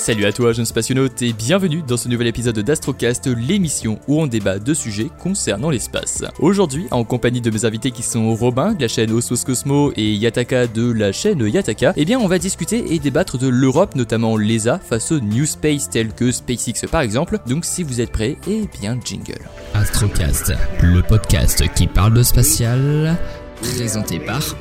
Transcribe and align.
Salut 0.00 0.24
à 0.24 0.32
toi, 0.32 0.54
jeune 0.54 0.64
spationaute, 0.64 1.20
et 1.20 1.34
bienvenue 1.34 1.82
dans 1.86 1.98
ce 1.98 2.08
nouvel 2.08 2.26
épisode 2.26 2.58
d'Astrocast, 2.58 3.26
l'émission 3.26 4.00
où 4.08 4.18
on 4.18 4.26
débat 4.26 4.58
de 4.58 4.72
sujets 4.72 5.10
concernant 5.18 5.68
l'espace. 5.68 6.24
Aujourd'hui, 6.38 6.86
en 6.90 7.04
compagnie 7.04 7.42
de 7.42 7.50
mes 7.50 7.66
invités 7.66 7.90
qui 7.90 8.02
sont 8.02 8.34
Robin 8.34 8.72
de 8.72 8.80
la 8.80 8.88
chaîne 8.88 9.12
Osmos 9.12 9.44
Cosmo 9.44 9.92
et 9.96 10.14
Yataka 10.14 10.68
de 10.68 10.90
la 10.90 11.12
chaîne 11.12 11.46
Yataka, 11.46 11.92
eh 11.96 12.06
bien 12.06 12.18
on 12.18 12.28
va 12.28 12.38
discuter 12.38 12.94
et 12.94 12.98
débattre 12.98 13.36
de 13.36 13.46
l'Europe, 13.46 13.94
notamment 13.94 14.38
l'ESA, 14.38 14.78
face 14.78 15.12
aux 15.12 15.20
New 15.20 15.44
Space 15.44 15.90
tels 15.90 16.14
que 16.14 16.32
SpaceX 16.32 16.86
par 16.90 17.02
exemple. 17.02 17.38
Donc 17.46 17.66
si 17.66 17.82
vous 17.82 18.00
êtes 18.00 18.10
prêts, 18.10 18.38
eh 18.48 18.70
bien 18.80 18.98
jingle. 19.04 19.44
Astrocast, 19.74 20.54
le 20.80 21.02
podcast 21.02 21.62
qui 21.74 21.86
parle 21.86 22.14
de 22.14 22.22
spatial, 22.22 23.18
présenté 23.60 24.18
par 24.18 24.56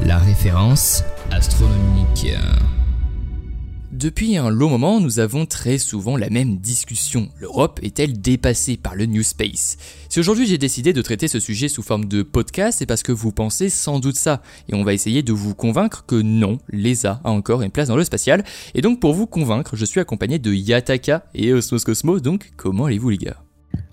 la 0.00 0.18
référence 0.18 1.04
astronomique. 1.30 2.26
Depuis 3.92 4.38
un 4.38 4.48
long 4.48 4.70
moment, 4.70 5.00
nous 5.00 5.20
avons 5.20 5.44
très 5.44 5.76
souvent 5.76 6.16
la 6.16 6.30
même 6.30 6.56
discussion. 6.56 7.28
L'Europe 7.38 7.78
est-elle 7.82 8.18
dépassée 8.22 8.78
par 8.78 8.94
le 8.94 9.04
New 9.04 9.22
Space? 9.22 9.76
Si 10.08 10.18
aujourd'hui 10.18 10.46
j'ai 10.46 10.56
décidé 10.56 10.94
de 10.94 11.02
traiter 11.02 11.28
ce 11.28 11.38
sujet 11.38 11.68
sous 11.68 11.82
forme 11.82 12.06
de 12.06 12.22
podcast, 12.22 12.78
c'est 12.78 12.86
parce 12.86 13.02
que 13.02 13.12
vous 13.12 13.32
pensez 13.32 13.68
sans 13.68 14.00
doute 14.00 14.16
ça. 14.16 14.40
Et 14.70 14.74
on 14.74 14.82
va 14.82 14.94
essayer 14.94 15.22
de 15.22 15.34
vous 15.34 15.54
convaincre 15.54 16.06
que 16.06 16.14
non, 16.14 16.58
l'ESA 16.70 17.20
a 17.22 17.30
encore 17.30 17.60
une 17.60 17.70
place 17.70 17.88
dans 17.88 17.96
le 17.96 18.04
spatial. 18.04 18.44
Et 18.74 18.80
donc 18.80 18.98
pour 18.98 19.12
vous 19.12 19.26
convaincre, 19.26 19.76
je 19.76 19.84
suis 19.84 20.00
accompagné 20.00 20.38
de 20.38 20.54
Yataka 20.54 21.26
et 21.34 21.52
Osmos 21.52 21.84
Cosmo. 21.84 22.18
Donc 22.18 22.52
comment 22.56 22.86
allez-vous 22.86 23.10
les 23.10 23.18
gars? 23.18 23.42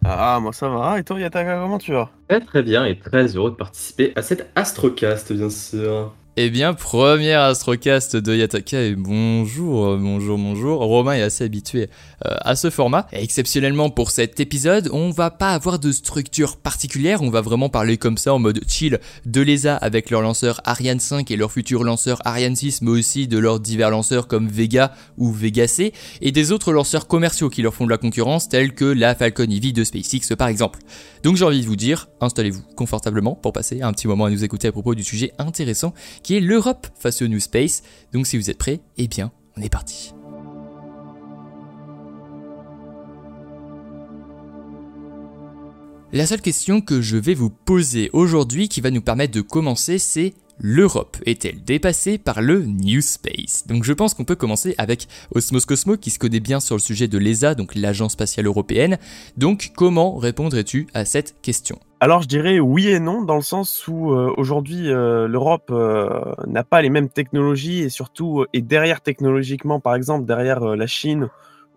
Ah, 0.06 0.40
moi 0.42 0.54
ça 0.54 0.70
va. 0.70 0.98
Et 0.98 1.04
toi, 1.04 1.20
Yataka, 1.20 1.60
comment 1.60 1.78
tu 1.78 1.92
vas? 1.92 2.10
Très 2.30 2.40
très 2.40 2.64
bien 2.64 2.86
et 2.86 2.98
très 2.98 3.36
heureux 3.36 3.52
de 3.52 3.58
participer 3.58 4.14
à 4.16 4.22
cet 4.22 4.50
Astrocast, 4.56 5.34
bien 5.34 5.50
sûr. 5.50 6.16
Eh 6.42 6.50
bien, 6.50 6.74
première 6.74 7.42
Astrocast 7.42 8.16
de 8.16 8.34
Yataka 8.34 8.82
et 8.82 8.96
bonjour, 8.96 9.98
bonjour, 9.98 10.38
bonjour. 10.38 10.80
Romain 10.80 11.16
est 11.16 11.22
assez 11.22 11.44
habitué 11.44 11.90
euh, 12.26 12.34
à 12.40 12.56
ce 12.56 12.70
format. 12.70 13.08
Exceptionnellement 13.12 13.90
pour 13.90 14.10
cet 14.10 14.40
épisode, 14.40 14.90
on 14.94 15.10
va 15.10 15.32
pas 15.32 15.50
avoir 15.50 15.80
de 15.80 15.92
structure 15.92 16.56
particulière, 16.56 17.24
on 17.24 17.30
va 17.30 17.42
vraiment 17.42 17.68
parler 17.68 17.98
comme 17.98 18.18
ça 18.18 18.34
en 18.34 18.40
mode 18.40 18.62
chill 18.70 19.02
de 19.26 19.42
l'ESA 19.42 19.76
avec 19.76 20.10
leur 20.12 20.22
lanceur 20.22 20.62
Ariane 20.64 21.02
5 21.02 21.30
et 21.30 21.36
leur 21.36 21.52
futur 21.52 21.84
lanceur 21.84 22.22
Ariane 22.24 22.56
6, 22.56 22.84
mais 22.84 22.92
aussi 22.92 23.28
de 23.28 23.38
leurs 23.38 23.60
divers 23.60 23.92
lanceurs 23.92 24.30
comme 24.30 24.48
Vega 24.48 24.94
ou 25.18 25.34
Vega 25.34 25.68
C, 25.68 25.92
et 26.22 26.32
des 26.32 26.54
autres 26.54 26.72
lanceurs 26.72 27.08
commerciaux 27.08 27.50
qui 27.50 27.64
leur 27.64 27.74
font 27.74 27.84
de 27.84 27.90
la 27.90 27.98
concurrence 27.98 28.48
tels 28.48 28.74
que 28.74 28.86
la 28.86 29.14
Falcon 29.14 29.44
Heavy 29.44 29.74
de 29.74 29.84
SpaceX 29.84 30.38
par 30.38 30.48
exemple. 30.48 30.80
Donc 31.22 31.36
j'ai 31.36 31.44
envie 31.44 31.60
de 31.60 31.68
vous 31.68 31.76
dire, 31.76 32.08
installez-vous 32.22 32.62
confortablement 32.78 33.36
pour 33.36 33.52
passer 33.52 33.82
un 33.82 33.92
petit 33.92 34.08
moment 34.08 34.24
à 34.24 34.30
nous 34.30 34.46
écouter 34.46 34.70
à 34.70 34.72
propos 34.72 34.96
du 34.96 35.04
sujet 35.04 35.34
intéressant 35.38 35.94
qui 36.29 36.29
l'Europe 36.34 36.88
face 37.00 37.24
au 37.24 37.28
New 37.28 37.40
Space. 37.40 37.82
Donc 38.14 38.28
si 38.28 38.38
vous 38.38 38.50
êtes 38.52 38.60
prêts, 38.60 38.82
eh 38.98 39.08
bien, 39.08 39.32
on 39.58 39.62
est 39.62 39.70
parti. 39.70 40.14
La 46.12 46.26
seule 46.26 46.42
question 46.42 46.82
que 46.82 47.02
je 47.02 47.18
vais 47.18 47.36
vous 47.36 47.50
poser 47.50 48.10
aujourd'hui 48.14 48.70
qui 48.70 48.82
va 48.82 48.92
nous 48.92 49.02
permettre 49.02 49.34
de 49.34 49.42
commencer, 49.42 49.98
c'est 49.98 50.34
L'Europe 50.62 51.16
est-elle 51.26 51.64
dépassée 51.64 52.18
par 52.18 52.42
le 52.42 52.66
New 52.66 53.00
Space? 53.00 53.66
Donc 53.68 53.86
je 53.86 53.94
pense 53.94 54.14
qu'on 54.14 54.26
peut 54.26 54.36
commencer 54.36 54.76
avec 54.78 55.08
Osmos 55.34 55.66
Cosmo 55.66 55.96
qui 55.96 56.10
se 56.10 56.20
connaît 56.20 56.42
bien 56.42 56.60
sur 56.60 56.76
le 56.76 56.82
sujet 56.82 57.08
de 57.08 57.18
l'ESA, 57.18 57.56
donc 57.56 57.76
l'Agence 57.76 58.12
spatiale 58.14 58.46
européenne. 58.46 58.98
Donc 59.38 59.72
comment 59.76 60.18
répondrais-tu 60.18 60.88
à 60.94 61.06
cette 61.06 61.42
question? 61.42 61.80
Alors 62.02 62.22
je 62.22 62.30
dirais 62.30 62.62
oui 62.62 62.88
et 62.88 63.02
non 63.02 63.24
dans 63.24 63.36
le 63.36 63.42
sens 63.42 63.86
où 63.90 64.14
euh, 64.14 64.34
aujourd'hui 64.38 64.90
euh, 64.90 65.28
l'Europe 65.28 65.70
euh, 65.70 66.34
n'a 66.48 66.64
pas 66.64 66.82
les 66.82 66.90
mêmes 66.90 67.10
technologies 67.10 67.82
et 67.82 67.90
surtout 67.90 68.46
est 68.54 68.62
derrière 68.62 69.02
technologiquement 69.02 69.82
par 69.82 69.96
exemple 69.96 70.26
derrière 70.26 70.62
la 70.62 70.88
Chine 70.88 71.28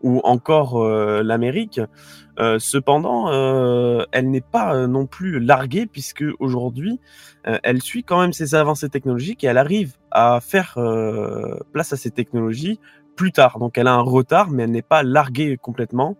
ou 0.01 0.21
encore 0.25 0.85
l'Amérique. 1.23 1.81
cependant, 2.59 3.31
elle 4.11 4.31
n'est 4.31 4.41
pas 4.41 4.89
non 4.89 5.07
plus 5.07 5.39
larguée 5.39 5.87
puisque 5.87 6.25
aujourd'hui, 6.41 6.99
elle 7.45 7.81
suit 7.81 8.03
quand 8.03 8.21
même 8.21 8.33
ses 8.33 8.57
avancées 8.57 8.89
technologiques 8.89 9.45
et 9.45 9.47
elle 9.47 9.59
arrive 9.59 9.93
à 10.11 10.41
faire 10.41 10.77
place 11.73 11.93
à 11.93 11.97
ces 11.97 12.11
technologies 12.11 12.81
plus 13.15 13.31
tard. 13.31 13.61
Donc 13.61 13.79
elle 13.79 13.87
a 13.87 13.95
un 13.95 14.01
retard, 14.01 14.51
mais 14.51 14.65
elle 14.65 14.73
n'est 14.73 14.83
pas 14.83 15.05
larguée 15.05 15.57
complètement. 15.57 16.17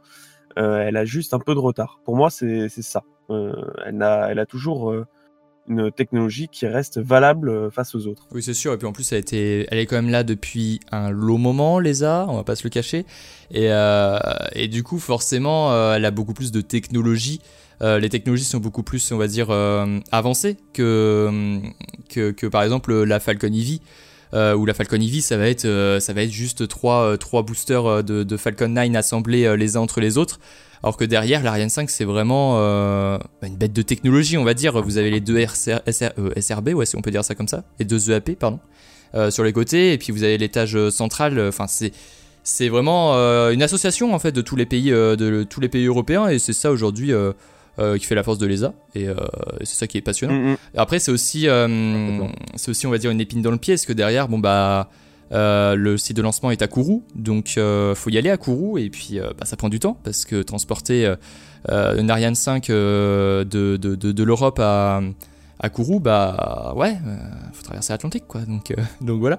elle 0.55 0.97
a 0.97 1.05
juste 1.05 1.35
un 1.35 1.41
peu 1.41 1.53
de 1.57 1.61
retard. 1.61 1.99
Pour 2.05 2.15
moi, 2.15 2.31
c'est 2.31 2.69
ça. 2.69 3.03
Elle, 3.87 4.03
a, 4.03 4.29
elle 4.31 4.39
a 4.39 4.47
toujours 4.47 5.05
une 5.69 5.93
technologie 5.93 6.49
qui 6.49 6.67
reste 6.67 6.99
valable 6.99 7.49
euh, 7.49 7.71
face 7.71 7.95
aux 7.95 8.07
autres. 8.07 8.27
Oui, 8.33 8.43
c'est 8.43 8.55
sûr. 8.55 8.73
Et 8.73 8.79
puis 8.79 8.87
en 8.87 8.93
plus, 8.93 9.13
elle, 9.13 9.23
est 9.31 9.87
quand 9.87 9.97
même 9.97 10.11
là 10.11 10.25
depuis 10.25 10.81
un 10.91 11.11
long 11.11 11.39
moment, 11.39 11.79
l'ESA, 11.79 12.27
on 12.29 12.37
va 12.37 12.45
pas 12.45 12.57
se 12.57 12.65
le 12.65 12.71
cacher. 12.71 13.07
Et, 13.51 13.71
euh, 13.71 14.19
du 14.71 14.83
coup, 14.83 14.99
forcément, 14.99 15.73
euh, 15.73 15.95
elle 15.95 16.05
a 16.05 16.11
beaucoup 16.11 16.35
plus 16.35 16.53
de 16.53 16.61
technologies. 16.61 17.41
les 17.81 18.09
technologies 18.09 18.45
sont 18.45 18.61
beaucoup 18.61 18.85
plus, 18.85 19.11
on 19.11 19.19
va 19.19 19.27
dire, 19.27 19.51
avancées 20.13 20.57
que, 20.73 21.61
que, 22.09 22.31
que, 22.31 22.47
par 22.47 22.63
exemple 22.63 22.95
la 23.03 23.19
Falcon 23.19 23.49
Heavy. 23.49 23.81
Ou 24.33 24.67
la 24.67 24.75
Falcon 24.75 24.97
Heavy, 24.97 25.23
ça 25.23 25.37
va 25.37 25.49
être, 25.49 25.67
être 25.67 26.31
juste 26.31 26.69
trois, 26.69 27.17
trois 27.19 27.43
boosters 27.43 28.03
de, 28.03 28.23
de 28.23 28.37
Falcon 28.37 28.69
9 28.69 28.95
assemblés 28.97 29.57
les 29.57 29.77
uns 29.77 29.81
entre 29.81 30.01
les 30.01 30.19
autres. 30.19 30.41
Alors 30.83 30.97
que 30.97 31.05
derrière, 31.05 31.43
l'Ariane 31.43 31.69
5, 31.69 31.89
c'est 31.91 32.05
vraiment 32.05 32.57
euh, 32.57 33.17
une 33.43 33.57
bête 33.57 33.73
de 33.73 33.83
technologie, 33.83 34.37
on 34.37 34.45
va 34.45 34.55
dire. 34.55 34.83
Vous 34.83 34.99
avez 34.99 35.11
les 35.11 35.21
deux 35.21 35.45
SRB, 35.47 36.69
euh, 36.69 36.73
ouais, 36.73 36.87
si 36.87 36.97
on 36.97 37.03
peut 37.03 37.13
dire 37.13 37.25
ça 37.25 37.37
comme 37.37 37.47
ça, 37.47 37.63
les 37.79 37.85
deux 37.85 38.11
EAP, 38.11 38.37
pardon, 38.37 38.59
euh, 39.15 39.31
sur 39.31 39.45
les 39.45 39.53
côtés, 39.53 39.93
et 39.93 39.99
puis 39.99 40.13
vous 40.13 40.25
avez 40.25 40.39
l'étage 40.39 40.77
central. 40.91 41.39
Enfin, 41.39 41.67
c'est 42.43 42.69
vraiment 42.69 43.15
une 43.51 43.63
association 43.63 44.13
en 44.13 44.19
fait 44.19 44.33
de 44.33 44.41
tous 44.41 44.57
les 44.57 44.67
pays, 44.67 44.91
de, 44.91 45.47
tous 45.49 45.61
les 45.61 45.69
pays 45.69 45.87
européens, 45.87 46.29
et 46.29 46.41
c'est 46.41 46.53
ça 46.53 46.73
aujourd'hui. 46.73 47.13
Qui 47.79 48.05
fait 48.05 48.15
la 48.15 48.23
force 48.23 48.39
de 48.39 48.47
l'ESA 48.47 48.75
et 48.95 49.07
c'est 49.61 49.75
ça 49.75 49.87
qui 49.87 49.99
est 49.99 50.03
passionnant. 50.03 50.35
Mm, 50.35 50.53
mm. 50.53 50.57
Après 50.77 50.99
c'est 50.99 51.11
aussi 51.11 51.47
c'est 52.57 52.71
aussi 52.71 52.87
on 52.87 52.91
va 52.91 52.99
dire 52.99 53.11
une 53.11 53.21
épine 53.21 53.43
dans 53.43 53.51
le 53.51 53.57
pied 53.57 53.75
parce 53.75 53.87
que 53.87 53.93
derrière 53.93 54.29
bon 54.29 54.39
bah 54.39 54.89
euh, 55.33 55.77
le 55.77 55.97
site 55.97 56.17
de 56.17 56.23
lancement 56.23 56.51
est 56.51 56.61
à 56.61 56.69
Kourou, 56.69 57.03
donc 57.15 57.55
euh, 57.57 57.95
faut 57.95 58.11
y 58.11 58.19
aller 58.19 58.29
à 58.29 58.37
Kourou 58.37 58.77
et 58.77 58.91
puis 58.91 59.19
euh, 59.19 59.31
bah, 59.39 59.47
ça 59.47 59.57
prend 59.57 59.71
du 59.71 59.81
temps 59.81 59.97
parce 60.05 60.27
que 60.27 60.43
transporter 60.43 61.15
une 61.69 62.11
Ariane 62.11 62.35
5 62.35 62.69
de, 62.69 63.47
de, 63.47 63.77
de, 63.77 64.25
l'Europe 64.25 64.59
à, 64.61 65.01
à 65.63 65.69
Kourou, 65.71 66.01
bah 66.01 66.75
ouais, 66.77 66.97
faut 67.53 67.63
traverser 67.63 67.93
l'Atlantique 67.93 68.25
quoi. 68.27 68.41
Donc, 68.43 68.75
donc 69.01 69.21
voilà. 69.21 69.39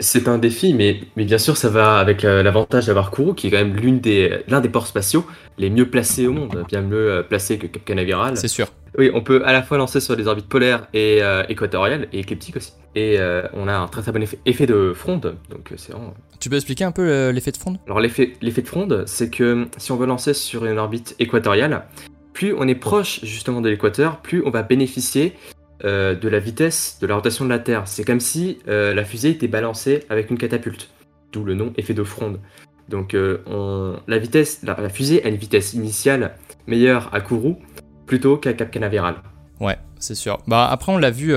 C'est 0.00 0.28
un 0.28 0.38
défi, 0.38 0.74
mais, 0.74 1.00
mais 1.16 1.24
bien 1.24 1.38
sûr 1.38 1.56
ça 1.56 1.68
va 1.68 1.98
avec 1.98 2.22
l'avantage 2.22 2.86
d'avoir 2.86 3.10
Kourou 3.10 3.34
qui 3.34 3.46
est 3.46 3.50
quand 3.50 3.58
même 3.58 3.74
l'une 3.74 4.00
des 4.00 4.42
l'un 4.48 4.60
des 4.60 4.68
ports 4.68 4.86
spatiaux 4.86 5.26
les 5.58 5.70
mieux 5.70 5.88
placés 5.88 6.26
au 6.26 6.32
monde, 6.32 6.64
bien 6.68 6.82
mieux 6.82 7.24
placé 7.28 7.58
que 7.58 7.66
Cap 7.66 7.84
Canaveral. 7.84 8.36
C'est 8.36 8.48
sûr. 8.48 8.68
Oui, 8.98 9.10
on 9.14 9.22
peut 9.22 9.42
à 9.44 9.52
la 9.52 9.62
fois 9.62 9.78
lancer 9.78 10.00
sur 10.00 10.16
les 10.16 10.26
orbites 10.26 10.48
polaires 10.48 10.86
et 10.92 11.20
équatoriales 11.48 12.08
et 12.12 12.20
écliptiques 12.20 12.56
aussi. 12.56 12.72
Et 12.94 13.18
euh, 13.18 13.42
on 13.54 13.68
a 13.68 13.74
un 13.74 13.88
très 13.88 14.02
très 14.02 14.12
bon 14.12 14.22
effet, 14.22 14.66
de 14.66 14.92
fronde. 14.94 15.36
Donc 15.48 15.72
euh, 15.72 15.76
c'est 15.78 15.92
vraiment... 15.92 16.14
Tu 16.40 16.50
peux 16.50 16.56
expliquer 16.56 16.84
un 16.84 16.92
peu 16.92 17.08
euh, 17.08 17.32
l'effet 17.32 17.50
de 17.50 17.56
fronde? 17.56 17.78
Alors 17.86 18.00
l'effet, 18.00 18.34
l'effet 18.42 18.62
de 18.62 18.68
fronde, 18.68 19.04
c'est 19.06 19.30
que 19.30 19.66
si 19.78 19.92
on 19.92 19.96
veut 19.96 20.06
lancer 20.06 20.34
sur 20.34 20.66
une 20.66 20.78
orbite 20.78 21.14
équatoriale, 21.18 21.84
plus 22.34 22.54
on 22.56 22.68
est 22.68 22.74
proche 22.74 23.20
justement 23.24 23.60
de 23.60 23.70
l'équateur, 23.70 24.20
plus 24.20 24.42
on 24.44 24.50
va 24.50 24.62
bénéficier 24.62 25.34
de 25.82 26.28
la 26.28 26.38
vitesse 26.38 26.98
de 27.00 27.06
la 27.06 27.16
rotation 27.16 27.44
de 27.44 27.50
la 27.50 27.58
Terre. 27.58 27.82
C'est 27.86 28.04
comme 28.04 28.20
si 28.20 28.58
la 28.66 29.04
fusée 29.04 29.30
était 29.30 29.48
balancée 29.48 30.04
avec 30.08 30.30
une 30.30 30.38
catapulte, 30.38 30.90
d'où 31.32 31.44
le 31.44 31.54
nom 31.54 31.72
effet 31.76 31.94
de 31.94 32.04
fronde. 32.04 32.38
Donc 32.88 33.16
on, 33.16 33.96
la 34.06 34.18
vitesse, 34.18 34.60
la, 34.62 34.88
fusée 34.88 35.24
a 35.24 35.28
une 35.28 35.36
vitesse 35.36 35.74
initiale 35.74 36.36
meilleure 36.66 37.12
à 37.12 37.20
Kourou 37.20 37.58
plutôt 38.06 38.36
qu'à 38.36 38.52
Cap 38.52 38.70
Canaveral. 38.70 39.16
Ouais, 39.60 39.78
c'est 39.98 40.14
sûr. 40.14 40.38
Bah 40.46 40.68
après 40.70 40.92
on 40.92 40.98
l'a 40.98 41.10
vu 41.10 41.34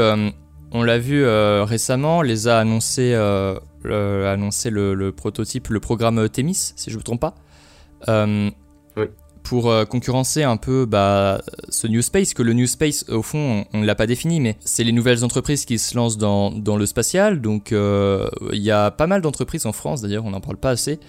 on 0.75 0.83
l'a 0.83 0.97
vu 0.97 1.23
euh, 1.23 1.63
récemment, 1.63 2.21
les 2.21 2.49
a 2.49 2.59
annoncé, 2.59 3.13
euh, 3.13 3.57
le, 3.83 4.27
annoncé 4.27 4.69
le, 4.69 5.11
prototype, 5.11 5.69
le 5.69 5.79
programme 5.79 6.27
Themis, 6.27 6.73
si 6.75 6.89
je 6.89 6.95
ne 6.95 6.99
me 6.99 7.03
trompe 7.03 7.21
pas. 7.21 7.35
Euh, 9.45 9.85
pour 9.85 9.89
concurrencer 9.89 10.43
un 10.43 10.57
peu 10.57 10.85
bah, 10.85 11.41
ce 11.69 11.87
New 11.87 12.01
Space, 12.01 12.33
que 12.33 12.43
le 12.43 12.53
New 12.53 12.67
Space, 12.67 13.05
au 13.09 13.21
fond, 13.21 13.65
on 13.73 13.79
ne 13.79 13.85
l'a 13.85 13.95
pas 13.95 14.07
défini, 14.07 14.39
mais 14.39 14.57
c'est 14.65 14.83
les 14.83 14.91
nouvelles 14.91 15.23
entreprises 15.23 15.65
qui 15.65 15.77
se 15.77 15.95
lancent 15.95 16.17
dans, 16.17 16.51
dans 16.51 16.77
le 16.77 16.85
spatial. 16.85 17.41
Donc 17.41 17.71
il 17.71 18.61
y 18.61 18.71
a 18.71 18.91
pas 18.91 19.07
mal 19.07 19.21
d'entreprises 19.21 19.65
en 19.65 19.71
France, 19.71 20.01
d'ailleurs, 20.01 20.25
on 20.25 20.31
n'en 20.31 20.41
parle 20.41 20.57
pas 20.57 20.71
assez, 20.71 20.99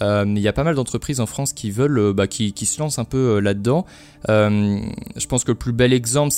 euh, 0.00 0.24
il 0.26 0.38
y 0.38 0.48
a 0.48 0.52
pas 0.52 0.64
mal 0.64 0.74
d'entreprises 0.74 1.20
en 1.20 1.26
France 1.26 1.52
qui 1.52 1.70
veulent, 1.70 1.98
euh, 1.98 2.12
bah, 2.12 2.26
qui, 2.26 2.52
qui, 2.52 2.66
se 2.66 2.80
lancent 2.80 2.98
un 2.98 3.04
peu 3.04 3.36
euh, 3.36 3.40
là-dedans. 3.40 3.84
je 4.28 5.26
pense 5.26 5.44
que 5.44 5.52
le 5.52 5.58
plus 5.58 5.72
bel 5.72 5.92
exemple, 5.92 6.32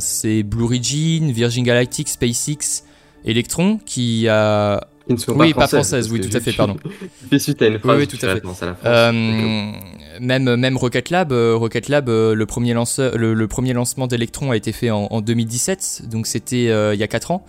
c'est 0.00 0.42
Blue 0.42 0.64
Origin, 0.64 1.30
Virgin 1.30 1.64
Galactic, 1.64 2.08
SpaceX, 2.08 2.84
Electron, 3.24 3.78
qui 3.84 4.28
a 4.28 4.86
oui, 5.08 5.54
pas 5.54 5.66
française, 5.68 6.10
oui, 6.10 6.20
tout 6.20 6.34
à 6.36 6.40
fait, 6.40 6.52
pardon. 6.52 6.76
Fais 7.30 7.38
suite 7.38 7.60
à 7.62 7.66
une 7.66 7.78
phrase. 7.78 7.98
Oui, 7.98 8.06
tout 8.06 8.18
à 8.24 8.34
fait. 8.34 8.42
même, 10.20 10.56
même 10.56 10.76
Rocket 10.76 11.10
Lab, 11.10 11.32
Rocket 11.32 11.88
Lab 11.88 12.08
le, 12.08 12.44
premier 12.44 12.74
lanceur, 12.74 13.16
le, 13.16 13.46
premier 13.48 13.72
lancement 13.72 14.06
d'Electron 14.06 14.50
a 14.50 14.56
été 14.56 14.72
fait 14.72 14.90
en, 14.90 15.08
en 15.10 15.20
2017, 15.20 16.02
donc 16.10 16.26
c'était 16.26 16.64
il 16.94 16.98
y 16.98 17.02
a 17.02 17.08
4 17.08 17.30
ans. 17.30 17.44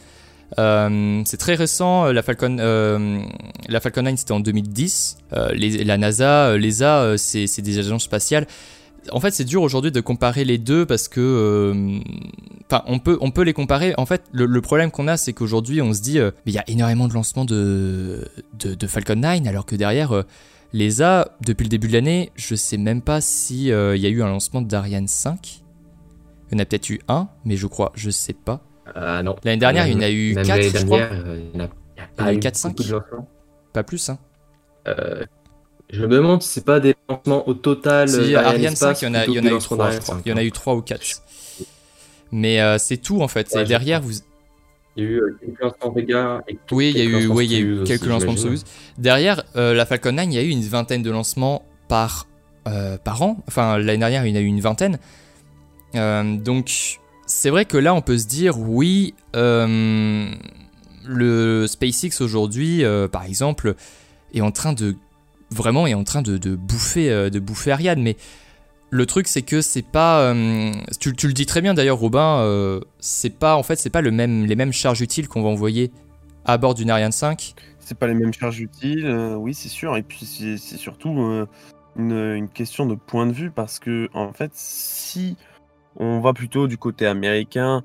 Euh, 0.59 1.21
c'est 1.25 1.37
très 1.37 1.55
récent, 1.55 2.11
la 2.11 2.21
Falcon, 2.21 2.57
euh, 2.59 3.19
la 3.67 3.79
Falcon 3.79 4.03
9 4.03 4.15
c'était 4.17 4.31
en 4.31 4.39
2010. 4.39 5.17
Euh, 5.33 5.49
les- 5.53 5.83
la 5.83 5.97
NASA, 5.97 6.47
euh, 6.49 6.57
l'ESA, 6.57 7.01
euh, 7.01 7.17
c'est 7.17 7.61
des 7.61 7.79
agences 7.79 8.03
spatiales. 8.03 8.47
En 9.11 9.19
fait, 9.19 9.31
c'est 9.31 9.43
dur 9.45 9.61
aujourd'hui 9.61 9.91
de 9.91 9.99
comparer 10.01 10.45
les 10.45 10.57
deux 10.57 10.85
parce 10.85 11.07
que, 11.07 11.19
euh, 11.21 11.99
enfin, 12.69 12.83
on 12.87 12.99
peut, 12.99 13.17
on 13.21 13.31
peut 13.31 13.43
les 13.43 13.53
comparer. 13.53 13.93
En 13.97 14.05
fait, 14.05 14.23
le, 14.31 14.45
le 14.45 14.61
problème 14.61 14.91
qu'on 14.91 15.07
a, 15.07 15.17
c'est 15.17 15.33
qu'aujourd'hui, 15.33 15.81
on 15.81 15.93
se 15.93 16.01
dit, 16.01 16.19
euh, 16.19 16.31
mais 16.45 16.51
il 16.51 16.55
y 16.55 16.59
a 16.59 16.63
énormément 16.69 17.07
de 17.07 17.13
lancements 17.13 17.45
de, 17.45 18.27
de, 18.59 18.73
de 18.75 18.87
Falcon 18.87 19.15
9, 19.15 19.47
alors 19.47 19.65
que 19.65 19.75
derrière, 19.75 20.11
euh, 20.11 20.23
l'ESA, 20.73 21.29
depuis 21.45 21.63
le 21.63 21.69
début 21.69 21.87
de 21.87 21.93
l'année, 21.93 22.31
je 22.35 22.55
sais 22.55 22.77
même 22.77 23.01
pas 23.01 23.21
si 23.21 23.65
il 23.65 23.97
y 23.97 24.05
a 24.05 24.09
eu 24.09 24.21
un 24.23 24.27
lancement 24.27 24.61
d'Ariane 24.61 25.07
5. 25.07 25.61
Il 26.51 26.53
y 26.53 26.55
en 26.55 26.59
a 26.59 26.65
peut-être 26.65 26.89
eu 26.89 26.99
un, 27.07 27.27
mais 27.43 27.57
je 27.57 27.67
crois, 27.67 27.91
je 27.95 28.09
sais 28.09 28.33
pas. 28.33 28.61
Non. 28.95 29.35
L'année 29.43 29.57
dernière, 29.57 29.87
il 29.87 29.93
y 29.93 29.95
en 29.95 30.01
a 30.01 30.09
eu 30.09 30.35
Même 30.35 30.45
4, 30.45 30.57
l'année 30.57 30.71
je 30.79 30.85
crois. 30.85 30.99
il 30.99 31.61
a, 31.61 31.63
y 31.63 31.63
a 31.63 31.63
en 31.63 31.65
a 31.65 31.67
pas 32.23 32.33
eu 32.33 32.37
eu 32.37 32.39
4, 32.39 32.55
5. 32.55 32.69
beaucoup 32.69 32.83
de 32.83 32.91
lancements. 32.93 33.27
Pas 33.73 33.83
plus, 33.83 34.09
hein. 34.09 34.17
Je 35.89 36.01
me 36.01 36.07
demande 36.07 36.41
si 36.41 36.49
c'est 36.49 36.65
pas 36.65 36.79
des 36.79 36.95
lancements 37.09 37.47
au 37.47 37.53
total. 37.53 38.09
Si, 38.09 38.35
euh, 38.35 38.39
Ariane 38.39 38.73
Espace 38.73 38.99
5, 38.99 39.01
il 39.01 39.05
y 39.05 39.09
en 39.09 39.13
a, 39.13 39.25
y 39.25 39.39
en 39.39 39.43
que 39.43 39.47
a 39.47 39.49
eu 39.49 39.53
lancements 39.53 39.77
3, 39.77 39.91
je 39.91 39.99
crois. 39.99 40.15
5, 40.15 40.21
Il 40.25 40.29
y 40.29 40.33
en 40.33 40.37
a 40.37 40.41
hein. 40.41 40.43
eu 40.43 40.51
3 40.51 40.75
ou 40.75 40.81
4. 40.81 41.21
Mais 42.31 42.61
euh, 42.61 42.77
c'est 42.77 42.97
tout 42.97 43.21
en 43.21 43.27
fait. 43.27 43.53
Ouais, 43.53 43.61
et 43.61 43.65
derrière, 43.65 44.01
vous. 44.01 44.13
Il 44.97 45.03
y 45.03 45.07
a 45.07 45.09
eu 45.09 45.19
euh, 45.19 45.37
quelques 45.39 45.59
lancements 45.61 45.93
et 46.47 46.57
Oui, 46.71 46.93
il 46.95 46.97
y 46.97 47.01
a 47.01 47.03
eu, 47.03 47.27
oui, 47.27 47.45
il 47.45 47.51
y 47.51 47.55
a 47.55 47.59
eu 47.59 47.83
quelques 47.83 48.05
lancements 48.05 48.33
de. 48.33 48.37
Soyuz. 48.37 48.63
Derrière, 48.97 49.43
euh, 49.55 49.73
la 49.73 49.85
Falcon 49.85 50.13
9, 50.13 50.25
il 50.27 50.33
y 50.33 50.37
a 50.37 50.43
eu 50.43 50.49
une 50.49 50.61
vingtaine 50.61 51.03
de 51.03 51.11
lancements 51.11 51.65
par, 51.89 52.27
euh, 52.67 52.97
par 52.97 53.21
an. 53.21 53.43
Enfin, 53.47 53.77
l'année 53.77 53.99
dernière, 53.99 54.25
il 54.25 54.29
y 54.29 54.33
en 54.33 54.39
a 54.39 54.41
eu 54.41 54.45
une 54.45 54.61
vingtaine. 54.61 54.99
Donc, 55.93 56.99
c'est 57.25 57.49
vrai 57.49 57.65
que 57.65 57.77
là, 57.77 57.93
on 57.93 58.01
peut 58.01 58.17
se 58.17 58.27
dire, 58.27 58.59
oui, 58.59 59.13
le 59.33 60.27
SpaceX 61.67 62.21
aujourd'hui, 62.21 62.83
par 63.11 63.23
exemple, 63.23 63.75
est 64.33 64.41
en 64.41 64.51
train 64.51 64.73
de 64.73 64.95
vraiment 65.51 65.87
est 65.87 65.93
en 65.93 66.03
train 66.03 66.21
de, 66.21 66.37
bouffer 66.55 67.09
euh, 67.09 67.29
de 67.29 67.39
bouffer 67.39 67.71
Ariane. 67.71 68.01
Mais 68.01 68.17
le 68.89 69.05
truc, 69.05 69.27
c'est 69.27 69.41
que 69.41 69.61
c'est 69.61 69.81
pas, 69.81 70.21
euh, 70.21 70.71
tu, 70.99 71.15
tu 71.15 71.27
le 71.27 71.33
dis 71.33 71.45
très 71.45 71.61
bien 71.61 71.73
d'ailleurs, 71.73 71.97
Robin, 71.97 72.39
euh, 72.39 72.79
c'est 72.99 73.37
pas 73.37 73.55
en 73.55 73.63
fait, 73.63 73.77
c'est 73.77 73.89
pas 73.89 74.01
le 74.01 74.11
même 74.11 74.45
les 74.45 74.55
mêmes 74.55 74.73
charges 74.73 75.01
utiles 75.01 75.27
qu'on 75.27 75.41
va 75.41 75.49
envoyer 75.49 75.91
à 76.45 76.57
bord 76.57 76.75
d'une 76.75 76.89
Ariane 76.89 77.11
5 77.11 77.55
C'est 77.79 77.97
pas 77.97 78.07
les 78.07 78.13
mêmes 78.13 78.33
charges 78.33 78.59
utiles, 78.59 79.07
oui, 79.37 79.53
c'est 79.53 79.69
sûr. 79.69 79.97
Et 79.97 80.03
puis 80.03 80.25
c'est 80.25 80.77
surtout 80.77 81.47
une, 81.97 82.11
une 82.11 82.49
question 82.49 82.85
de 82.85 82.95
point 82.95 83.25
de 83.25 83.33
vue 83.33 83.51
parce 83.51 83.79
que 83.79 84.09
en 84.13 84.33
fait, 84.33 84.51
si 84.53 85.35
on 85.97 86.19
va 86.19 86.33
plutôt 86.33 86.67
du 86.67 86.77
côté 86.77 87.07
américain, 87.07 87.83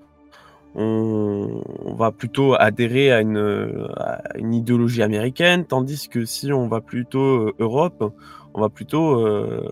on, 0.74 1.94
va 1.94 2.12
plutôt 2.12 2.54
adhérer 2.54 3.12
à 3.12 3.20
une, 3.20 4.54
idéologie 4.54 5.02
américaine, 5.02 5.64
tandis 5.64 6.08
que 6.08 6.24
si 6.24 6.52
on 6.52 6.68
va 6.68 6.80
plutôt 6.80 7.48
euh, 7.48 7.54
Europe, 7.58 8.12
on 8.54 8.60
va 8.60 8.68
plutôt 8.68 9.20
euh, 9.20 9.68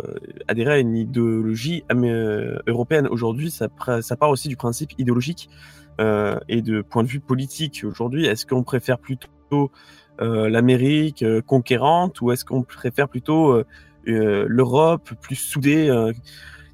adhérer 0.46 0.74
à 0.74 0.78
une 0.78 0.96
idéologie 0.96 1.84
euh, 1.92 2.58
européenne. 2.66 3.08
Aujourd'hui, 3.08 3.50
ça, 3.50 3.68
part 3.68 4.30
aussi 4.30 4.48
du 4.48 4.56
principe 4.56 4.92
idéologique 4.98 5.48
et 6.48 6.62
de 6.62 6.80
point 6.80 7.02
de 7.02 7.08
vue 7.08 7.18
politique. 7.18 7.82
Aujourd'hui, 7.84 8.26
est-ce 8.26 8.46
qu'on 8.46 8.62
préfère 8.62 9.00
plutôt 9.00 9.72
l'Amérique 10.20 11.24
conquérante 11.44 12.20
ou 12.20 12.30
est-ce 12.30 12.44
qu'on 12.44 12.62
préfère 12.62 13.08
plutôt 13.08 13.64
l'Europe 14.04 15.10
plus 15.20 15.34
soudée 15.34 15.90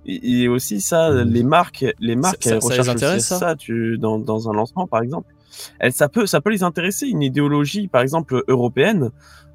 et, 0.07 0.43
et 0.43 0.49
aussi 0.49 0.81
ça, 0.81 1.11
les 1.25 1.43
marques, 1.43 1.85
les 2.01 2.17
marques, 2.17 2.43
ça- 2.45 2.55
elles 2.57 2.63
ça 2.63 2.69
recherchent 2.69 2.89
aussi 3.17 3.27
ça 3.39 3.57
tu, 3.57 3.99
dans, 3.99 4.19
dans 4.19 4.49
un 4.51 4.53
lancement 4.53 4.87
par 4.87 5.03
exemple. 5.03 5.33
Elle, 5.79 5.93
ça 5.93 6.09
peut, 6.09 6.27
ça 6.27 6.41
peut 6.41 6.51
les 6.51 6.65
intéresser. 6.65 7.07
Une 7.07 7.23
idéologie, 7.23 7.87
par 7.87 8.03
exemple 8.03 8.43
européenne, 8.49 9.11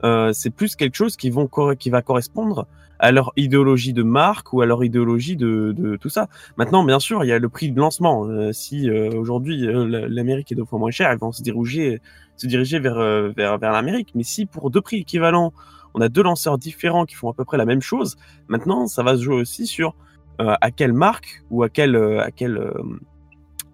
euh, 0.06 0.32
c'est 0.32 0.50
plus 0.50 0.76
quelque 0.78 0.96
chose 0.96 1.18
qui 1.18 1.30
vont 1.30 1.50
qui 1.78 1.90
va 1.90 2.02
correspondre 2.02 2.68
à 3.00 3.12
leur 3.12 3.32
idéologie 3.38 3.92
de 3.94 4.04
marque 4.04 4.52
ou 4.54 4.62
à 4.62 4.66
leur 4.66 4.84
idéologie 4.84 5.36
de, 5.38 5.74
de 5.78 5.98
tout 5.98 6.10
ça. 6.10 6.28
Maintenant, 6.58 6.84
bien 6.84 7.00
sûr, 7.00 7.24
il 7.24 7.28
y 7.28 7.32
a 7.34 7.40
le 7.40 7.50
prix 7.50 7.72
de 7.72 7.78
lancement. 7.80 8.26
Euh, 8.26 8.52
si 8.54 8.90
euh, 8.90 9.10
aujourd'hui 9.12 9.66
euh, 9.68 9.86
la- 9.88 10.08
l'Amérique 10.08 10.52
est 10.52 10.56
deux 10.56 10.66
fois 10.66 10.80
moins 10.80 10.92
chère, 10.92 11.12
ils 11.12 11.20
vont 11.20 11.32
se 11.34 11.42
diriger, 11.44 12.02
se 12.38 12.48
diriger 12.48 12.80
vers, 12.80 12.98
euh, 12.98 13.32
vers, 13.36 13.58
vers 13.58 13.72
l'Amérique. 13.74 14.10
Mais 14.16 14.24
si 14.24 14.46
pour 14.46 14.70
deux 14.70 14.82
prix 14.82 14.98
équivalents, 14.98 15.52
on 15.94 16.02
a 16.02 16.08
deux 16.10 16.24
lanceurs 16.24 16.58
différents 16.58 17.06
qui 17.06 17.16
font 17.16 17.30
à 17.30 17.34
peu 17.34 17.44
près 17.46 17.58
la 17.58 17.66
même 17.66 17.82
chose, 17.82 18.16
maintenant, 18.48 18.88
ça 18.88 19.04
va 19.04 19.18
se 19.18 19.22
jouer 19.24 19.36
aussi 19.36 19.66
sur 19.68 19.96
euh, 20.40 20.56
à 20.62 20.72
quelle 20.72 20.94
marque 20.94 21.44
ou 21.50 21.64
à 21.64 21.70
quelle, 21.70 21.98
euh, 21.98 22.22
à 22.22 22.32
quelle, 22.32 22.58
euh, 22.58 22.72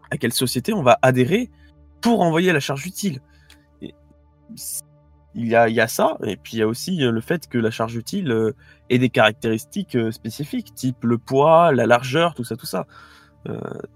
à 0.09 0.17
quelle 0.17 0.33
société 0.33 0.73
on 0.73 0.81
va 0.81 0.97
adhérer 1.03 1.51
pour 2.01 2.21
envoyer 2.21 2.51
la 2.53 2.59
charge 2.59 2.87
utile. 2.87 3.21
Il 5.35 5.47
y 5.47 5.55
a, 5.55 5.69
il 5.69 5.75
y 5.75 5.79
a 5.79 5.87
ça, 5.87 6.17
et 6.23 6.37
puis 6.37 6.53
il 6.53 6.59
y 6.59 6.61
a 6.63 6.67
aussi 6.67 6.97
le 6.97 7.21
fait 7.21 7.47
que 7.47 7.59
la 7.59 7.69
charge 7.69 7.95
utile 7.95 8.53
ait 8.89 8.97
des 8.97 9.09
caractéristiques 9.09 9.97
spécifiques, 10.11 10.73
type 10.73 11.03
le 11.03 11.17
poids, 11.17 11.71
la 11.73 11.85
largeur, 11.85 12.33
tout 12.35 12.45
ça, 12.45 12.55
tout 12.55 12.65
ça. 12.65 12.87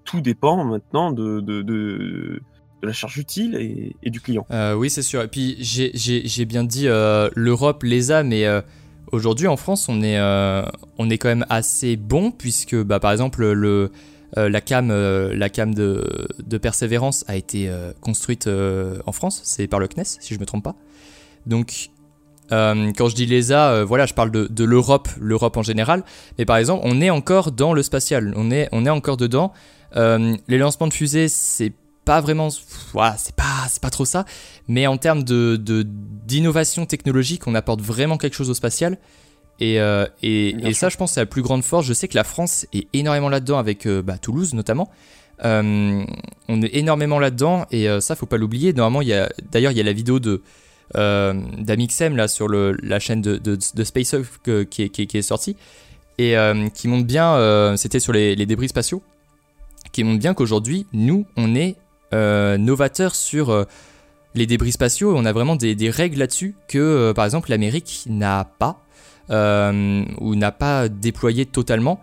Tout 0.04 0.20
dépend 0.20 0.66
maintenant 0.66 1.12
de, 1.12 1.40
de, 1.40 1.62
de, 1.62 2.42
la 2.84 2.92
charge 2.92 3.18
utile 3.18 3.56
et, 4.04 4.10
du 4.10 4.20
client. 4.20 4.46
Oui, 4.76 4.90
c'est 4.90 5.02
sûr. 5.02 5.22
Et 5.22 5.30
puis, 5.30 5.56
j'ai- 5.60 6.46
bien 6.46 6.66
dit 6.66 6.88
l'Europe, 6.88 7.84
l'ESA, 7.84 8.24
mais 8.24 8.46
euh, 8.46 8.62
aujourd'hui 9.12 9.48
en 9.48 9.58
France, 9.58 9.88
on 9.90 10.02
est, 10.02 10.18
euh, 10.18 10.64
on 10.98 11.10
est 11.10 11.18
quand 11.18 11.30
même 11.30 11.46
assez 11.50 11.96
bon, 11.96 12.32
puisque 12.32 12.76
bah, 12.76 13.00
par 13.00 13.12
exemple, 13.12 13.52
le, 13.52 13.92
euh, 14.38 14.50
la 14.50 14.62
cam, 14.62 14.90
euh, 14.92 15.34
la 15.36 15.50
cam 15.50 15.74
de, 15.74 16.28
de 16.40 16.58
Persévérance 16.58 17.26
a 17.28 17.36
été 17.36 17.70
construite 18.02 18.50
en 19.06 19.12
France, 19.12 19.42
c'est 19.44 19.68
par 19.68 19.80
le 19.80 19.88
CNES, 19.88 20.06
si 20.20 20.34
je 20.34 20.36
ne 20.36 20.42
me 20.42 20.46
trompe 20.46 20.64
pas. 20.64 20.76
Donc, 21.46 21.90
quand 22.50 23.10
je 23.10 23.16
dis 23.16 23.26
l'ESA, 23.26 23.84
voilà, 23.84 24.06
je 24.06 24.14
parle 24.14 24.32
de, 24.32 24.48
de 24.48 24.64
l'Europe, 24.64 25.08
l'Europe 25.20 25.58
en 25.58 25.64
général. 25.64 26.04
Mais 26.38 26.46
par 26.46 26.58
exemple, 26.58 26.82
on 26.84 27.00
est 27.00 27.10
encore 27.10 27.52
dans 27.52 27.74
le 27.74 27.84
spatial, 27.84 28.34
on 28.36 28.50
est, 28.52 28.70
on 28.72 28.86
est 28.86 28.90
encore 28.90 29.18
dedans. 29.18 29.54
Les 29.96 30.58
lancements 30.58 30.88
de 30.88 30.94
fusées, 30.94 31.28
c'est 31.28 31.74
pas 32.10 32.22
vraiment, 32.22 32.48
voilà, 32.94 33.16
c'est 33.20 33.36
pas, 33.36 33.68
c'est 33.70 33.84
pas 33.84 33.92
trop 33.92 34.04
ça. 34.04 34.26
Mais 34.68 34.88
en 34.88 34.98
termes 34.98 35.24
de, 35.24 35.62
d'innovation 36.26 36.88
technologique, 36.88 37.46
on 37.46 37.54
apporte 37.54 37.82
vraiment 37.82 38.18
quelque 38.18 38.34
chose 38.34 38.50
au 38.50 38.56
spatial. 38.56 38.98
Et, 39.60 39.80
euh, 39.80 40.08
et, 40.24 40.74
ça, 40.74 40.90
je 40.90 40.98
pense, 40.98 41.12
c'est 41.12 41.20
la 41.20 41.28
plus 41.28 41.44
grande 41.44 41.64
force. 41.64 41.86
Je 41.86 41.94
sais 41.94 42.08
que 42.08 42.16
la 42.16 42.24
France 42.24 42.66
est 42.74 42.88
énormément 42.94 43.30
là-dedans, 43.30 43.60
avec 43.60 43.86
euh, 43.86 44.02
bah, 44.02 44.18
Toulouse 44.18 44.56
notamment. 44.56 44.90
Euh, 45.46 46.04
on 46.48 46.62
est 46.64 46.76
énormément 46.76 47.20
là-dedans, 47.20 47.68
et 47.70 47.86
ça, 48.02 48.16
faut 48.16 48.26
pas 48.26 48.38
l'oublier. 48.38 48.74
Normalement, 48.74 49.04
il 49.04 49.10
y 49.10 49.14
a, 49.14 49.30
d'ailleurs, 49.52 49.72
il 49.72 49.78
y 49.78 49.82
a 49.82 49.84
la 49.84 49.94
vidéo 49.94 50.20
de 50.20 50.42
d'Amixem 50.96 52.16
là 52.16 52.28
sur 52.28 52.48
le, 52.48 52.76
la 52.82 53.00
chaîne 53.00 53.22
de, 53.22 53.38
de, 53.38 53.56
de 53.56 53.84
SpaceX 53.84 54.24
que- 54.42 54.64
qui, 54.64 54.82
est, 54.82 54.90
qui, 54.90 55.06
qui 55.06 55.20
est 55.20 55.22
sortie 55.22 55.56
et 56.18 56.34
qui 56.74 56.88
montre 56.88 57.06
bien, 57.06 57.76
c'était 57.78 58.00
sur 58.00 58.14
les, 58.14 58.36
les 58.36 58.48
débris 58.48 58.70
spatiaux, 58.70 59.04
qui 59.92 60.04
montre 60.04 60.18
bien 60.20 60.34
qu'aujourd'hui, 60.34 60.88
nous, 60.92 61.28
on 61.38 61.54
est 61.54 61.76
euh, 62.12 62.58
novateurs 62.58 63.14
sur 63.14 63.52
euh, 63.52 63.66
les 64.34 64.48
débris 64.48 64.72
spatiaux. 64.72 65.16
On 65.16 65.26
a 65.26 65.32
vraiment 65.32 65.56
des, 65.56 65.90
règles 65.92 66.18
là-dessus 66.18 66.56
que, 66.68 66.80
euh, 66.80 67.14
par 67.14 67.26
exemple, 67.26 67.52
l'Amérique 67.52 68.06
n'a 68.08 68.46
pas 68.46 68.84
ou 69.32 70.36
n'a 70.36 70.52
pas 70.52 70.90
déployé 70.90 71.46
totalement. 71.46 72.02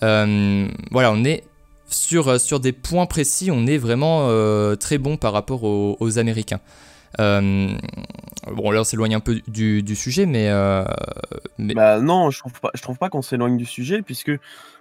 Voilà, 0.00 1.10
on 1.10 1.24
est 1.24 1.42
sur, 1.88 2.40
sur 2.40 2.60
des 2.60 2.70
points 2.70 3.06
précis, 3.06 3.50
on 3.50 3.66
est 3.66 3.78
vraiment 3.78 4.28
très 4.76 4.98
bon 4.98 5.16
par 5.16 5.32
rapport 5.32 5.64
aux, 5.64 6.18
Américains. 6.20 6.60
Bon, 7.18 8.70
là, 8.70 8.80
on 8.80 8.84
s'éloigne 8.84 9.16
un 9.16 9.20
peu 9.20 9.40
du, 9.48 9.96
sujet, 9.96 10.24
mais, 10.24 10.52
Bah 11.74 11.98
non, 11.98 12.30
je 12.30 12.38
trouve 12.38 12.60
pas, 12.60 12.70
je 12.74 12.82
trouve 12.82 12.96
pas 12.96 13.08
qu'on 13.08 13.22
s'éloigne 13.22 13.56
du 13.56 13.66
sujet, 13.66 14.02
puisque 14.02 14.30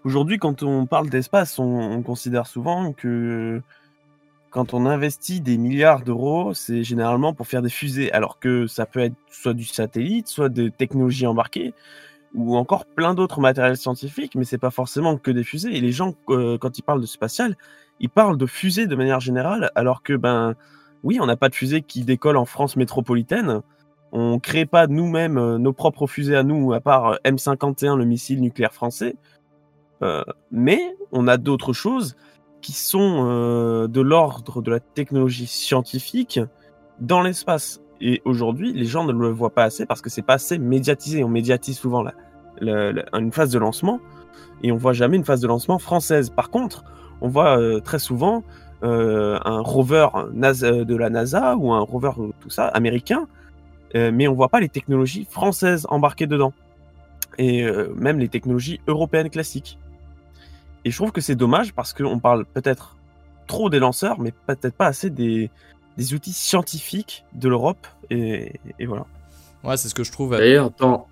aujourd'hui, 0.03 0.38
quand 0.38 0.62
on 0.62 0.86
parle 0.86 1.10
d'espace, 1.10 1.57
on 1.57 2.03
considère 2.03 2.46
souvent 2.46 2.93
que 2.93 3.60
quand 4.50 4.74
on 4.74 4.86
investit 4.86 5.42
des 5.42 5.58
milliards 5.58 6.01
d'euros, 6.01 6.54
c'est 6.54 6.84
généralement 6.84 7.34
pour 7.34 7.48
faire 7.48 7.62
des 7.62 7.70
fusées, 7.70 8.12
alors 8.12 8.39
que 8.39 8.68
ça 8.68 8.86
peut 8.86 9.01
être 9.01 9.16
soit 9.30 9.54
du 9.54 9.66
satellite, 9.66 10.27
soit 10.27 10.50
des 10.50 10.72
technologies 10.72 11.27
embarquées, 11.27 11.74
ou 12.34 12.56
encore 12.56 12.86
plein 12.86 13.13
d'autres 13.13 13.42
matériels 13.42 13.77
scientifiques, 13.77 14.36
mais 14.36 14.46
c'est 14.46 14.58
pas 14.58 14.72
forcément 14.72 15.18
que 15.18 15.32
des 15.32 15.44
fusées. 15.44 15.75
Et 15.75 15.82
les 15.82 15.92
gens, 15.92 16.13
euh, 16.30 16.58
quand 16.58 16.77
ils 16.77 16.82
parlent 16.82 17.01
de 17.01 17.06
spatial, 17.06 17.58
ils 18.00 18.10
parlent 18.10 18.38
de 18.38 18.46
fusées 18.46 18.88
de 18.88 18.96
manière 18.96 19.20
générale, 19.20 19.72
alors 19.75 20.04
que 20.04 20.13
ben 20.13 20.56
oui, 21.04 21.20
on 21.22 21.25
n'a 21.25 21.38
pas 21.38 21.50
de 21.50 21.56
fusée 21.56 21.82
qui 21.82 22.04
décolle 22.04 22.38
en 22.38 22.46
France 22.46 22.75
métropolitaine. 22.75 23.62
On 24.12 24.39
crée 24.39 24.66
pas 24.66 24.88
nous-mêmes 24.88 25.38
euh, 25.38 25.58
nos 25.58 25.74
propres 25.74 26.08
fusées 26.08 26.36
à 26.36 26.44
nous, 26.44 26.74
à 26.74 26.80
part 26.80 27.08
euh, 27.08 27.16
M51, 27.25 27.98
le 27.98 28.06
missile 28.06 28.42
nucléaire 28.42 28.74
français. 28.74 29.16
Mais 30.51 30.96
on 31.12 31.27
a 31.27 31.38
d'autres 31.38 31.74
choses 31.74 32.16
qui 32.61 32.73
sont 32.73 33.25
euh, 33.27 33.87
de 33.87 34.01
l'ordre 34.01 34.61
de 34.61 34.71
la 34.71 34.79
technologie 34.79 35.47
scientifique 35.47 36.39
dans 36.99 37.21
l'espace. 37.21 37.81
Et 38.01 38.21
aujourd'hui, 38.25 38.73
les 38.73 38.85
gens 38.85 39.05
ne 39.05 39.13
le 39.13 39.29
voient 39.29 39.53
pas 39.53 39.63
assez 39.63 39.85
parce 39.85 40.01
que 40.01 40.09
c'est 40.09 40.21
pas 40.21 40.35
assez 40.35 40.57
médiatisé. 40.57 41.23
On 41.23 41.29
médiatise 41.29 41.77
souvent 41.77 42.03
la, 42.03 42.93
une 43.13 43.31
phase 43.31 43.51
de 43.51 43.59
lancement 43.59 43.99
et 44.63 44.71
on 44.71 44.77
voit 44.77 44.93
jamais 44.93 45.17
une 45.17 45.25
phase 45.25 45.41
de 45.41 45.47
lancement 45.47 45.79
française. 45.79 46.29
Par 46.29 46.49
contre, 46.49 46.83
on 47.21 47.27
voit 47.27 47.59
euh, 47.59 47.79
très 47.79 47.99
souvent 47.99 48.43
euh, 48.83 49.39
un 49.45 49.61
rover 49.61 50.07
de 50.33 50.95
la 50.95 51.09
NASA 51.09 51.55
ou 51.57 51.73
un 51.73 51.79
rover 51.79 52.11
tout 52.39 52.49
ça 52.49 52.67
américain, 52.67 53.27
mais 53.95 54.27
on 54.27 54.35
voit 54.35 54.49
pas 54.49 54.59
les 54.59 54.69
technologies 54.69 55.25
françaises 55.27 55.87
embarquées 55.89 56.27
dedans 56.27 56.53
et 57.39 57.65
même 57.95 58.19
les 58.19 58.27
technologies 58.27 58.79
européennes 58.87 59.31
classiques. 59.31 59.79
Et 60.88 60.89
je 60.89 60.96
trouve 60.96 61.12
que 61.12 61.20
c'est 61.20 61.36
dommage 61.36 61.74
parce 61.74 61.91
qu'on 61.91 62.17
parle 62.17 62.46
peut-être 62.46 62.96
trop 63.46 63.70
des 63.70 63.77
lanceurs, 63.77 64.22
mais 64.22 64.32
peut-être 64.46 64.74
pas 64.74 64.86
assez 64.86 65.10
des, 65.10 65.50
des 65.98 66.13
outils 66.13 66.32
scientifiques 66.32 67.25
de 67.34 67.50
l'Europe. 67.50 67.86
Et, 68.10 68.53
et 68.79 68.86
voilà. 68.86 69.06
Ouais, 69.65 69.75
c'est 69.75 69.89
ce 69.89 69.94
que 69.94 70.06
je 70.06 70.13
trouve. 70.13 70.38
D'ailleurs, 70.38 70.72
tant, 70.72 71.10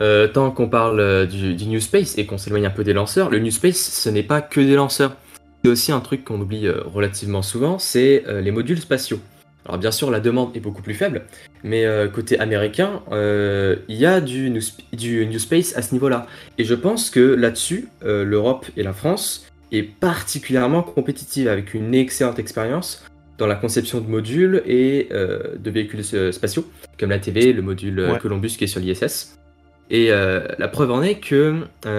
euh, 0.00 0.26
tant 0.26 0.50
qu'on 0.50 0.68
parle 0.68 0.98
euh, 0.98 1.24
du, 1.24 1.54
du 1.54 1.66
New 1.66 1.78
Space 1.78 2.18
et 2.18 2.26
qu'on 2.26 2.36
s'éloigne 2.36 2.66
un 2.66 2.70
peu 2.70 2.82
des 2.82 2.94
lanceurs, 2.94 3.30
le 3.30 3.38
New 3.38 3.52
Space, 3.52 3.78
ce 3.78 4.08
n'est 4.10 4.24
pas 4.24 4.40
que 4.40 4.60
des 4.60 4.74
lanceurs. 4.74 5.14
C'est 5.62 5.70
aussi 5.70 5.92
un 5.92 6.00
truc 6.00 6.24
qu'on 6.24 6.40
oublie 6.40 6.66
euh, 6.66 6.82
relativement 6.86 7.42
souvent, 7.42 7.78
c'est 7.78 8.24
les 8.26 8.50
modules 8.50 8.80
spatiaux. 8.80 9.20
Alors 9.66 9.78
bien 9.78 9.92
sûr, 9.92 10.10
la 10.10 10.18
demande 10.18 10.56
est 10.56 10.60
beaucoup 10.60 10.82
plus 10.82 10.94
faible, 10.94 11.26
mais 11.66 11.84
euh, 11.84 12.08
côté 12.08 12.38
américain, 12.38 13.02
euh, 13.12 13.76
il 13.88 13.96
y 13.96 14.06
a 14.06 14.20
du 14.20 14.48
New, 14.50 14.60
Sp- 14.60 14.80
du 14.92 15.26
New 15.26 15.38
Space 15.38 15.76
à 15.76 15.82
ce 15.82 15.92
niveau-là. 15.92 16.26
Et 16.58 16.64
je 16.64 16.74
pense 16.74 17.10
que 17.10 17.20
là-dessus, 17.20 17.88
euh, 18.04 18.24
l'Europe 18.24 18.66
et 18.76 18.82
la 18.82 18.92
France 18.92 19.46
est 19.72 19.82
particulièrement 19.82 20.82
compétitive 20.82 21.48
avec 21.48 21.74
une 21.74 21.94
excellente 21.94 22.38
expérience 22.38 23.04
dans 23.38 23.46
la 23.48 23.56
conception 23.56 24.00
de 24.00 24.08
modules 24.08 24.62
et 24.64 25.08
de 25.10 25.70
véhicules 25.70 26.02
spatiaux, 26.32 26.64
comme 26.98 27.10
la 27.10 27.18
TV, 27.18 27.52
le 27.52 27.60
module 27.60 28.00
Ouais. 28.00 28.18
Columbus 28.18 28.50
qui 28.56 28.64
est 28.64 28.66
sur 28.68 28.80
l'ISS. 28.80 29.36
Et 29.90 30.08
la 30.08 30.68
preuve 30.68 30.90
en 30.90 31.02
est 31.02 31.16
que 31.16 31.56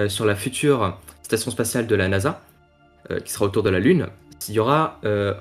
sur 0.07 0.25
la 0.25 0.33
future 0.33 0.97
station 1.21 1.51
spatiale 1.51 1.85
de 1.85 1.93
la 1.95 2.07
NASA, 2.07 2.41
qui 3.23 3.31
sera 3.31 3.45
autour 3.45 3.61
de 3.61 3.69
la 3.69 3.77
Lune, 3.79 4.07
il 4.49 4.55
y 4.55 4.59
aura 4.59 4.99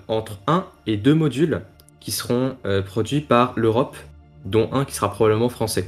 entre 0.09 0.38
1 0.49 0.66
et 0.87 0.99
2 0.99 1.14
modules 1.14 1.62
qui 2.06 2.12
seront 2.12 2.56
euh, 2.66 2.83
produits 2.83 3.21
par 3.21 3.52
l'Europe, 3.56 3.97
dont 4.46 4.68
un 4.72 4.84
qui 4.84 4.94
sera 4.94 5.10
probablement 5.10 5.48
français. 5.48 5.84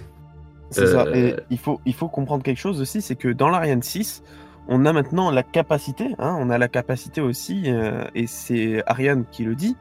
C'est 0.70 0.86
ça. 0.86 1.04
Euh, 1.06 1.14
Et 1.14 1.36
il 1.50 1.58
faut, 1.58 1.80
il 1.86 1.94
faut 1.94 2.08
comprendre 2.08 2.42
quelque 2.42 2.58
chose 2.60 2.80
aussi, 2.80 3.00
c'est 3.00 3.16
que 3.16 3.28
dans 3.28 3.48
l'Ariane 3.48 3.82
6, 3.82 4.22
on 4.68 4.84
a 4.84 4.92
maintenant 4.92 5.30
la 5.30 5.42
capacité, 5.42 6.14
hein, 6.18 6.36
on 6.38 6.50
a 6.50 6.58
la 6.58 6.68
capacité 6.68 7.22
aussi, 7.22 7.62
euh, 7.66 8.04
et 8.14 8.26
c'est 8.26 8.82
Ariane 8.86 9.24
qui 9.30 9.44
le 9.44 9.54
dit, 9.54 9.76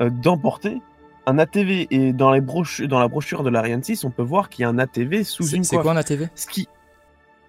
euh, 0.00 0.08
d'emporter 0.10 0.80
un 1.26 1.38
ATV. 1.38 1.88
Et 1.90 2.12
dans, 2.12 2.30
les 2.30 2.40
dans 2.86 3.00
la 3.00 3.08
brochure 3.08 3.42
de 3.42 3.50
l'Ariane 3.50 3.82
6, 3.82 4.04
on 4.04 4.10
peut 4.10 4.22
voir 4.22 4.48
qu'il 4.48 4.62
y 4.62 4.66
a 4.66 4.68
un 4.68 4.78
ATV 4.78 5.24
sous 5.24 5.42
C'est 5.42 5.56
une 5.56 5.64
c'est 5.64 5.76
quoi 5.78 5.92
un 5.92 5.96
ATV 5.96 6.28
Ce 6.36 6.46
qui... 6.46 6.68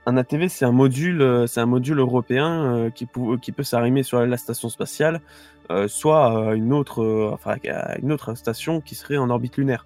Un 0.07 0.17
ATV, 0.17 0.49
c'est 0.49 0.65
un 0.65 0.71
module, 0.71 1.45
c'est 1.47 1.59
un 1.59 1.67
module 1.67 1.99
européen 1.99 2.49
euh, 2.75 2.89
qui, 2.89 3.05
pou- 3.05 3.37
qui 3.37 3.51
peut 3.51 3.61
s'arrimer 3.61 4.01
sur 4.01 4.19
la 4.25 4.37
station 4.37 4.67
spatiale, 4.67 5.21
euh, 5.69 5.87
soit 5.87 6.49
à 6.49 6.53
une 6.55 6.73
autre, 6.73 7.03
euh, 7.03 7.29
enfin, 7.31 7.57
à 7.69 7.99
une 7.99 8.11
autre 8.11 8.33
station 8.33 8.81
qui 8.81 8.95
serait 8.95 9.17
en 9.17 9.29
orbite 9.29 9.57
lunaire. 9.57 9.85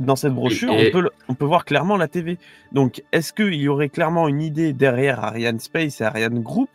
Dans 0.00 0.16
cette 0.16 0.32
brochure, 0.32 0.72
et- 0.72 0.88
on, 0.88 0.90
peut, 0.92 1.00
le- 1.02 1.10
on 1.28 1.34
peut 1.34 1.44
voir 1.44 1.64
clairement 1.64 1.96
l'ATV. 1.96 2.38
Donc, 2.72 3.04
est-ce 3.12 3.32
qu'il 3.32 3.54
y 3.54 3.68
aurait 3.68 3.90
clairement 3.90 4.26
une 4.28 4.40
idée 4.42 4.72
derrière 4.72 5.22
Ariane 5.22 5.60
Space 5.60 6.00
et 6.00 6.04
Ariane 6.04 6.40
Group 6.42 6.70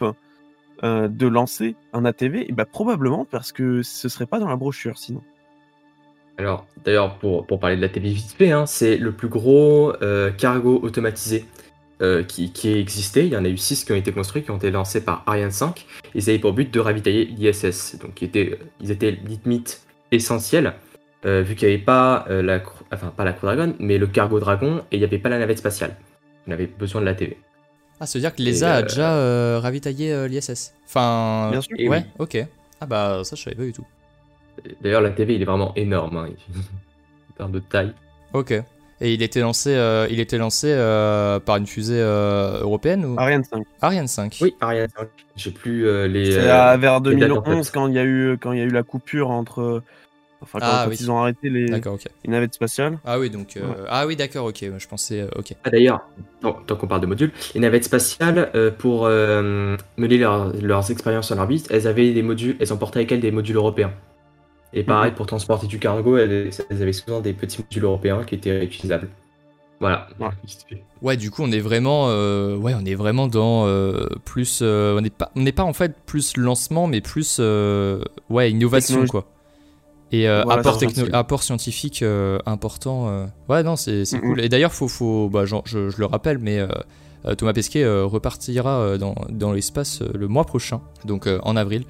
euh, 0.83 1.07
de 1.07 1.27
lancer 1.27 1.75
un 1.91 2.05
ATV 2.05 2.45
Eh 2.47 2.51
ben, 2.53 2.65
Probablement, 2.65 3.25
parce 3.25 3.51
que 3.51 3.81
ce 3.81 4.07
serait 4.09 4.25
pas 4.27 4.39
dans 4.39 4.47
la 4.47 4.55
brochure 4.55 4.97
sinon. 4.97 5.21
Alors, 6.37 6.67
d'ailleurs, 6.83 7.17
pour, 7.17 7.45
pour 7.47 7.59
parler 7.59 7.77
de 7.77 7.81
la 7.81 7.89
TV 7.89 8.09
vite 8.09 8.33
fait, 8.37 8.51
hein, 8.51 8.65
c'est 8.65 8.97
le 8.97 9.11
plus 9.13 9.29
gros 9.29 9.93
euh, 10.01 10.31
cargo 10.31 10.79
automatisé 10.83 11.45
euh, 12.01 12.23
qui, 12.23 12.51
qui 12.51 12.69
ait 12.69 12.79
existé. 12.81 13.25
Il 13.25 13.31
y 13.31 13.37
en 13.37 13.45
a 13.45 13.49
eu 13.49 13.57
6 13.57 13.85
qui 13.85 13.93
ont 13.93 13.95
été 13.95 14.11
construits, 14.11 14.43
qui 14.43 14.51
ont 14.51 14.57
été 14.57 14.69
lancés 14.69 15.03
par 15.03 15.23
Ariane 15.27 15.51
5. 15.51 15.85
Ils 16.13 16.29
avaient 16.29 16.39
pour 16.39 16.51
but 16.51 16.71
de 16.71 16.79
ravitailler 16.81 17.25
l'ISS. 17.25 17.97
Donc, 18.01 18.21
ils 18.21 18.25
étaient, 18.25 18.59
ils 18.81 18.91
étaient 18.91 19.11
limite 19.11 19.81
essentiels, 20.11 20.73
euh, 21.25 21.41
vu 21.41 21.55
qu'il 21.55 21.67
n'y 21.67 21.73
avait 21.75 21.83
pas 21.83 22.25
euh, 22.29 22.41
la, 22.41 22.61
enfin, 22.91 23.13
pas 23.15 23.23
la 23.23 23.33
Crew 23.33 23.45
Dragon, 23.45 23.75
mais 23.79 23.97
le 23.97 24.07
cargo 24.07 24.39
Dragon, 24.39 24.83
et 24.91 24.95
il 24.95 24.99
n'y 24.99 25.05
avait 25.05 25.17
pas 25.19 25.29
la 25.29 25.39
navette 25.39 25.57
spatiale. 25.59 25.95
On 26.47 26.51
avait 26.51 26.67
besoin 26.67 27.01
de 27.01 27.05
la 27.05 27.15
TV. 27.15 27.37
Ah, 27.99 28.05
ça 28.05 28.17
veut 28.17 28.21
dire 28.21 28.35
que 28.35 28.41
l'ESA 28.41 28.75
a 28.75 28.79
euh, 28.79 28.81
déjà 28.83 29.13
euh, 29.15 29.59
ravitaillé 29.61 30.11
euh, 30.11 30.27
l'ISS. 30.27 30.73
Enfin. 30.85 31.49
Bien 31.51 31.61
sûr. 31.61 31.75
Et 31.79 31.87
ouais, 31.87 32.05
oui. 32.05 32.11
ok. 32.19 32.47
Ah 32.81 32.85
bah 32.85 33.21
ça 33.23 33.37
je 33.37 33.43
savais 33.43 33.55
pas 33.55 33.63
du 33.63 33.71
tout. 33.71 33.85
D'ailleurs, 34.81 35.01
la 35.01 35.11
TV, 35.11 35.35
il 35.35 35.41
est 35.41 35.45
vraiment 35.45 35.73
énorme, 35.75 36.17
hein, 36.17 36.27
en 37.31 37.33
termes 37.37 37.51
de 37.51 37.59
taille. 37.59 37.93
Ok. 38.33 38.53
Et 39.01 39.13
il 39.13 39.21
était 39.21 39.41
lancé, 39.41 39.75
euh, 39.75 40.07
il 40.09 40.21
était 40.21 40.37
lancé 40.37 40.67
euh, 40.69 41.39
par 41.39 41.57
une 41.57 41.67
fusée 41.67 41.99
euh, 41.99 42.61
européenne 42.61 43.03
ou? 43.03 43.15
Ariane 43.19 43.43
5. 43.43 43.63
Ariane 43.81 44.07
5 44.07 44.37
Oui, 44.41 44.55
Ariane 44.61 44.87
5. 44.95 45.07
J'ai 45.35 45.51
plus 45.51 45.85
euh, 45.85 46.07
les. 46.07 46.31
C'est 46.31 46.49
euh, 46.49 46.77
vers 46.77 47.01
les 47.01 47.15
dates 47.17 47.31
en 47.31 47.41
2011 47.41 47.65
tête. 47.65 47.73
quand 47.73 47.87
il 47.87 47.93
y 47.93 47.99
a 47.99 48.05
eu 48.05 48.37
quand 48.41 48.53
il 48.53 48.59
y 48.59 48.61
a 48.61 48.65
eu 48.65 48.69
la 48.69 48.83
coupure 48.83 49.31
entre 49.31 49.83
enfin 50.45 50.59
quand, 50.59 50.65
Ah, 50.69 50.81
quand 50.85 50.89
oui. 50.91 50.97
ils 50.99 51.11
ont 51.11 51.17
arrêté 51.19 51.49
les, 51.49 51.65
D'accord, 51.65 51.95
ok. 51.95 52.05
les 52.23 52.31
navettes 52.31 52.53
spatiales. 52.53 52.97
Ah 53.05 53.19
oui, 53.19 53.29
donc. 53.29 53.57
euh, 53.57 53.61
Ouais. 53.61 53.75
Ah 53.89 54.07
oui, 54.07 54.15
d'accord, 54.15 54.45
ok. 54.45 54.63
Je 54.77 54.87
pensais. 54.87 55.21
euh, 55.21 55.27
ok. 55.37 55.53
Ah, 55.63 55.69
D'ailleurs, 55.69 56.01
tant, 56.41 56.53
qu'on 56.53 56.87
parle 56.87 57.01
de 57.01 57.07
modules, 57.07 57.31
les 57.53 57.59
navettes 57.59 57.83
spatiales, 57.85 58.51
euh, 58.55 58.71
pour 58.71 59.05
euh, 59.05 59.75
mener 59.97 60.17
leur- 60.17 60.53
leurs 60.61 60.89
expériences 60.91 61.31
en 61.31 61.37
orbite, 61.37 61.67
elles 61.71 61.87
avaient 61.87 62.13
des 62.13 62.23
modules, 62.23 62.55
elles 62.59 62.71
emportaient 62.73 62.99
avec 62.99 63.11
elles 63.11 63.19
des 63.19 63.31
modules 63.31 63.57
européens. 63.57 63.91
Et 64.73 64.83
pareil, 64.83 65.11
pour 65.13 65.25
transporter 65.25 65.67
du 65.67 65.79
cargo, 65.79 66.17
elles, 66.17 66.49
elles 66.69 66.81
avaient 66.81 66.93
souvent 66.93 67.21
des 67.21 67.33
petits 67.33 67.61
modules 67.61 67.83
européens 67.85 68.23
qui 68.25 68.35
étaient 68.35 68.51
réutilisables. 68.57 69.07
Voilà. 69.79 70.07
Ouais. 71.01 71.17
Du 71.17 71.31
coup, 71.31 71.43
on 71.43 71.51
est 71.51 71.59
vraiment, 71.59 72.05
euh, 72.09 72.55
ouais, 72.55 72.73
on 72.79 72.85
est 72.85 72.95
vraiment 72.95 73.27
dans 73.27 73.67
euh, 73.67 74.07
plus, 74.23 74.59
euh, 74.61 74.97
on 74.97 75.01
n'est 75.01 75.09
pas, 75.09 75.31
on 75.35 75.41
n'est 75.41 75.51
pas 75.51 75.63
en 75.63 75.73
fait 75.73 75.93
plus 76.05 76.37
lancement, 76.37 76.87
mais 76.87 77.01
plus, 77.01 77.37
euh, 77.39 78.01
ouais, 78.29 78.51
innovation 78.51 79.05
quoi. 79.05 79.27
Et 80.21 80.27
euh, 80.27 80.43
Voilà, 80.43 80.59
apport, 80.59 80.77
techno- 80.77 81.41
scientifique 81.41 82.01
euh, 82.01 82.37
important. 82.45 83.07
euh. 83.09 83.25
Ouais, 83.49 83.63
non, 83.63 83.75
c'est 83.75 84.05
c'est 84.05 84.19
cool. 84.19 84.39
Et 84.41 84.49
d'ailleurs, 84.49 84.73
faut, 84.73 84.87
faut, 84.87 85.29
bah, 85.29 85.45
genre, 85.45 85.63
je, 85.65 85.89
je 85.89 85.97
le 85.99 86.05
rappelle, 86.05 86.37
mais 86.37 86.59
Thomas 87.35 87.53
Pesquet 87.53 87.83
euh, 87.83 88.05
repartira 88.05 88.79
euh, 88.79 88.97
dans, 88.97 89.15
dans 89.29 89.51
l'espace 89.51 90.01
euh, 90.01 90.09
le 90.13 90.27
mois 90.27 90.45
prochain, 90.45 90.81
donc 91.05 91.25
euh, 91.27 91.39
en 91.43 91.55
avril. 91.55 91.83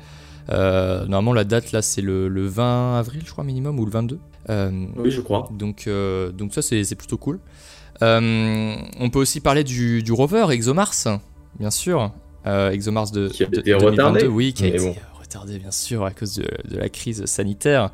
Euh, 0.52 1.06
normalement, 1.08 1.34
la 1.34 1.44
date 1.44 1.72
là, 1.72 1.82
c'est 1.82 2.02
le, 2.02 2.28
le 2.30 2.46
20 2.46 3.00
avril, 3.00 3.22
je 3.26 3.32
crois 3.32 3.44
minimum, 3.44 3.80
ou 3.80 3.86
le 3.86 3.92
22. 3.92 4.20
Euh, 4.50 4.72
Oui, 4.96 5.10
je 5.12 5.22
crois. 5.22 5.50
donc, 5.52 5.86
euh, 5.88 6.32
donc 6.32 6.54
ça, 6.54 6.62
c'est 6.62 6.84
c'est 6.84 6.96
plutôt 6.96 7.18
cool. 7.18 7.40
Euh, 8.04 8.76
on 9.00 9.10
peut 9.10 9.20
aussi 9.20 9.40
parler 9.42 9.64
du, 9.64 10.04
du 10.04 10.12
rover 10.12 10.46
ExoMars, 10.52 10.94
bien 11.60 11.72
sûr. 11.72 12.12
Euh, 12.46 12.70
ExoMars 12.72 13.10
de, 13.12 13.28
Qui 13.30 13.44
a 13.44 13.48
de- 13.48 13.60
été 13.60 13.72
2022, 13.72 13.92
retardé, 13.92 14.28
oui, 14.28 14.54
qui 14.54 14.66
a 14.66 14.68
été 14.68 14.78
bon. 14.80 14.96
Retardé, 15.36 15.60
bien 15.60 15.72
sûr, 15.72 16.06
à 16.06 16.12
cause 16.12 16.36
de, 16.36 16.48
de 16.70 16.78
la 16.78 16.90
crise 16.90 17.26
sanitaire. 17.26 17.92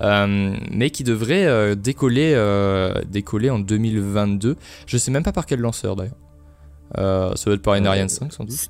Euh, 0.00 0.54
mais 0.70 0.90
qui 0.90 1.04
devrait 1.04 1.44
euh, 1.46 1.74
décoller, 1.74 2.32
euh, 2.34 2.94
décoller 3.06 3.50
en 3.50 3.58
2022. 3.58 4.56
Je 4.86 4.96
sais 4.96 5.10
même 5.10 5.22
pas 5.22 5.32
par 5.32 5.46
quel 5.46 5.60
lanceur 5.60 5.96
d'ailleurs. 5.96 6.16
Ça 6.96 7.44
doit 7.46 7.54
être 7.54 7.62
par 7.62 7.74
une 7.74 7.86
Ariane 7.86 8.08
5 8.08 8.32
sans 8.32 8.44
doute. 8.44 8.68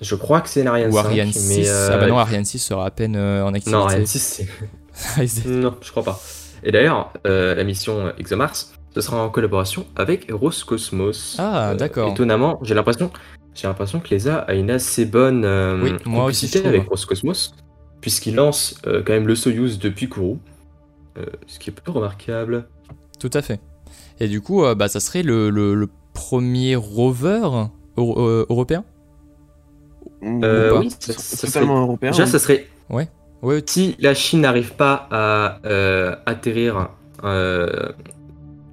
Je 0.00 0.14
crois 0.16 0.40
que 0.40 0.48
c'est 0.48 0.62
une 0.62 0.66
Ariane 0.66 0.90
Ou 0.90 0.96
5. 0.96 1.04
Ariane 1.04 1.28
mais, 1.28 1.32
6. 1.32 1.68
euh, 1.68 1.90
Ah 1.92 1.96
bah 1.98 2.06
non, 2.08 2.18
Ariane 2.18 2.44
6 2.44 2.58
sera 2.58 2.86
à 2.86 2.90
peine 2.90 3.16
en 3.16 3.48
activité. 3.48 3.70
Non, 3.70 3.84
Ariane 3.84 4.06
6, 4.06 4.46
c'est. 4.94 5.46
non, 5.46 5.76
je 5.80 5.90
crois 5.90 6.02
pas. 6.02 6.20
Et 6.64 6.72
d'ailleurs, 6.72 7.12
la 7.24 7.62
mission 7.64 8.12
ExoMars, 8.18 8.54
ce 8.94 9.00
sera 9.00 9.22
en 9.22 9.30
collaboration 9.30 9.86
avec 9.96 10.30
Roscosmos. 10.30 11.36
Ah, 11.38 11.74
d'accord. 11.76 12.10
Étonnamment, 12.10 12.58
j'ai 12.62 12.74
l'impression, 12.74 13.10
j'ai 13.54 13.68
l'impression 13.68 14.00
que 14.00 14.08
l'ESA 14.08 14.38
a 14.38 14.54
une 14.54 14.70
assez 14.70 15.04
bonne 15.04 15.44
euh, 15.44 15.80
Oui, 15.82 15.92
moi 16.06 16.24
aussi, 16.24 16.46
je 16.46 16.52
complicité 16.52 16.60
trouve. 16.60 16.68
avec 16.74 16.88
Roscosmos, 16.88 17.54
puisqu'il 18.00 18.34
lance 18.36 18.80
euh, 18.86 19.02
quand 19.04 19.12
même 19.12 19.26
le 19.26 19.34
Soyuz 19.34 19.78
depuis 19.78 20.08
Kourou, 20.08 20.38
euh, 21.18 21.26
ce 21.46 21.58
qui 21.58 21.70
est 21.70 21.72
plutôt 21.72 21.92
remarquable. 21.92 22.66
Tout 23.20 23.30
à 23.34 23.42
fait. 23.42 23.60
Et 24.20 24.28
du 24.28 24.40
coup, 24.40 24.64
euh, 24.64 24.74
bah, 24.74 24.88
ça 24.88 25.00
serait 25.00 25.22
le, 25.22 25.50
le- 25.50 25.74
le 25.74 25.88
premier 26.14 26.76
rover 26.76 27.48
euro- 27.96 28.20
euh, 28.26 28.46
européen 28.48 28.84
Euh, 30.22 30.70
pas. 30.72 30.78
oui, 30.80 30.90
ça, 30.98 31.46
totalement 31.46 31.74
serait- 31.74 31.82
européen. 31.82 32.10
Déjà, 32.10 32.26
ça 32.26 32.38
serait 32.38 32.66
Ouais, 32.90 33.08
si 33.66 33.96
la 33.98 34.14
Chine 34.14 34.42
n'arrive 34.42 34.74
pas 34.74 35.08
à 35.10 35.58
euh, 35.66 36.14
atterrir, 36.26 36.90
euh, 37.24 37.88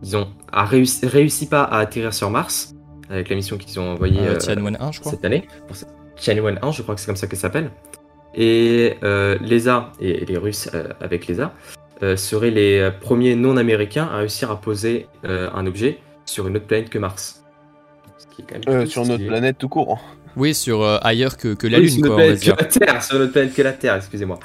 disons, 0.02 0.28
à 0.52 0.66
réussi, 0.66 1.06
réussit 1.08 1.50
pas 1.50 1.64
à 1.64 1.80
atterrir 1.80 2.14
sur 2.14 2.30
Mars 2.30 2.76
avec 3.10 3.30
la 3.30 3.36
mission 3.36 3.58
qu'ils 3.58 3.80
ont 3.80 3.92
envoyée 3.94 4.20
euh, 4.20 4.34
euh, 4.34 4.38
Tianwen 4.38 4.78
1, 4.80 4.92
je 4.92 5.00
crois. 5.00 5.12
cette 5.12 5.26
année, 5.26 5.48
Tianwen 6.16 6.60
1, 6.62 6.72
je 6.72 6.82
crois 6.82 6.96
que 6.96 7.02
c'est 7.02 7.08
comme 7.08 7.16
ça 7.16 7.28
qu'elle 7.28 7.40
s'appelle. 7.40 7.72
Et 8.36 8.96
euh, 9.04 9.38
l'ESA 9.42 9.92
et 10.00 10.26
les 10.26 10.38
Russes 10.38 10.70
euh, 10.74 10.90
avec 11.02 11.28
l'ESA 11.28 11.54
euh, 12.04 12.16
seraient 12.16 12.52
les 12.52 12.92
premiers 13.02 13.36
non-américains 13.36 14.08
à 14.12 14.18
réussir 14.18 14.52
à 14.52 14.62
poser 14.62 15.08
euh, 15.26 15.50
un 15.54 15.66
objet 15.66 16.00
sur 16.26 16.48
une 16.48 16.56
autre 16.58 16.68
planète 16.68 16.90
que 16.90 17.00
Mars. 17.00 17.44
Ce 18.18 18.28
qui 18.28 18.42
est 18.42 18.46
quand 18.46 18.54
même 18.56 18.64
Euh, 18.68 18.80
plutôt 18.82 18.92
sur 18.92 19.02
notre 19.04 19.14
stylé. 19.16 19.28
planète 19.30 19.58
tout 19.58 19.70
court. 19.70 20.00
Oui, 20.38 20.54
sur 20.54 20.84
euh, 20.84 20.98
ailleurs 21.02 21.38
que, 21.38 21.54
que 21.56 21.66
la 21.68 21.80
Oui, 21.80 21.86
Lune, 21.86 21.94
sur 21.96 22.02
quoi, 22.04 22.10
notre 22.10 22.16
on 22.16 22.18
va 22.18 22.24
planète 22.36 22.40
dire. 22.42 22.56
que 22.56 22.64
la 22.64 22.70
Terre, 22.94 23.04
sur 23.04 23.20
notre 23.20 23.32
planète 23.32 23.54
que 23.56 23.62
la 23.64 23.74
Terre, 23.74 23.96
excusez-moi. 23.96 24.40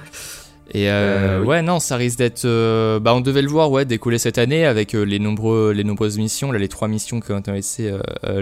Et 0.73 0.89
euh, 0.91 0.93
Euh, 0.93 1.41
oui. 1.41 1.47
ouais, 1.49 1.63
non, 1.63 1.79
ça 1.79 1.97
risque 1.97 2.19
d'être. 2.19 2.45
euh, 2.45 2.99
bah, 3.01 3.15
on 3.15 3.21
devait 3.21 3.43
le 3.43 3.49
voir, 3.49 3.71
ouais, 3.71 3.85
décoller 3.85 4.19
cette 4.19 4.39
année 4.39 4.65
avec 4.65 4.93
les 4.95 5.19
nombreux, 5.19 5.73
les 5.73 5.85
nombreuses 5.85 6.17
missions, 6.19 6.51
là, 6.53 6.59
les 6.59 6.69
trois 6.69 6.89
missions 6.89 7.21
qui 7.21 7.33
ont 7.33 7.39
été 7.39 7.53
laissées 7.53 7.93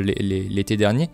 l'été 0.01 0.77
dernier. 0.77 1.11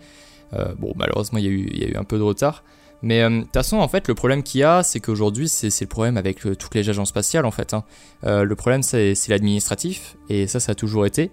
Bon, 0.77 0.93
malheureusement, 0.95 1.39
il 1.39 1.45
y, 1.45 1.47
a 1.47 1.51
eu- 1.51 1.69
il 1.71 1.79
y 1.79 1.85
a 1.85 1.89
eu 1.89 1.95
un 1.95 2.03
peu 2.03 2.17
de 2.17 2.23
retard. 2.23 2.63
Mais 3.01 3.21
euh, 3.21 3.29
de 3.29 3.41
toute 3.43 3.53
façon, 3.53 3.77
en 3.77 3.87
fait, 3.87 4.07
le 4.09 4.13
problème 4.13 4.43
qu'il 4.43 4.59
y 4.59 4.63
a, 4.63 4.83
c'est 4.83 4.99
qu'aujourd'hui, 4.99 5.47
c'est 5.47 5.69
le 5.81 5.87
problème 5.87 6.17
avec 6.17 6.39
toutes 6.41 6.75
les 6.75 6.89
agences 6.89 7.09
spatiales, 7.09 7.45
en 7.45 7.51
fait. 7.51 7.73
hein. 7.73 7.83
Euh, 8.25 8.43
le 8.43 8.55
problème, 8.55 8.83
c'est 8.83 9.13
l'administratif, 9.29 10.17
et 10.29 10.47
ça, 10.47 10.59
ça 10.59 10.73
a 10.73 10.75
toujours 10.75 11.05
été. 11.05 11.31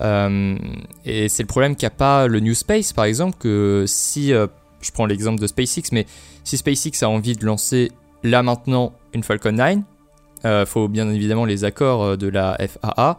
Euh, 0.00 0.56
et 1.04 1.28
c'est 1.28 1.42
le 1.42 1.48
problème 1.48 1.74
qu'il 1.74 1.86
n'y 1.86 1.92
a 1.92 1.96
pas 1.96 2.28
le 2.28 2.38
New 2.40 2.54
Space, 2.54 2.92
par 2.92 3.04
exemple, 3.04 3.36
que 3.38 3.84
si, 3.88 4.28
je 4.28 4.90
prends 4.92 5.06
l'exemple 5.06 5.40
de 5.40 5.46
SpaceX, 5.48 5.90
mais 5.92 6.06
si 6.44 6.56
SpaceX 6.56 7.02
a 7.02 7.08
envie 7.08 7.34
de 7.34 7.44
lancer 7.44 7.90
là 8.22 8.42
maintenant 8.42 8.92
une 9.14 9.22
Falcon 9.22 9.52
9, 9.52 9.78
euh, 10.44 10.66
faut 10.66 10.88
bien 10.88 11.08
évidemment 11.10 11.44
les 11.44 11.64
accords 11.64 12.02
euh, 12.02 12.16
de 12.16 12.28
la 12.28 12.56
FAA, 12.58 13.18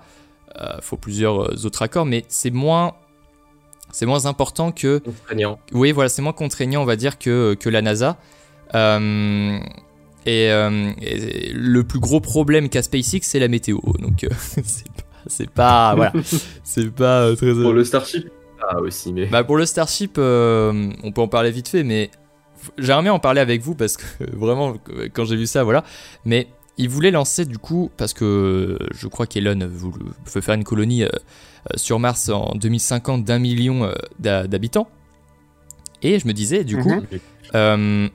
euh, 0.59 0.77
faut 0.81 0.97
plusieurs 0.97 1.41
euh, 1.41 1.65
autres 1.65 1.81
accords, 1.81 2.05
mais 2.05 2.25
c'est 2.27 2.51
moins, 2.51 2.93
c'est 3.91 4.05
moins 4.05 4.25
important 4.25 4.71
que 4.71 4.99
Contraignant. 4.99 5.59
oui, 5.73 5.91
voilà, 5.91 6.09
c'est 6.09 6.21
moins 6.21 6.33
contraignant, 6.33 6.81
on 6.81 6.85
va 6.85 6.95
dire, 6.95 7.17
que, 7.17 7.55
que 7.59 7.69
la 7.69 7.81
NASA. 7.81 8.17
Euh, 8.75 9.59
et, 10.25 10.51
euh, 10.51 10.91
et 11.01 11.51
le 11.53 11.83
plus 11.83 11.99
gros 11.99 12.19
problème 12.19 12.69
qu'a 12.69 12.83
SpaceX, 12.83 13.21
c'est 13.23 13.39
la 13.39 13.47
météo. 13.47 13.79
Donc, 13.99 14.23
euh, 14.23 14.29
c'est 15.27 15.49
pas, 15.49 15.95
pas, 15.95 15.95
voilà, 15.95 16.13
c'est 16.63 16.91
pas 16.91 17.21
euh, 17.23 17.35
très. 17.35 17.53
Pour 17.53 17.73
le 17.73 17.83
Starship, 17.83 18.29
ah 18.61 18.79
aussi, 18.79 19.13
mais. 19.13 19.25
Bah 19.25 19.43
pour 19.43 19.57
le 19.57 19.65
Starship, 19.65 20.17
euh, 20.17 20.91
on 21.03 21.11
peut 21.11 21.21
en 21.21 21.27
parler 21.27 21.51
vite 21.51 21.67
fait, 21.67 21.83
mais 21.83 22.11
j'aimerais 22.77 23.03
bien 23.03 23.13
en 23.13 23.19
parler 23.19 23.41
avec 23.41 23.61
vous 23.61 23.75
parce 23.75 23.97
que 23.97 24.03
vraiment, 24.35 24.75
quand 25.13 25.25
j'ai 25.25 25.35
vu 25.35 25.45
ça, 25.47 25.63
voilà. 25.63 25.83
Mais 26.25 26.47
il 26.77 26.87
voulait 26.89 27.11
lancer 27.11 27.45
du 27.45 27.57
coup, 27.57 27.91
parce 27.97 28.13
que 28.13 28.77
je 28.91 29.07
crois 29.07 29.27
qu'Elon 29.27 29.59
veut 30.25 30.41
faire 30.41 30.55
une 30.55 30.63
colonie 30.63 31.03
euh, 31.03 31.07
euh, 31.09 31.73
sur 31.75 31.99
Mars 31.99 32.29
en 32.29 32.53
2050 32.55 33.25
d'un 33.25 33.39
million 33.39 33.83
euh, 33.83 33.93
d'ha- 34.19 34.47
d'habitants. 34.47 34.87
Et 36.01 36.19
je 36.19 36.27
me 36.27 36.31
disais, 36.33 36.63
du 36.63 36.77
coup, 36.77 36.89
Mhm. 36.93 37.07
euh, 37.55 38.09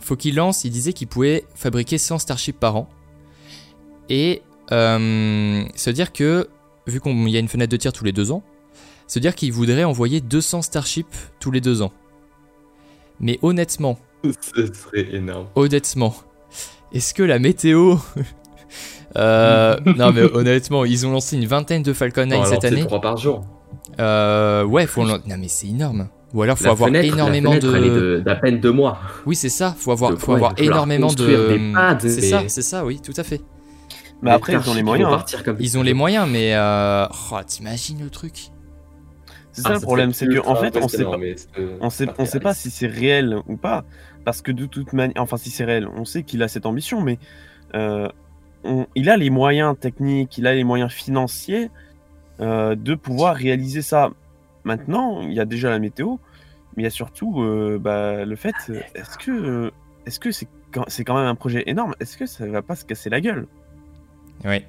faut 0.00 0.16
qu'il 0.16 0.34
lance, 0.34 0.64
il 0.64 0.70
disait 0.70 0.92
qu'il 0.92 1.06
pouvait 1.08 1.44
fabriquer 1.54 1.96
100 1.96 2.18
Starships 2.18 2.58
par 2.60 2.76
an. 2.76 2.88
Et 4.10 4.42
euh, 4.72 5.64
veut 5.86 5.92
dire 5.94 6.12
que, 6.12 6.48
vu 6.86 7.00
qu'il 7.00 7.28
y 7.30 7.36
a 7.36 7.40
une 7.40 7.48
fenêtre 7.48 7.70
de 7.70 7.76
tir 7.78 7.92
tous 7.94 8.04
les 8.04 8.12
deux 8.12 8.30
ans, 8.32 8.42
veut 9.14 9.20
dire 9.20 9.34
qu'il 9.34 9.52
voudrait 9.52 9.84
envoyer 9.84 10.20
200 10.20 10.60
Starships 10.62 11.06
tous 11.40 11.50
les 11.50 11.60
deux 11.62 11.80
ans. 11.80 11.92
Mais 13.20 13.38
honnêtement, 13.42 13.98
Ce 14.24 14.66
serait 14.66 15.14
énorme. 15.14 15.46
honnêtement, 15.54 16.14
est-ce 16.92 17.14
que 17.14 17.22
la 17.22 17.38
météo... 17.38 17.96
Euh, 19.16 19.76
non 19.96 20.10
mais 20.12 20.22
honnêtement, 20.22 20.84
ils 20.84 21.06
ont 21.06 21.12
lancé 21.12 21.36
une 21.36 21.46
vingtaine 21.46 21.84
de 21.84 21.92
Falcon 21.92 22.26
9 22.26 22.36
On 22.36 22.42
va 22.42 22.48
cette 22.48 22.64
année. 22.64 22.80
trois 22.84 23.00
par 23.00 23.16
jour. 23.16 23.44
Euh, 24.00 24.64
ouais, 24.64 24.88
faut 24.88 25.04
Non 25.04 25.18
mais 25.38 25.46
c'est 25.46 25.68
énorme. 25.68 26.08
Ou 26.32 26.42
alors 26.42 26.58
faut 26.58 26.64
La 26.64 26.70
avoir 26.72 26.88
fenêtre- 26.88 27.06
la 27.10 27.14
énormément 27.14 27.50
fenêtre, 27.52 27.68
de... 27.72 28.22
d'à 28.24 28.34
peine 28.34 28.58
deux 28.58 28.72
mois. 28.72 28.98
Oui, 29.24 29.36
c'est 29.36 29.50
ça. 29.50 29.72
Faut 29.78 29.92
avoir, 29.92 30.10
De 30.10 30.16
faut 30.16 30.26
quoi, 30.26 30.34
avoir 30.34 30.54
énormément 30.56 31.12
de. 31.12 31.96
c'est 32.00 32.20
des- 32.22 32.22
ça, 32.28 32.42
c'est 32.48 32.62
ça, 32.62 32.84
oui, 32.84 32.98
tout 33.00 33.12
à 33.16 33.22
fait. 33.22 33.40
Mais 34.20 34.32
après, 34.32 34.54
ils 34.54 34.68
ont 34.68 34.74
les 34.74 34.82
moyens. 34.82 35.08
hein. 35.12 35.16
partir 35.16 35.44
comme 35.44 35.58
Ils 35.60 35.78
ont 35.78 35.82
les 35.84 35.94
moyens, 35.94 36.26
mais 36.28 36.52
euh... 36.56 37.06
oh, 37.30 37.36
t'imagines 37.46 38.02
le 38.02 38.10
truc 38.10 38.48
C'est 39.54 39.62
Ah, 39.64 39.68
ça 39.68 39.74
le 39.74 39.80
problème, 39.80 40.12
c'est 40.12 40.26
que 40.26 40.38
en 40.46 40.56
fait, 40.56 40.76
on 40.76 40.88
sait 40.88 41.04
pas, 41.04 41.16
on 41.80 41.88
sait, 41.90 42.08
on 42.18 42.24
sait 42.26 42.40
pas 42.40 42.54
si 42.54 42.70
c'est 42.70 42.86
réel 42.88 43.36
ou 43.46 43.56
pas, 43.56 43.84
parce 44.24 44.42
que 44.42 44.50
de 44.52 44.66
toute 44.66 44.92
manière, 44.92 45.14
enfin 45.22 45.36
si 45.36 45.50
c'est 45.50 45.64
réel, 45.64 45.86
on 45.88 46.04
sait 46.04 46.24
qu'il 46.24 46.42
a 46.42 46.48
cette 46.48 46.66
ambition, 46.66 47.00
mais 47.00 47.18
euh, 47.74 48.08
on- 48.64 48.86
il 48.96 49.08
a 49.08 49.16
les 49.16 49.30
moyens 49.30 49.78
techniques, 49.78 50.36
il 50.38 50.46
a 50.48 50.54
les 50.54 50.64
moyens 50.64 50.90
financiers 50.92 51.70
euh, 52.40 52.74
de 52.74 52.94
pouvoir 52.96 53.36
réaliser 53.36 53.80
ça. 53.80 54.10
Maintenant, 54.64 55.22
il 55.22 55.32
y 55.32 55.40
a 55.40 55.44
déjà 55.44 55.70
la 55.70 55.78
météo, 55.78 56.16
mais 56.76 56.82
il 56.82 56.84
y 56.84 56.88
a 56.88 56.90
surtout 56.90 57.40
euh, 57.42 57.78
bah, 57.80 58.24
le 58.24 58.34
fait, 58.34 58.54
euh, 58.70 58.80
est-ce 58.96 59.16
que, 59.18 59.70
est-ce 60.06 60.18
que 60.18 60.32
c'est 60.32 60.48
quand, 60.72 60.84
c'est 60.88 61.04
quand 61.04 61.14
même 61.16 61.26
un 61.28 61.36
projet 61.36 61.62
énorme 61.66 61.94
Est-ce 62.00 62.16
que 62.16 62.26
ça 62.26 62.44
va 62.48 62.60
pas 62.62 62.74
se 62.74 62.84
casser 62.84 63.08
la 63.08 63.20
gueule? 63.20 63.46
Oui. 64.44 64.64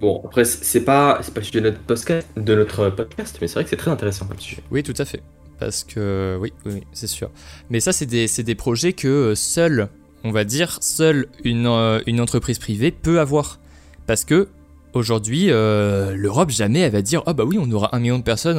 Bon, 0.00 0.20
après, 0.24 0.44
c'est 0.44 0.84
pas, 0.84 1.18
c'est 1.22 1.32
pas 1.32 1.40
le 1.40 1.46
sujet 1.46 1.60
de 1.60 1.70
notre, 1.70 1.80
podcast, 1.80 2.26
de 2.36 2.54
notre 2.54 2.90
podcast, 2.90 3.38
mais 3.40 3.46
c'est 3.46 3.54
vrai 3.54 3.64
que 3.64 3.70
c'est 3.70 3.76
très 3.76 3.90
intéressant 3.90 4.26
comme 4.26 4.38
sujet. 4.40 4.62
Oui, 4.70 4.82
tout 4.82 4.94
à 4.98 5.04
fait. 5.04 5.22
Parce 5.58 5.84
que 5.84 6.36
oui, 6.40 6.52
oui, 6.66 6.82
c'est 6.92 7.06
sûr. 7.06 7.30
Mais 7.70 7.80
ça, 7.80 7.92
c'est 7.92 8.06
des, 8.06 8.26
des 8.26 8.54
projets 8.54 8.92
que 8.92 9.08
euh, 9.08 9.34
seul, 9.34 9.88
on 10.24 10.32
va 10.32 10.44
dire, 10.44 10.78
seule 10.80 11.26
une, 11.44 11.66
euh, 11.66 12.00
une 12.06 12.20
entreprise 12.20 12.58
privée 12.58 12.90
peut 12.90 13.20
avoir. 13.20 13.60
Parce 14.06 14.24
que 14.24 14.48
aujourd'hui, 14.94 15.46
euh, 15.50 16.14
l'Europe 16.16 16.50
jamais 16.50 16.80
elle 16.80 16.92
va 16.92 17.02
dire 17.02 17.22
ah 17.26 17.32
bah 17.32 17.44
oui, 17.44 17.56
on 17.60 17.70
aura 17.70 17.94
un 17.96 18.00
million 18.00 18.18
de 18.18 18.24
personnes 18.24 18.58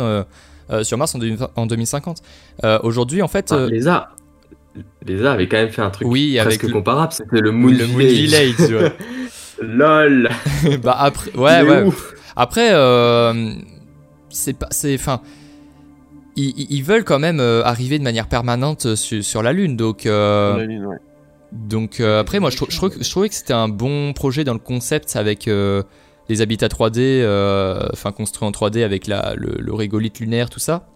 euh, 0.72 0.84
sur 0.84 0.98
Mars 0.98 1.14
en, 1.16 1.20
2020 1.20 1.50
en 1.56 1.66
2050. 1.68 2.22
Euh, 2.64 2.80
aujourd'hui, 2.82 3.22
en 3.22 3.28
fait, 3.28 3.50
Ah, 3.52 3.56
euh, 3.56 3.70
L'ESA, 3.70 4.10
l'ESA 5.06 5.34
avait 5.34 5.48
quand 5.48 5.58
même 5.58 5.70
fait 5.70 5.82
un 5.82 5.92
truc 5.92 6.08
Oui, 6.08 6.40
avec 6.40 6.60
presque 6.60 6.64
le- 6.64 6.74
comparable, 6.74 7.12
c'était 7.14 7.42
le 7.42 7.52
Moon 7.52 7.70
le 7.72 7.86
Moon 7.88 7.98
Village. 8.00 8.56
Village, 8.56 8.72
ouais. 8.84 8.94
LOL 9.62 10.30
bah 10.84 10.96
après, 11.00 11.32
ouais, 11.38 11.62
ouais. 11.62 11.84
ouf. 11.84 12.14
Après, 12.36 12.70
euh, 12.74 13.54
c'est 14.30 14.54
pas, 14.58 14.68
c'est, 14.72 14.94
enfin, 14.96 15.22
ils, 16.36 16.54
ils- 16.70 16.84
veulent 16.84 17.06
quand 17.06 17.20
même 17.20 17.40
euh, 17.40 17.64
arriver 17.64 17.98
de 17.98 18.04
manière 18.04 18.28
permanente 18.28 18.96
sur, 18.96 19.24
sur 19.24 19.42
la 19.42 19.54
Lune, 19.54 19.78
donc, 19.78 20.06
euh, 20.06 20.58
La 20.58 20.66
Lune, 20.66 20.86
ouais. 20.86 20.98
donc 21.54 22.00
euh, 22.02 22.20
après, 22.20 22.40
moi, 22.42 22.50
je, 22.50 22.58
je, 22.70 22.76
trouve- 22.76 22.98
je 23.02 23.10
trouvais 23.10 23.30
que 23.30 23.36
c'était 23.36 23.54
un 23.54 23.70
bon 23.70 24.12
projet 24.14 24.44
dans 24.44 24.54
le 24.54 24.60
concept 24.60 25.16
avec 25.16 25.48
euh, 25.48 25.82
les 26.28 26.42
habitats 26.42 26.68
3D, 26.68 26.98
euh, 27.00 27.88
enfin 27.94 28.12
construits 28.12 28.46
en 28.48 28.52
3D 28.52 28.84
avec 28.84 29.08
la, 29.08 29.34
le, 29.36 29.56
le 29.60 29.74
régolithe 29.74 30.20
lunaire, 30.20 30.50
tout 30.50 30.60
ça. 30.60 30.88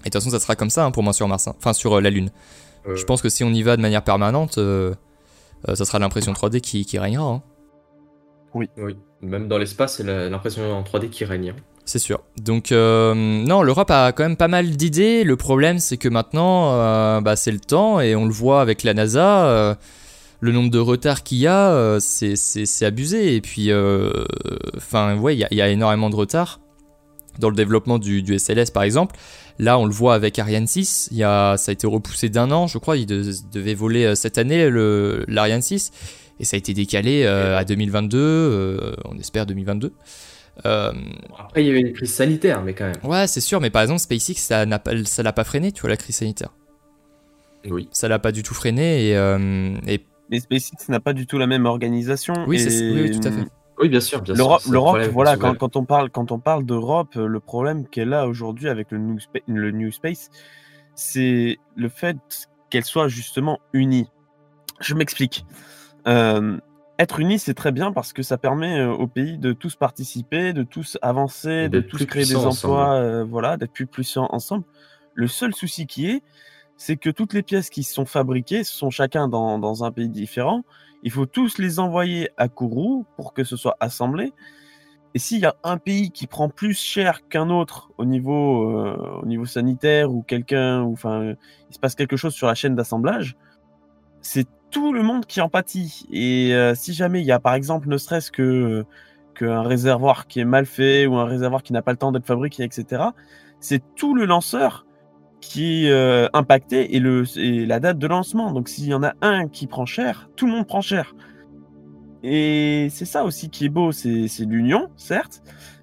Et 0.00 0.08
de 0.08 0.10
toute 0.10 0.14
façon, 0.14 0.30
ça 0.30 0.40
sera 0.40 0.56
comme 0.56 0.70
ça 0.70 0.84
hein, 0.86 0.90
pour 0.90 1.02
moi 1.02 1.12
sur 1.12 1.28
Mars, 1.28 1.46
hein. 1.48 1.54
enfin 1.58 1.74
sur 1.74 1.94
euh, 1.94 2.00
la 2.00 2.08
Lune. 2.10 2.30
Euh, 2.88 2.96
Je 2.96 3.04
pense 3.04 3.20
que 3.20 3.28
si 3.28 3.44
on 3.44 3.50
y 3.50 3.62
va 3.62 3.76
de 3.76 3.82
manière 3.82 4.02
permanente, 4.04 4.56
euh, 4.58 4.94
euh, 5.68 5.74
ça 5.74 5.84
sera 5.84 5.98
l'impression 5.98 6.32
3D 6.32 6.60
qui, 6.60 6.86
qui 6.86 6.98
régnera. 6.98 7.24
hein. 7.26 7.42
Oui, 8.54 8.68
même 9.20 9.48
dans 9.48 9.58
l'espace, 9.58 9.96
c'est 9.96 10.28
l'impression 10.30 10.72
en 10.72 10.82
3D 10.82 11.08
qui 11.10 11.24
règne. 11.24 11.50
hein. 11.50 11.56
C'est 11.86 11.98
sûr. 11.98 12.20
Donc 12.40 12.72
euh, 12.72 13.12
non, 13.14 13.62
l'Europe 13.62 13.90
a 13.90 14.12
quand 14.12 14.22
même 14.22 14.36
pas 14.38 14.48
mal 14.48 14.70
d'idées. 14.70 15.22
Le 15.24 15.36
problème, 15.36 15.78
c'est 15.78 15.98
que 15.98 16.08
maintenant, 16.08 16.72
euh, 16.72 17.20
bah, 17.20 17.36
c'est 17.36 17.50
le 17.52 17.60
temps 17.60 18.00
et 18.00 18.14
on 18.16 18.24
le 18.24 18.32
voit 18.32 18.60
avec 18.62 18.82
la 18.84 18.94
NASA. 18.94 19.46
euh, 19.48 19.74
le 20.40 20.52
nombre 20.52 20.70
de 20.70 20.78
retards 20.78 21.22
qu'il 21.22 21.38
y 21.38 21.46
a, 21.46 21.98
c'est- 22.00 22.82
abusé. 22.84 23.34
Et 23.34 23.40
puis, 23.40 23.70
enfin, 24.76 25.16
ouais, 25.18 25.34
il 25.34 25.38
y, 25.40 25.44
a- 25.44 25.48
il 25.50 25.56
y 25.56 25.62
a 25.62 25.68
énormément 25.68 26.10
de 26.10 26.16
retards 26.16 26.60
dans 27.38 27.48
le 27.50 27.56
développement 27.56 27.98
du, 27.98 28.22
du 28.22 28.34
SLS, 28.38 28.70
par 28.70 28.82
exemple. 28.82 29.16
Là, 29.58 29.78
on 29.78 29.86
le 29.86 29.92
voit 29.92 30.14
avec 30.14 30.38
Ariane 30.38 30.66
6. 30.66 31.08
Il 31.12 31.16
y 31.16 31.22
a, 31.24 31.56
ça 31.56 31.70
a 31.70 31.72
été 31.72 31.86
repoussé 31.86 32.28
d'un 32.28 32.50
an, 32.50 32.66
je 32.66 32.78
crois. 32.78 32.96
Il 32.96 33.06
de- 33.06 33.24
devait 33.52 33.74
voler 33.74 34.14
cette 34.16 34.36
année 34.38 34.68
l'Ariane 35.28 35.62
6 35.62 35.92
et 36.40 36.44
ça 36.44 36.56
a 36.56 36.58
été 36.58 36.74
décalé 36.74 37.22
euh, 37.24 37.56
à 37.56 37.64
2022. 37.64 38.18
euh, 38.18 38.94
on 39.04 39.16
espère 39.18 39.46
2022. 39.46 39.92
Euh, 40.66 40.92
Après, 41.38 41.64
il 41.64 41.66
y 41.66 41.70
a 41.70 41.74
eu 41.74 41.78
une 41.78 41.92
crise 41.92 42.14
sanitaire, 42.14 42.62
mais 42.62 42.74
quand 42.74 42.84
même. 42.84 42.94
Ouais, 43.02 43.26
c'est 43.26 43.40
sûr, 43.40 43.60
mais 43.60 43.70
par 43.70 43.82
exemple, 43.82 44.00
SpaceX, 44.00 44.34
ça 44.40 44.66
n'a 44.66 44.78
pas, 44.78 44.92
ça 45.04 45.22
l'a 45.22 45.32
pas 45.32 45.44
freiné, 45.44 45.72
tu 45.72 45.80
vois, 45.80 45.90
la 45.90 45.96
crise 45.96 46.16
sanitaire. 46.16 46.50
Oui. 47.68 47.88
Ça 47.92 48.08
l'a 48.08 48.18
pas 48.18 48.30
du 48.32 48.42
tout 48.42 48.54
freiné 48.54 49.08
et, 49.08 49.16
euh, 49.16 49.74
et 49.86 50.04
Mais 50.30 50.38
SpaceX 50.40 50.88
n'a 50.90 51.00
pas 51.00 51.12
du 51.12 51.26
tout 51.26 51.38
la 51.38 51.46
même 51.46 51.66
organisation. 51.66 52.34
Oui, 52.46 52.56
et, 52.56 52.70
c'est- 52.70 52.90
oui, 52.90 53.02
oui, 53.02 53.10
tout 53.18 53.26
à 53.26 53.32
fait. 53.32 53.44
Oui, 53.80 53.88
bien 53.88 54.00
sûr, 54.00 54.20
bien 54.22 54.34
sûr. 54.36 54.44
L'Europe, 54.44 54.62
l'Europe, 54.70 54.90
problème 54.92 55.10
voilà, 55.10 55.36
quand, 55.36 55.74
on 55.76 55.84
parle, 55.84 56.08
quand 56.10 56.30
on 56.30 56.38
parle 56.38 56.64
d'Europe, 56.64 57.14
le 57.16 57.40
problème 57.40 57.88
qu'elle 57.88 58.12
a 58.12 58.28
aujourd'hui 58.28 58.68
avec 58.68 58.92
le 58.92 58.98
New, 58.98 59.18
Spa- 59.18 59.40
le 59.48 59.72
New 59.72 59.90
Space, 59.90 60.30
c'est 60.94 61.58
le 61.74 61.88
fait 61.88 62.16
qu'elle 62.70 62.84
soit 62.84 63.08
justement 63.08 63.58
unie. 63.72 64.06
Je 64.80 64.94
m'explique. 64.94 65.44
Euh, 66.06 66.58
être 66.98 67.18
unie, 67.18 67.38
c'est 67.38 67.54
très 67.54 67.72
bien 67.72 67.92
parce 67.92 68.12
que 68.12 68.22
ça 68.22 68.38
permet 68.38 68.78
euh, 68.78 68.92
aux 68.92 69.08
pays 69.08 69.38
de 69.38 69.52
tous 69.52 69.74
participer, 69.74 70.52
de 70.52 70.62
tous 70.62 70.96
avancer, 71.02 71.68
de 71.68 71.80
tous 71.80 72.04
créer 72.06 72.24
des 72.24 72.36
emplois, 72.36 72.94
euh, 72.94 73.24
voilà, 73.24 73.56
d'être 73.56 73.72
plus 73.72 73.86
puissants 73.86 74.28
ensemble. 74.30 74.64
Le 75.14 75.26
seul 75.26 75.54
souci 75.54 75.86
qui 75.86 76.06
est, 76.08 76.22
c'est 76.76 76.96
que 76.96 77.10
toutes 77.10 77.32
les 77.34 77.42
pièces 77.42 77.70
qui 77.70 77.82
sont 77.82 78.06
fabriquées 78.06 78.64
sont 78.64 78.90
chacun 78.90 79.28
dans, 79.28 79.58
dans 79.58 79.84
un 79.84 79.90
pays 79.90 80.08
différent. 80.08 80.62
Il 81.02 81.10
faut 81.10 81.26
tous 81.26 81.58
les 81.58 81.80
envoyer 81.80 82.30
à 82.36 82.48
Kourou 82.48 83.04
pour 83.16 83.34
que 83.34 83.44
ce 83.44 83.56
soit 83.56 83.76
assemblé. 83.80 84.32
Et 85.14 85.18
s'il 85.18 85.40
y 85.40 85.46
a 85.46 85.54
un 85.62 85.78
pays 85.78 86.10
qui 86.10 86.26
prend 86.26 86.48
plus 86.48 86.74
cher 86.74 87.28
qu'un 87.28 87.50
autre 87.50 87.90
au 87.98 88.04
niveau, 88.04 88.70
euh, 88.70 89.20
au 89.22 89.26
niveau 89.26 89.46
sanitaire 89.46 90.12
ou 90.12 90.22
quelqu'un, 90.22 90.82
ou 90.82 90.92
enfin, 90.92 91.34
il 91.70 91.74
se 91.74 91.78
passe 91.78 91.94
quelque 91.94 92.16
chose 92.16 92.34
sur 92.34 92.46
la 92.48 92.54
chaîne 92.54 92.74
d'assemblage, 92.74 93.36
c'est 94.20 94.48
tout 94.74 94.92
le 94.92 95.04
monde 95.04 95.24
qui 95.24 95.40
en 95.40 95.48
pâtit. 95.48 96.04
Et 96.10 96.52
euh, 96.52 96.74
si 96.74 96.92
jamais 96.92 97.20
il 97.20 97.26
y 97.26 97.32
a, 97.32 97.38
par 97.38 97.54
exemple, 97.54 97.88
ne 97.88 97.96
serait-ce 97.96 98.32
que 98.32 98.84
qu'un 99.36 99.62
réservoir 99.62 100.26
qui 100.26 100.40
est 100.40 100.44
mal 100.44 100.66
fait 100.66 101.06
ou 101.06 101.16
un 101.16 101.24
réservoir 101.24 101.62
qui 101.62 101.72
n'a 101.72 101.80
pas 101.80 101.92
le 101.92 101.96
temps 101.96 102.12
d'être 102.12 102.26
fabriqué, 102.26 102.64
etc., 102.64 103.04
c'est 103.60 103.82
tout 103.94 104.14
le 104.14 104.26
lanceur 104.26 104.84
qui 105.40 105.86
est 105.86 105.90
euh, 105.90 106.28
impacté 106.32 106.96
et, 106.96 107.00
le, 107.00 107.24
la 107.66 107.78
date 107.78 107.98
de 107.98 108.06
lancement. 108.08 108.52
Donc 108.52 108.68
s'il 108.68 108.86
y 108.86 108.94
en 108.94 109.04
a 109.04 109.14
un 109.22 109.46
qui 109.48 109.68
prend 109.68 109.86
cher, 109.86 110.28
tout 110.36 110.46
le 110.46 110.52
monde 110.52 110.66
prend 110.66 110.80
cher. 110.80 111.14
Et 112.24 112.88
c'est 112.90 113.04
ça 113.04 113.24
aussi 113.24 113.50
qui 113.50 113.66
est 113.66 113.68
beau, 113.70 113.92
c'est 113.92 114.28
l'union, 114.40 114.88
certes, 114.96 115.42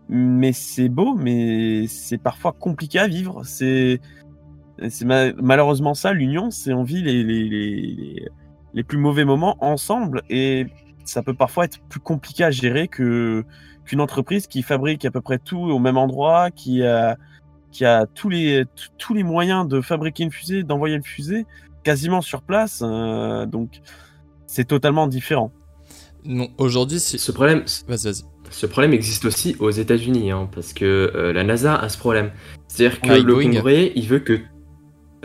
mais 0.09 0.51
c'est 0.51 0.89
beau, 0.89 1.15
mais 1.15 1.87
c'est 1.87 2.17
parfois 2.17 2.51
compliqué 2.51 2.99
à 2.99 3.07
vivre. 3.07 3.43
C'est 3.45 4.01
malheureusement 4.97 5.93
ça, 5.93 6.11
l'union, 6.11 6.49
c'est 6.49 6.73
on 6.73 6.83
vit 6.83 7.03
les, 7.03 8.27
les, 8.73 8.83
plus 8.83 8.97
mauvais 8.97 9.25
moments 9.25 9.57
ensemble 9.59 10.23
et 10.29 10.67
ça 11.03 11.23
peut 11.23 11.33
parfois 11.33 11.65
être 11.65 11.79
plus 11.89 11.99
compliqué 11.99 12.43
à 12.43 12.51
gérer 12.51 12.87
que 12.87 13.43
qu'une 13.85 14.01
entreprise 14.01 14.47
qui 14.47 14.61
fabrique 14.61 15.05
à 15.05 15.11
peu 15.11 15.21
près 15.21 15.39
tout 15.39 15.57
au 15.57 15.79
même 15.79 15.97
endroit, 15.97 16.51
qui 16.51 16.83
a, 16.83 17.17
qui 17.71 17.83
a 17.83 18.05
tous, 18.05 18.29
les, 18.29 18.65
tous 18.97 19.13
les 19.13 19.23
moyens 19.23 19.67
de 19.67 19.81
fabriquer 19.81 20.23
une 20.23 20.31
fusée, 20.31 20.63
d'envoyer 20.63 20.95
une 20.95 21.03
fusée 21.03 21.45
quasiment 21.83 22.21
sur 22.21 22.41
place. 22.43 22.83
Euh, 22.85 23.45
donc 23.45 23.81
c'est 24.45 24.65
totalement 24.65 25.07
différent. 25.07 25.51
Non, 26.23 26.49
aujourd'hui, 26.57 26.99
ce 26.99 27.31
problème. 27.31 27.63
Vas-y, 27.87 28.03
vas-y. 28.05 28.23
Ce 28.51 28.65
problème 28.65 28.93
existe 28.93 29.25
aussi 29.25 29.55
aux 29.59 29.71
États-Unis, 29.71 30.31
hein, 30.31 30.49
parce 30.53 30.73
que 30.73 30.85
euh, 30.85 31.31
la 31.31 31.43
NASA 31.43 31.75
a 31.75 31.87
ce 31.87 31.97
problème. 31.97 32.31
C'est-à-dire 32.67 32.99
que 32.99 33.13
le 33.13 33.33
Congrès, 33.33 33.93
il 33.95 34.07
veut 34.07 34.19
que 34.19 34.39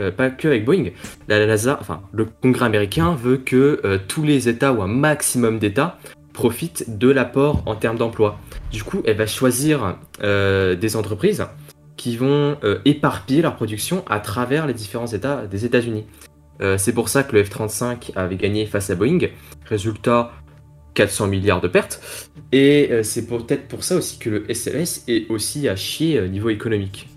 euh, 0.00 0.10
pas 0.10 0.30
que 0.30 0.48
avec 0.48 0.64
Boeing, 0.64 0.90
la, 1.28 1.46
NASA, 1.46 1.78
enfin 1.80 2.02
le 2.12 2.26
Congrès 2.26 2.66
américain 2.66 3.14
veut 3.14 3.38
que 3.38 3.80
euh, 3.84 3.98
tous 4.06 4.22
les 4.22 4.48
États 4.48 4.72
ou 4.72 4.82
un 4.82 4.88
maximum 4.88 5.58
d'États 5.58 5.98
profitent 6.32 6.98
de 6.98 7.08
l'apport 7.08 7.62
en 7.66 7.76
termes 7.76 7.96
d'emploi. 7.96 8.38
Du 8.70 8.84
coup, 8.84 9.02
elle 9.06 9.16
va 9.16 9.26
choisir 9.26 9.96
des 10.20 10.96
entreprises 10.96 11.46
qui 11.96 12.18
vont 12.18 12.58
éparpiller 12.84 13.40
leur 13.40 13.56
production 13.56 14.04
à 14.10 14.20
travers 14.20 14.66
les 14.66 14.74
différents 14.74 15.06
États 15.06 15.46
des 15.46 15.64
États-Unis. 15.64 16.04
c'est 16.76 16.92
pour 16.92 17.08
ça 17.08 17.22
que 17.22 17.34
le 17.34 17.42
F-35 17.42 18.12
avait 18.16 18.36
gagné 18.36 18.66
face 18.66 18.90
à 18.90 18.96
Boeing. 18.96 19.30
Résultat, 19.64 20.30
400 20.96 21.28
milliards 21.28 21.60
de 21.60 21.68
pertes. 21.68 22.00
Et 22.50 22.88
euh, 22.90 23.04
c'est 23.04 23.26
peut-être 23.26 23.68
pour 23.68 23.84
ça 23.84 23.96
aussi 23.96 24.18
que 24.18 24.30
le 24.30 24.52
SLS 24.52 25.04
est 25.06 25.30
aussi 25.30 25.68
à 25.68 25.76
chier 25.76 26.18
euh, 26.18 26.26
niveau 26.26 26.48
économique. 26.48 27.08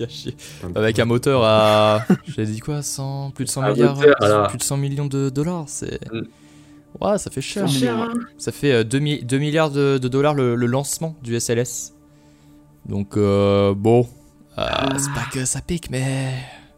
À 0.00 0.08
chier. 0.08 0.36
Avec 0.74 0.98
un 0.98 1.04
moteur 1.04 1.42
à. 1.44 2.04
J'ai 2.26 2.46
dit 2.46 2.60
quoi 2.60 2.82
100, 2.82 3.32
Plus 3.32 3.44
de 3.44 3.50
100 3.50 3.72
milliards 3.72 4.48
Plus 4.48 4.58
de 4.58 4.62
100 4.62 4.76
millions 4.76 5.06
de 5.06 5.28
dollars. 5.30 5.64
C'est. 5.68 6.00
Mm. 6.12 6.22
Ouais, 7.00 7.18
ça 7.18 7.30
fait 7.30 7.40
cher. 7.40 7.66
Hein. 7.66 8.14
Ça 8.38 8.52
fait 8.52 8.84
2, 8.84 8.96
euh, 8.98 9.38
milliards 9.38 9.70
de, 9.70 9.98
dollars 9.98 10.34
le, 10.34 10.54
lancement 10.54 11.14
du 11.22 11.38
SLS. 11.38 11.92
Donc, 12.86 13.16
bon. 13.16 14.08
Ah. 14.56 14.88
C'est 14.96 15.12
pas 15.12 15.26
que 15.30 15.44
ça 15.44 15.60
pique, 15.60 15.90
mais. 15.90 16.32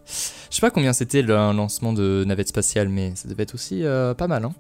Je 0.06 0.54
sais 0.56 0.60
pas 0.60 0.70
combien 0.70 0.92
c'était 0.92 1.22
le 1.22 1.34
lancement 1.34 1.92
de 1.92 2.24
navette 2.26 2.48
spatiale, 2.48 2.88
mais 2.88 3.12
ça 3.14 3.28
devait 3.28 3.44
être 3.44 3.54
aussi 3.54 3.84
pas 4.16 4.26
mal, 4.26 4.44
hein. 4.44 4.54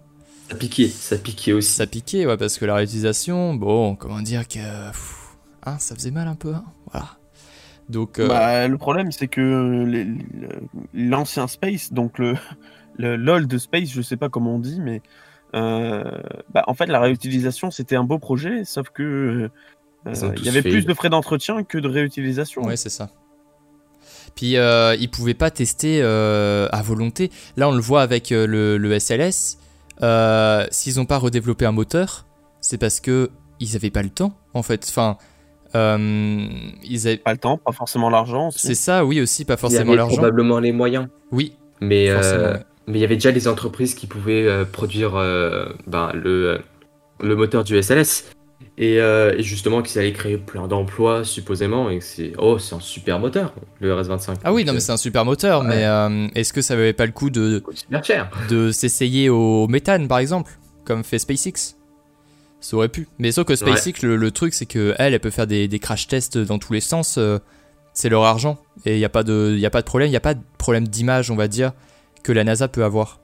Ça 0.48 0.54
piquait, 0.54 0.88
ça 0.88 1.18
piquait 1.18 1.52
aussi. 1.52 1.70
Ça 1.70 1.86
piquait, 1.86 2.24
ouais, 2.24 2.38
parce 2.38 2.56
que 2.56 2.64
la 2.64 2.76
réutilisation, 2.76 3.54
bon, 3.54 3.96
comment 3.96 4.20
dire 4.22 4.48
que. 4.48 4.58
hein, 4.58 5.76
ça 5.78 5.94
faisait 5.94 6.10
mal 6.10 6.26
un 6.26 6.36
peu, 6.36 6.54
hein, 6.54 6.64
voilà. 6.90 7.17
Donc. 7.88 8.18
Euh, 8.18 8.28
bah, 8.28 8.68
le 8.68 8.78
problème, 8.78 9.12
c'est 9.12 9.28
que 9.28 10.06
l'ancien 10.94 11.46
Space, 11.46 11.92
donc 11.92 12.18
le, 12.18 12.34
le 12.98 13.16
LOL 13.16 13.46
de 13.46 13.58
Space, 13.58 13.90
je 13.90 14.02
sais 14.02 14.16
pas 14.16 14.28
comment 14.28 14.56
on 14.56 14.58
dit, 14.58 14.80
mais. 14.80 15.02
Euh, 15.54 16.04
bah, 16.52 16.62
en 16.66 16.74
fait, 16.74 16.86
la 16.86 17.00
réutilisation, 17.00 17.70
c'était 17.70 17.96
un 17.96 18.04
beau 18.04 18.18
projet, 18.18 18.64
sauf 18.64 18.90
que. 18.90 19.50
Euh, 20.06 20.32
il 20.36 20.44
y 20.44 20.48
avait 20.48 20.62
plus 20.62 20.86
de 20.86 20.94
frais 20.94 21.08
d'entretien 21.08 21.64
que 21.64 21.78
de 21.78 21.88
réutilisation. 21.88 22.62
Ouais, 22.62 22.76
c'est 22.76 22.88
ça. 22.88 23.10
Puis 24.36 24.56
euh, 24.56 24.94
ils 24.94 25.10
pouvaient 25.10 25.34
pas 25.34 25.50
tester 25.50 26.02
à 26.02 26.82
volonté. 26.82 27.30
Là, 27.56 27.68
on 27.68 27.72
le 27.72 27.80
voit 27.80 28.02
avec 28.02 28.30
le, 28.30 28.76
le, 28.76 28.98
SLS. 28.98 29.58
Euh, 30.02 30.66
s'ils 30.70 30.96
n'ont 30.96 31.06
pas 31.06 31.18
redéveloppé 31.18 31.66
un 31.66 31.72
moteur, 31.72 32.26
c'est 32.60 32.78
parce 32.78 33.00
que 33.00 33.30
ils 33.60 33.72
n'avaient 33.72 33.90
pas 33.90 34.02
le 34.02 34.10
temps, 34.10 34.34
en 34.54 34.62
fait. 34.62 34.86
Enfin, 34.88 35.18
euh, 35.74 36.46
ils 36.84 37.06
avaient 37.06 37.16
pas 37.16 37.32
le 37.32 37.38
temps, 37.38 37.58
pas 37.58 37.72
forcément 37.72 38.10
l'argent. 38.10 38.50
C'est 38.50 38.74
ça, 38.74 39.04
oui 39.04 39.20
aussi, 39.20 39.44
pas 39.44 39.56
forcément 39.56 39.94
l'argent. 39.94 40.16
Probablement 40.16 40.60
les 40.60 40.72
moyens. 40.72 41.08
Oui. 41.30 41.54
Mais 41.80 42.10
euh, 42.10 42.56
mais 42.86 42.98
il 42.98 43.00
y 43.00 43.04
avait 43.04 43.16
déjà 43.16 43.32
des 43.32 43.48
entreprises 43.48 43.94
qui 43.94 44.06
pouvaient 44.06 44.64
produire 44.72 45.12
ben, 45.86 46.10
le 46.14 46.60
le 47.20 47.36
moteur 47.36 47.64
du 47.64 47.80
SLS. 47.80 48.24
Euh, 48.80 49.34
et, 49.36 49.42
justement 49.42 49.82
qu'ils 49.82 49.98
allaient 49.98 50.12
créer 50.12 50.36
plein 50.36 50.68
d'emplois 50.68 51.24
supposément 51.24 51.90
et 51.90 51.98
que 51.98 52.04
c'est 52.04 52.32
oh 52.38 52.60
c'est 52.60 52.76
un 52.76 52.80
super 52.80 53.18
moteur 53.18 53.52
le 53.80 53.92
RS25 53.92 54.36
ah 54.44 54.52
oui 54.52 54.64
non 54.64 54.72
mais 54.72 54.78
c'est 54.78 54.92
un 54.92 54.96
super 54.96 55.24
moteur 55.24 55.64
mais 55.64 55.84
euh, 55.84 56.28
est-ce 56.36 56.52
que 56.52 56.60
ça 56.60 56.76
valait 56.76 56.92
pas 56.92 57.06
le 57.06 57.10
coup 57.10 57.28
de 57.28 57.62
de 58.48 58.70
s'essayer 58.70 59.30
au 59.30 59.66
méthane 59.66 60.06
par 60.06 60.18
exemple 60.18 60.52
comme 60.84 61.02
fait 61.02 61.18
SpaceX? 61.18 61.74
Ça 62.60 62.76
aurait 62.76 62.88
pu 62.88 63.08
mais 63.18 63.32
sauf 63.32 63.46
que 63.46 63.56
SpaceX 63.56 64.02
le, 64.02 64.30
truc 64.30 64.54
c'est 64.54 64.66
que 64.66 64.94
elle 64.98 65.14
elle 65.14 65.20
peut 65.20 65.30
faire 65.30 65.46
des, 65.46 65.68
crash 65.78 66.08
tests 66.08 66.38
dans 66.38 66.58
tous 66.58 66.72
les 66.72 66.80
sens 66.80 67.16
euh, 67.18 67.38
c'est 67.92 68.08
leur 68.08 68.24
argent 68.24 68.58
et 68.84 68.94
il 68.94 69.00
y 69.00 69.04
a 69.04 69.08
pas 69.08 69.22
de 69.22 69.56
y 69.56 69.66
a 69.66 69.70
pas 69.70 69.80
de 69.80 69.86
problème 69.86 70.08
il 70.08 70.12
y 70.12 70.16
a 70.16 70.20
pas 70.20 70.34
de 70.34 70.42
problème 70.58 70.86
d'image 70.86 71.30
on 71.30 71.36
va 71.36 71.48
dire 71.48 71.72
que 72.22 72.32
la 72.32 72.44
NASA 72.44 72.68
peut 72.68 72.84
avoir 72.84 73.20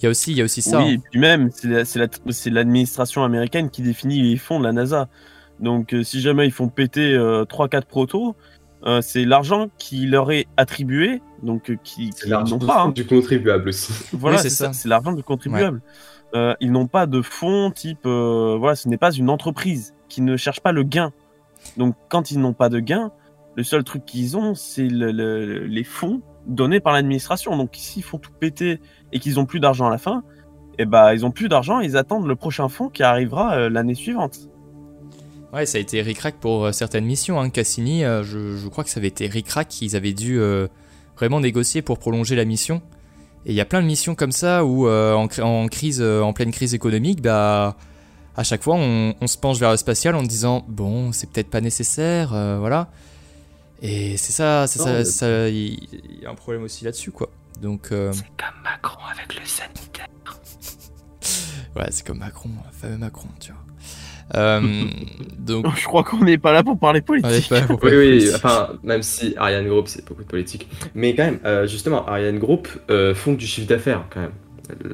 il 0.00 0.04
y 0.04 0.06
a 0.06 0.10
aussi, 0.10 0.30
il 0.30 0.38
y 0.38 0.40
a 0.40 0.44
aussi 0.44 0.62
ça. 0.62 0.78
Oui, 0.78 0.94
et 0.94 0.98
puis 0.98 1.18
même, 1.18 1.50
c'est 1.52 2.50
l'administration 2.50 3.24
américaine 3.24 3.68
qui 3.68 3.82
définit 3.82 4.22
les 4.22 4.36
fonds 4.36 4.60
de 4.60 4.64
la 4.64 4.72
NASA. 4.72 5.08
Donc, 5.60 5.92
euh, 5.92 6.04
si 6.04 6.20
jamais 6.20 6.46
ils 6.46 6.52
font 6.52 6.68
péter 6.68 7.16
3-4 7.16 7.18
euh, 7.18 7.80
protos, 7.80 8.36
euh, 8.84 9.00
c'est 9.02 9.24
l'argent 9.24 9.68
qui 9.76 10.06
leur 10.06 10.30
est 10.30 10.46
attribué, 10.56 11.20
donc 11.42 11.72
qui, 11.82 12.10
pas. 12.64 12.82
Hein. 12.82 12.90
du 12.90 13.04
contribuable 13.04 13.70
aussi. 13.70 13.92
Voilà, 14.12 14.38
c'est 14.38 14.50
ça. 14.50 14.72
C'est 14.72 14.88
l'argent 14.88 15.12
du 15.12 15.24
contribuable. 15.24 15.82
Ils 16.34 16.72
n'ont 16.72 16.86
pas 16.86 17.06
de 17.06 17.22
fonds 17.22 17.70
type. 17.70 18.06
voilà, 18.06 18.74
ce 18.74 18.88
n'est 18.88 18.98
pas 18.98 19.12
une 19.12 19.30
entreprise 19.30 19.94
qui 20.08 20.22
ne 20.22 20.36
cherche 20.36 20.60
pas 20.60 20.72
le 20.72 20.82
gain. 20.82 21.12
Donc, 21.76 21.94
quand 22.08 22.30
ils 22.30 22.38
n'ont 22.38 22.52
pas 22.52 22.68
de 22.68 22.80
gain, 22.80 23.12
le 23.56 23.62
seul 23.64 23.84
truc 23.84 24.04
qu'ils 24.04 24.36
ont, 24.36 24.54
c'est 24.54 24.88
les 24.88 25.84
fonds 25.84 26.20
donnés 26.46 26.80
par 26.80 26.92
l'administration. 26.92 27.56
Donc, 27.56 27.70
s'ils 27.74 28.02
font 28.02 28.18
tout 28.18 28.32
péter 28.32 28.80
et 29.12 29.18
qu'ils 29.18 29.38
ont 29.38 29.46
plus 29.46 29.60
d'argent 29.60 29.86
à 29.86 29.90
la 29.90 29.98
fin, 29.98 30.22
eh 30.78 30.84
bah 30.84 31.14
ils 31.14 31.26
ont 31.26 31.30
plus 31.30 31.48
d'argent, 31.48 31.80
ils 31.80 31.96
attendent 31.96 32.26
le 32.26 32.36
prochain 32.36 32.68
fonds 32.68 32.88
qui 32.88 33.02
arrivera 33.02 33.56
euh, 33.56 33.68
l'année 33.68 33.94
suivante. 33.94 34.48
Ouais, 35.52 35.66
ça 35.66 35.78
a 35.78 35.80
été 35.80 36.00
ric 36.02 36.20
pour 36.40 36.66
euh, 36.66 36.72
certaines 36.72 37.04
missions. 37.04 37.40
Hein. 37.40 37.50
Cassini, 37.50 38.04
euh, 38.04 38.22
je, 38.22 38.68
crois 38.68 38.84
que 38.84 38.90
ça 38.90 39.00
avait 39.00 39.08
été 39.08 39.26
ric 39.26 39.46
ils 39.80 39.96
avaient 39.96 40.12
dû 40.12 40.40
vraiment 41.16 41.40
négocier 41.40 41.82
pour 41.82 41.98
prolonger 41.98 42.36
la 42.36 42.44
mission. 42.44 42.80
Et 43.46 43.52
il 43.52 43.54
y 43.54 43.60
a 43.60 43.64
plein 43.64 43.80
de 43.80 43.86
missions 43.86 44.14
comme 44.14 44.32
ça 44.32 44.64
où 44.64 44.88
en, 44.88 45.68
crise, 45.68 46.02
en 46.02 46.32
pleine 46.32 46.50
crise 46.50 46.74
économique, 46.74 47.22
bah 47.22 47.76
à 48.36 48.44
chaque 48.44 48.62
fois 48.62 48.76
on, 48.76 49.26
se 49.26 49.38
penche 49.38 49.58
vers 49.58 49.70
le 49.70 49.76
spatial 49.76 50.14
en 50.14 50.22
disant 50.22 50.64
bon 50.68 51.12
c'est 51.12 51.30
peut-être 51.30 51.50
pas 51.50 51.60
nécessaire, 51.60 52.30
voilà. 52.58 52.88
Et 53.80 54.16
c'est 54.16 54.32
ça, 54.32 54.66
c'est 54.66 55.04
ça, 55.04 55.48
il 55.48 56.20
y 56.22 56.26
a 56.26 56.30
un 56.30 56.34
problème 56.34 56.64
aussi 56.64 56.84
là-dessus 56.84 57.10
quoi. 57.10 57.30
Donc, 57.60 57.90
euh, 57.90 58.12
C'est 58.12 58.24
comme 58.36 58.62
Macron 58.62 59.00
avec 59.10 59.38
le 59.38 59.44
sanitaire. 59.44 60.06
ouais, 61.76 61.88
c'est 61.90 62.06
comme 62.06 62.18
Macron, 62.18 62.50
fameux 62.72 62.98
Macron, 62.98 63.28
tu 63.40 63.52
vois. 63.52 63.60
Euh, 64.34 64.60
donc... 65.38 65.66
Je 65.76 65.84
crois 65.84 66.04
qu'on 66.04 66.24
n'est 66.24 66.38
pas 66.38 66.52
là 66.52 66.62
pour 66.62 66.78
parler 66.78 67.00
politique. 67.00 67.50
oui, 67.82 67.90
oui, 67.92 68.30
enfin, 68.34 68.70
même 68.82 69.02
si 69.02 69.34
Ariane 69.36 69.68
Group, 69.68 69.88
c'est 69.88 70.06
beaucoup 70.06 70.22
de 70.22 70.28
politique. 70.28 70.68
Mais 70.94 71.14
quand 71.14 71.24
même, 71.24 71.40
euh, 71.44 71.66
justement, 71.66 72.06
Ariane 72.06 72.38
Group 72.38 72.68
font 73.14 73.32
du 73.34 73.46
chiffre 73.46 73.68
d'affaires, 73.68 74.04
quand 74.10 74.20
même. 74.20 74.32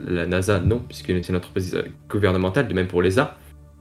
La 0.07 0.27
NASA, 0.27 0.61
non, 0.61 0.81
puisque 0.87 1.07
c'est 1.07 1.29
une 1.29 1.37
entreprise 1.37 1.77
gouvernementale, 2.09 2.69
de 2.69 2.75
même 2.75 2.87
pour 2.87 3.03
l'ESA. 3.03 3.37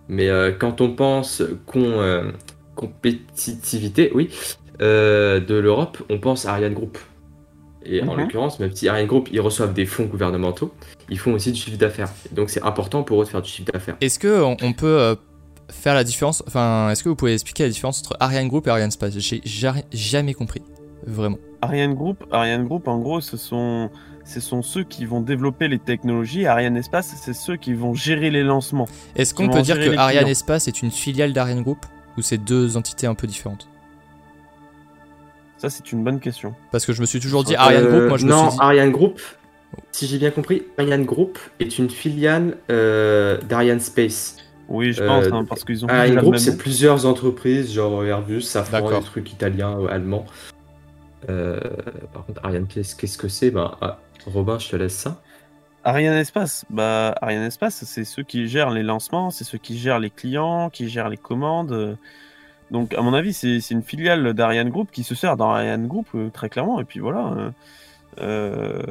Mais 0.10 0.30
quand 0.60 0.82
on 0.82 0.92
pense 0.94 1.44
qu'on 1.66 2.32
compétitivité, 2.76 4.12
oui, 4.16 4.30
de 4.80 5.56
l'Europe, 5.56 6.00
on 6.10 6.18
pense 6.18 6.46
à 6.46 6.54
Ariane 6.54 6.74
Group. 6.74 6.98
Et 7.86 8.02
en 8.02 8.14
mhm. 8.14 8.22
l'occurrence, 8.22 8.60
même 8.60 8.74
si 8.74 8.88
Ariane 8.88 9.08
Group, 9.08 9.30
ils 9.32 9.42
reçoivent 9.42 9.74
des 9.74 9.86
fonds 9.86 10.06
gouvernementaux, 10.06 10.74
ils 11.10 11.20
font 11.20 11.34
aussi 11.34 11.52
du 11.52 11.60
chiffre 11.60 11.78
d'affaires. 11.78 12.10
Donc 12.32 12.50
c'est 12.50 12.64
important 12.64 13.04
pour 13.04 13.22
eux 13.22 13.26
de 13.26 13.30
faire 13.30 13.42
du 13.42 13.50
chiffre 13.50 13.72
d'affaires. 13.72 13.98
Est-ce 14.02 14.20
qu'on 14.20 14.56
on 14.62 14.74
peut 14.74 15.00
euh, 15.00 15.16
faire 15.70 15.94
la 15.94 16.04
différence 16.04 16.44
Enfin, 16.48 16.90
est-ce 16.90 17.04
que 17.04 17.10
vous 17.10 17.16
pouvez 17.16 17.34
expliquer 17.34 17.64
la 17.64 17.70
différence 17.70 18.00
entre 18.00 18.16
Ariane 18.20 18.48
Group 18.48 18.68
et 18.68 18.70
Ariane 18.70 18.92
Space? 18.92 19.18
J'ai 19.18 19.42
jamais 19.92 20.34
compris, 20.34 20.62
vraiment. 21.06 21.38
Ariane 21.62 21.94
Group, 21.94 22.26
Ariane 22.32 22.66
Group, 22.66 22.88
en 22.88 23.00
gros, 23.00 23.22
ce 23.22 23.38
sont, 23.38 23.90
ce 24.26 24.40
sont 24.40 24.62
ceux 24.62 24.84
qui 24.84 25.06
vont 25.06 25.22
développer 25.22 25.68
les 25.68 25.80
technologies. 25.80 26.46
Ariane 26.46 26.76
Espace, 26.76 27.16
c'est 27.22 27.34
ceux 27.34 27.56
qui 27.56 27.74
vont 27.74 27.94
gérer 27.94 28.30
les 28.30 28.44
lancements. 28.44 28.88
Est-ce 29.16 29.34
qu'on 29.34 29.50
peut 29.50 29.62
dire 29.62 29.78
que 29.78 29.96
Ariane 29.98 30.28
Espace 30.28 30.68
est 30.68 30.82
une 30.82 30.92
filiale 30.92 31.34
d'Ariane 31.34 31.62
Group 31.62 31.86
ou 32.18 32.22
c'est 32.22 32.38
deux 32.38 32.78
entités 32.78 33.08
un 33.08 33.16
peu 33.16 33.28
différentes? 33.28 33.68
Ça, 35.58 35.70
c'est 35.70 35.94
une 35.94 36.04
bonne 36.04 36.20
question. 36.20 36.54
Parce 36.72 36.86
que 36.86 36.92
je 36.92 37.00
me 37.00 37.06
suis 37.06 37.22
toujours 37.22 37.46
dit 37.46 37.56
Ariane 37.56 37.88
Group, 37.88 38.10
moi 38.10 38.18
je 38.18 38.26
non, 38.26 38.46
me 38.46 38.50
suis 38.50 38.60
dit... 38.60 38.66
Ariane 38.66 38.92
Group, 38.92 39.22
si 39.94 40.08
j'ai 40.08 40.18
bien 40.18 40.32
compris, 40.32 40.64
Ariane 40.78 41.06
Group 41.06 41.40
est 41.62 41.80
une 41.80 41.90
filiale 41.90 42.58
euh, 42.70 43.40
d'Ariane 43.42 43.80
Space. 43.80 44.38
Oui, 44.70 44.94
je 44.94 45.04
pense, 45.04 45.26
hein, 45.26 45.46
parce 45.48 45.64
qu'ils 45.64 45.86
ont. 45.86 45.90
Ariane 45.90 46.18
Group, 46.18 46.38
c'est 46.38 46.58
plusieurs 46.58 47.06
entreprises, 47.06 47.74
genre 47.74 48.04
Airbus, 48.04 48.42
Safran, 48.42 48.90
des 48.90 49.06
trucs 49.06 49.32
italiens 49.32 49.78
ou 49.78 49.88
allemands. 49.88 50.26
Euh, 51.30 51.60
par 52.14 52.26
contre, 52.26 52.42
Ariane, 52.44 52.68
qu'est-ce 52.68 53.18
que 53.18 53.28
c'est? 53.28 53.52
Ben, 53.52 53.76
ah, 53.82 54.00
Robin, 54.26 54.60
je 54.60 54.70
te 54.70 54.76
laisse 54.76 54.96
ça. 54.96 55.22
Ariane 55.86 56.16
Espace, 56.16 56.66
bah 56.70 57.14
Ariane 57.22 57.44
Espace, 57.44 57.84
c'est 57.84 58.06
ceux 58.06 58.24
qui 58.24 58.48
gèrent 58.48 58.70
les 58.70 58.84
lancements, 58.84 59.32
c'est 59.32 59.44
ceux 59.44 59.58
qui 59.58 59.78
gèrent 59.78 60.00
les 60.00 60.10
clients, 60.10 60.70
qui 60.70 60.88
gèrent 60.88 61.10
les 61.10 61.18
commandes. 61.18 61.98
Donc, 62.72 62.94
à 62.96 63.02
mon 63.02 63.14
avis, 63.14 63.34
c'est 63.34 63.60
c'est 63.60 63.76
une 63.76 63.84
filiale 63.84 64.34
d'Ariane 64.34 64.70
Group 64.70 64.90
qui 64.92 65.04
se 65.04 65.14
sert 65.14 65.38
d'Ariane 65.38 65.88
Group, 65.88 66.08
euh, 66.16 66.30
très 66.30 66.50
clairement. 66.50 66.80
Et 66.80 66.86
puis 66.86 67.00
voilà. 67.00 67.34
euh, 67.38 67.52
euh, 68.22 68.82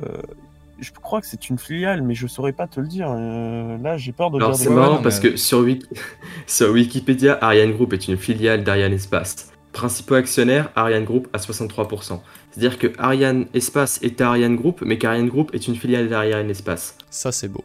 je 0.83 0.93
crois 0.93 1.21
que 1.21 1.27
c'est 1.27 1.49
une 1.49 1.59
filiale, 1.59 2.03
mais 2.03 2.15
je 2.15 2.27
saurais 2.27 2.53
pas 2.53 2.67
te 2.67 2.81
le 2.81 2.87
dire. 2.87 3.07
Euh, 3.11 3.79
là, 3.79 3.97
j'ai 3.97 4.13
peur 4.13 4.31
de 4.31 4.37
Alors 4.37 4.51
dire 4.51 4.59
c'est 4.59 4.69
Ouais, 4.69 4.75
marrant 4.75 5.01
parce 5.03 5.23
mais- 5.23 5.31
que 5.31 5.37
sur, 5.37 5.61
Wiki- 5.61 5.87
sur 6.47 6.71
Wikipédia, 6.71 7.39
Ariane 7.41 7.73
Group 7.73 7.93
est 7.93 8.09
une 8.09 8.17
filiale 8.17 8.65
d'Ariane 8.65 8.93
Espace. 8.93 9.49
Principaux 9.73 10.15
actionnaires, 10.17 10.71
Ariane 10.77 11.05
Group 11.05 11.29
à 11.33 11.39
63%. 11.39 12.21
C'est-à-dire 12.51 12.79
que 12.79 12.89
Ariane 12.99 13.47
Espace 13.55 13.99
est 14.03 14.21
à 14.21 14.29
Ariane 14.29 14.57
Group, 14.57 14.83
mais 14.85 14.99
qu'Ariane 14.99 15.29
Group 15.29 15.51
est 15.55 15.67
une 15.67 15.77
filiale 15.77 16.09
d'Ariane 16.11 16.51
Espace. 16.51 16.97
Ça, 17.09 17.33
c'est 17.33 17.49
beau. 17.49 17.65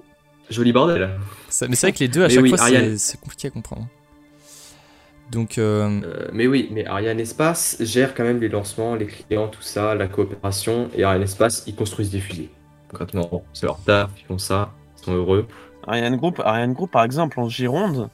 Joli 0.49 0.71
bordel. 0.71 1.09
Ça- 1.49 1.67
mais 1.67 1.75
c'est 1.75 1.87
vrai 1.87 1.91
que 1.93 1.99
les 1.99 2.07
deux, 2.07 2.23
à 2.23 2.27
Mais 2.27 2.33
chaque 2.35 2.43
oui, 2.43 2.49
fois, 2.49 2.57
c'est- 2.59 2.63
Ariane- 2.77 2.97
c'est 2.97 3.19
compliqué 3.19 3.47
à 3.49 3.51
comprendre. 3.51 3.87
Donc, 5.29 5.57
euh, 5.57 5.99
Euh, 6.05 6.27
mais 6.31 6.47
oui, 6.47 6.69
mais 6.71 6.85
Ariane 6.85 7.19
Espace 7.19 7.75
gère 7.81 8.15
quand 8.15 8.23
même 8.23 8.39
les 8.39 8.47
lancements, 8.47 8.95
les 8.95 9.07
clients, 9.07 9.49
tout 9.49 9.61
ça, 9.61 9.93
la 9.93 10.07
coopération. 10.07 10.89
Et 10.95 11.03
Ariane 11.03 11.23
Espace, 11.23 11.63
ils 11.67 11.75
construisent 11.75 12.11
des 12.11 12.21
fusées. 12.21 12.49
Concrètement, 12.89 13.43
c'est 13.53 13.65
leur 13.65 13.77
taf, 13.83 14.09
ils 14.19 14.25
font 14.25 14.37
ça, 14.37 14.71
ils 14.99 15.03
sont 15.05 15.13
heureux. 15.13 15.47
Ariane 15.87 16.15
Group, 16.17 16.41
Ariane 16.43 16.73
Group, 16.73 16.91
par 16.91 17.03
exemple, 17.03 17.39
en 17.39 17.49
Gironde, 17.49 18.09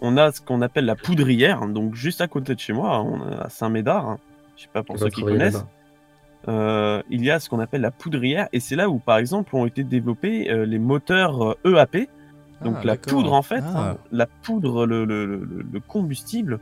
on 0.00 0.16
a 0.16 0.32
ce 0.32 0.40
qu'on 0.40 0.60
appelle 0.62 0.84
la 0.86 0.96
poudrière, 0.96 1.66
donc 1.66 1.94
juste 1.94 2.20
à 2.20 2.26
côté 2.28 2.54
de 2.54 2.60
chez 2.60 2.72
moi, 2.72 3.00
on 3.02 3.20
à 3.38 3.48
Saint-Médard. 3.48 4.08
hein. 4.08 4.18
Je 4.56 4.62
sais 4.62 4.68
pas 4.72 4.82
pour 4.82 4.98
ceux 4.98 5.08
qui 5.08 5.22
connaissent. 5.22 5.64
Euh, 6.46 7.02
il 7.10 7.24
y 7.24 7.30
a 7.30 7.40
ce 7.40 7.48
qu'on 7.48 7.60
appelle 7.60 7.80
la 7.80 7.90
poudrière, 7.90 8.48
et 8.52 8.60
c'est 8.60 8.76
là 8.76 8.90
où, 8.90 8.98
par 8.98 9.16
exemple, 9.18 9.56
ont 9.56 9.64
été 9.66 9.82
développés 9.82 10.50
euh, 10.50 10.66
les 10.66 10.78
moteurs 10.78 11.42
euh, 11.64 11.70
EAP, 11.76 12.08
donc 12.62 12.76
ah, 12.78 12.84
la 12.84 12.92
d'accord. 12.96 13.12
poudre 13.14 13.32
en 13.32 13.42
fait, 13.42 13.62
Ah. 13.64 13.90
hein, 13.92 13.96
la 14.12 14.26
poudre, 14.26 14.84
le, 14.86 15.04
le- 15.06 15.24
le- 15.24 15.64
le 15.72 15.80
combustible 15.80 16.60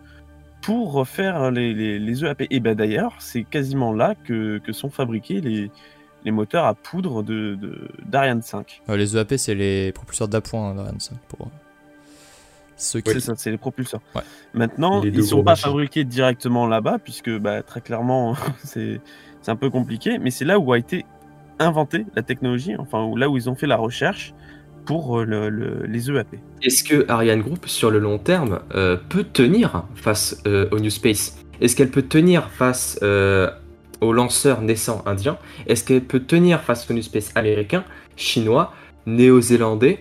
pour 0.63 1.07
faire 1.09 1.51
les, 1.51 1.75
les- 1.75 1.99
les 1.99 2.25
EAP. 2.25 2.47
Et 2.51 2.61
ben 2.61 2.77
d'ailleurs, 2.77 3.15
c'est 3.19 3.43
quasiment 3.43 3.93
là 3.93 4.15
que, 4.15 4.59
que 4.59 4.73
sont 4.73 4.91
fabriqués 4.91 5.41
les, 5.41 5.71
les 6.25 6.31
moteurs 6.31 6.65
à 6.65 6.75
poudre 6.75 7.23
de, 7.23 7.55
de- 7.55 7.89
d'Ariane 8.07 8.43
5. 8.43 8.83
Euh, 8.89 8.97
les 8.97 9.17
EAP, 9.17 9.35
c'est 9.37 9.55
les 9.55 9.93
propulseurs 9.93 10.29
d'appoint 10.29 10.71
hein, 10.71 10.75
d'Ariane 10.75 11.01
5, 11.01 11.17
pour 11.29 11.49
ceux 12.77 13.01
qui. 13.01 13.11
C'est 13.13 13.21
ça, 13.21 13.35
c'est 13.37 13.51
les 13.51 13.59
propulseurs. 13.59 14.01
Ouais. 14.15 14.23
Maintenant, 14.55 15.01
Les 15.03 15.09
ils 15.09 15.15
deux 15.17 15.23
sont 15.23 15.43
pas 15.45 15.57
fabriqués 15.57 16.05
directement 16.05 16.67
là-bas, 16.67 16.99
puisque 17.03 17.31
bah, 17.39 17.63
très 17.63 17.81
clairement, 17.81 18.35
c'est 18.65 19.01
c'est 19.41 19.51
un 19.51 19.57
peu 19.57 19.71
compliqué, 19.71 20.19
mais 20.19 20.31
c'est 20.31 20.45
là 20.45 20.59
où 20.59 20.73
a 20.73 20.79
été 20.79 21.05
inventée 21.59 22.07
la 22.17 22.23
technologie, 22.23 22.77
enfin 22.79 23.03
où- 23.05 23.17
là 23.17 23.29
où 23.29 23.37
ils 23.37 23.49
ont 23.51 23.55
fait 23.55 23.67
la 23.67 23.77
recherche 23.77 24.35
pour 24.85 25.19
euh, 25.21 25.25
le- 25.25 25.49
le- 25.49 25.87
les 25.87 26.11
EAP. 26.11 26.39
Est-ce 26.63 26.83
que 26.85 27.09
Ariane 27.09 27.41
Group, 27.43 27.67
sur 27.67 27.91
le 27.91 27.99
long 27.99 28.19
terme, 28.19 28.61
euh, 28.75 28.97
peut 29.09 29.25
tenir 29.25 29.85
face 29.95 30.41
euh, 30.47 30.69
au 30.73 30.79
New 30.81 30.91
Space? 30.91 31.39
Est-ce 31.61 31.77
qu'elle 31.77 31.91
peut 31.91 32.03
tenir 32.03 32.51
face 32.51 32.99
euh, 33.03 33.49
aux 34.03 34.13
lanceurs 34.13 34.61
naissants 34.61 35.03
indiens 35.07 35.39
Est-ce 35.67 35.85
qu'elle 35.85 36.05
peut 36.05 36.21
tenir 36.21 36.61
face 36.61 36.91
au 36.91 36.93
New 36.93 37.03
Space 37.03 37.31
américain, 37.35 37.85
chinois, 38.17 38.75
néo-zélandais? 39.07 40.01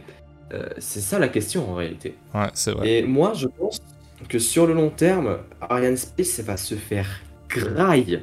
Euh, 0.53 0.65
C'est 0.79 0.99
ça 0.99 1.19
la 1.19 1.29
question 1.29 1.71
en 1.71 1.75
réalité. 1.75 2.15
Ouais, 2.33 2.49
c'est 2.53 2.71
vrai. 2.71 2.89
Et 2.89 3.03
moi, 3.03 3.33
je 3.35 3.47
pense 3.47 3.79
que 4.27 4.39
sur 4.39 4.67
le 4.67 4.73
long 4.73 4.89
terme, 4.89 5.37
Ariane 5.61 5.97
Space 5.97 6.39
elle 6.39 6.45
va 6.45 6.57
se 6.57 6.75
faire 6.75 7.07
graille. 7.47 8.21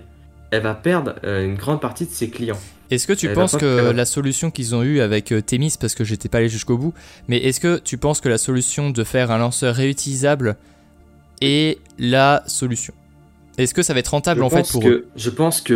Elle 0.51 0.62
va 0.62 0.75
perdre 0.75 1.14
euh, 1.25 1.45
une 1.45 1.55
grande 1.55 1.81
partie 1.81 2.07
de 2.07 2.11
ses 2.11 2.29
clients. 2.29 2.59
Est-ce 2.91 3.07
que 3.07 3.12
tu 3.12 3.27
Elle 3.27 3.35
penses 3.35 3.57
que 3.57 3.91
la 3.91 4.05
solution 4.07 4.51
qu'ils 4.51 4.75
ont 4.75 4.83
eue 4.83 5.01
avec 5.01 5.31
euh, 5.33 5.43
Themis, 5.43 5.75
parce 5.79 5.95
que 5.95 6.05
j'étais 6.05 6.29
pas 6.29 6.38
allé 6.38 6.49
jusqu'au 6.49 6.79
bout, 6.79 6.95
mais 7.29 7.37
est-ce 7.38 7.61
que 7.61 7.79
tu 7.79 7.99
penses 7.99 8.21
que 8.21 8.29
la 8.29 8.38
solution 8.38 8.91
de 8.91 9.05
faire 9.05 9.31
un 9.31 9.38
lanceur 9.38 9.75
réutilisable 9.75 10.57
est 11.43 11.79
la 11.99 12.43
solution? 12.47 12.95
Est-ce 13.59 13.75
que 13.75 13.83
ça 13.83 13.92
va 13.92 13.99
être 13.99 14.09
rentable 14.09 14.40
je 14.40 14.44
en 14.44 14.51
fait 14.51 14.71
pour 14.71 14.83
que, 14.83 14.88
eux? 14.88 15.09
Je 15.16 15.31
pense 15.31 15.61
que 15.61 15.75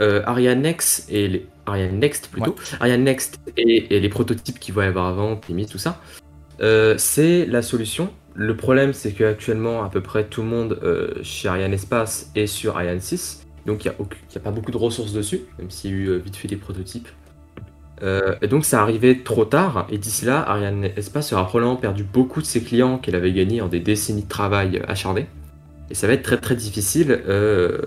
euh, 0.00 0.22
Ariane 0.24 0.62
Next 0.62 1.06
et 1.10 1.28
les 1.28 1.46
Ariane 1.66 1.98
Next 1.98 2.28
plutôt, 2.28 2.56
Ariane 2.80 3.04
Next 3.04 3.38
et, 3.58 3.94
et 3.94 4.00
les 4.00 4.08
prototypes 4.08 4.58
qu'il 4.58 4.74
va 4.74 4.86
y 4.86 4.88
avoir 4.88 5.06
avant, 5.06 5.36
Timis, 5.36 5.66
tout 5.66 5.76
ça, 5.76 6.00
euh, 6.62 6.94
c'est 6.96 7.44
la 7.44 7.60
solution. 7.60 8.08
Le 8.34 8.56
problème, 8.56 8.94
c'est 8.94 9.12
qu'actuellement, 9.12 9.84
à 9.84 9.90
peu 9.90 10.00
près 10.00 10.24
tout 10.24 10.40
le 10.40 10.48
monde 10.48 10.78
euh, 10.82 11.12
chez 11.22 11.48
Ariane 11.48 11.74
Espace 11.74 12.30
est 12.34 12.46
sur 12.46 12.78
Ariane 12.78 13.00
6, 13.00 13.46
donc 13.66 13.84
il 13.84 13.88
n'y 13.88 13.94
a, 13.94 13.98
a 14.36 14.40
pas 14.40 14.50
beaucoup 14.50 14.70
de 14.70 14.78
ressources 14.78 15.12
dessus, 15.12 15.40
même 15.58 15.70
s'il 15.70 15.90
y 15.90 15.94
a 15.94 15.96
eu 15.96 16.18
vite 16.18 16.36
fait 16.36 16.48
des 16.48 16.56
prototypes. 16.56 17.08
Et 18.40 18.46
donc 18.46 18.64
ça 18.64 18.80
arrivait 18.80 19.16
trop 19.16 19.44
tard, 19.44 19.86
et 19.90 19.98
d'ici 19.98 20.24
là, 20.24 20.48
Ariane 20.48 20.88
Espace 20.96 21.32
aura 21.32 21.46
probablement 21.46 21.76
perdu 21.76 22.04
beaucoup 22.04 22.40
de 22.40 22.46
ses 22.46 22.62
clients 22.62 22.96
qu'elle 22.96 23.16
avait 23.16 23.32
gagnés 23.32 23.60
en 23.60 23.66
des 23.66 23.80
décennies 23.80 24.22
de 24.22 24.28
travail 24.28 24.80
acharné. 24.86 25.26
Et 25.90 25.94
ça 25.94 26.06
va 26.06 26.12
être 26.12 26.22
très 26.22 26.36
très 26.36 26.54
difficile 26.54 27.18
euh, 27.28 27.78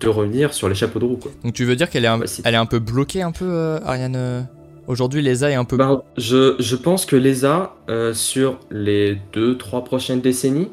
de 0.00 0.08
revenir 0.08 0.54
sur 0.54 0.68
les 0.68 0.74
chapeaux 0.74 0.98
de 0.98 1.04
roue. 1.04 1.16
Quoi. 1.16 1.32
Donc 1.44 1.52
tu 1.52 1.64
veux 1.64 1.76
dire 1.76 1.90
qu'elle 1.90 2.04
est, 2.04 2.08
un... 2.08 2.18
Bah, 2.18 2.26
elle 2.44 2.54
est 2.54 2.58
un 2.58 2.66
peu 2.66 2.78
bloquée 2.78 3.22
un 3.22 3.32
peu, 3.32 3.46
euh, 3.46 3.78
Ariane 3.84 4.16
euh, 4.16 4.42
Aujourd'hui, 4.86 5.22
l'ESA 5.22 5.50
est 5.50 5.54
un 5.54 5.64
peu... 5.64 5.76
Ben, 5.76 6.02
je, 6.16 6.56
je 6.58 6.76
pense 6.76 7.06
que 7.06 7.14
l'ESA, 7.14 7.76
euh, 7.88 8.14
sur 8.14 8.58
les 8.70 9.16
2-3 9.32 9.84
prochaines 9.84 10.20
décennies, 10.20 10.70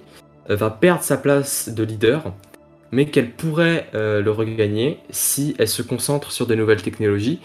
va 0.48 0.72
perdre 0.72 1.04
sa 1.04 1.18
place 1.18 1.70
de 1.70 1.84
leader, 1.84 2.34
mais 2.92 3.06
qu'elle 3.06 3.30
pourrait 3.30 3.88
le 3.94 4.32
regagner 4.32 4.98
si 5.12 5.56
elle 5.60 5.68
se 5.68 5.84
concentre 5.84 6.32
sur 6.32 6.48
de 6.48 6.56
nouvelles 6.56 6.82
technologies 6.82 7.40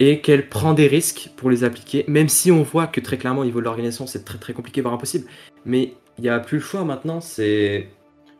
et 0.00 0.20
qu'elle 0.20 0.50
prend 0.50 0.74
des 0.74 0.86
risques 0.86 1.30
pour 1.36 1.48
les 1.48 1.64
appliquer, 1.64 2.04
même 2.08 2.28
si 2.28 2.52
on 2.52 2.62
voit 2.62 2.86
que 2.86 3.00
très 3.00 3.16
clairement 3.16 3.40
au 3.40 3.44
niveau 3.46 3.60
de 3.60 3.64
l'organisation 3.64 4.06
c'est 4.06 4.24
très 4.24 4.36
très 4.36 4.52
compliqué, 4.52 4.82
voire 4.82 4.92
impossible. 4.92 5.26
Mais 5.64 5.94
il 6.18 6.24
n'y 6.24 6.28
a 6.28 6.40
plus 6.40 6.58
le 6.58 6.64
choix 6.64 6.84
maintenant, 6.84 7.22
c'est 7.22 7.88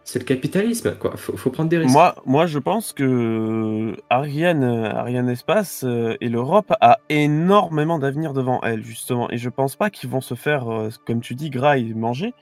c'est 0.05 0.19
le 0.19 0.25
capitalisme, 0.25 0.97
quoi. 0.97 1.17
Faut, 1.17 1.51
prendre 1.51 1.71
des 1.71 1.79
risques. 1.79 1.93
Moi, 1.93 2.15
moi, 2.27 2.47
je 2.47 2.59
pense 2.59 2.93
que 2.93 3.97
Ariane, 4.11 4.65
euh, 4.65 4.91
Ariane 4.91 5.29
Espace 5.29 5.85
euh, 5.85 6.17
et 6.21 6.29
l'Europe 6.29 6.73
a 6.81 6.99
énormément 7.09 7.99
d'avenir 7.99 8.33
devant 8.33 8.61
elle, 8.62 8.83
justement. 8.83 9.31
Et 9.31 9.38
je 9.38 9.49
pense 9.49 9.77
pas 9.77 9.91
qu'ils 9.91 10.11
vont 10.11 10.21
se 10.21 10.35
faire, 10.35 10.69
euh, 10.69 10.88
comme 11.07 11.21
tu 11.21 11.35
dis, 11.35 11.51
gras 11.51 11.79
et 11.79 11.95
manger, 11.95 12.35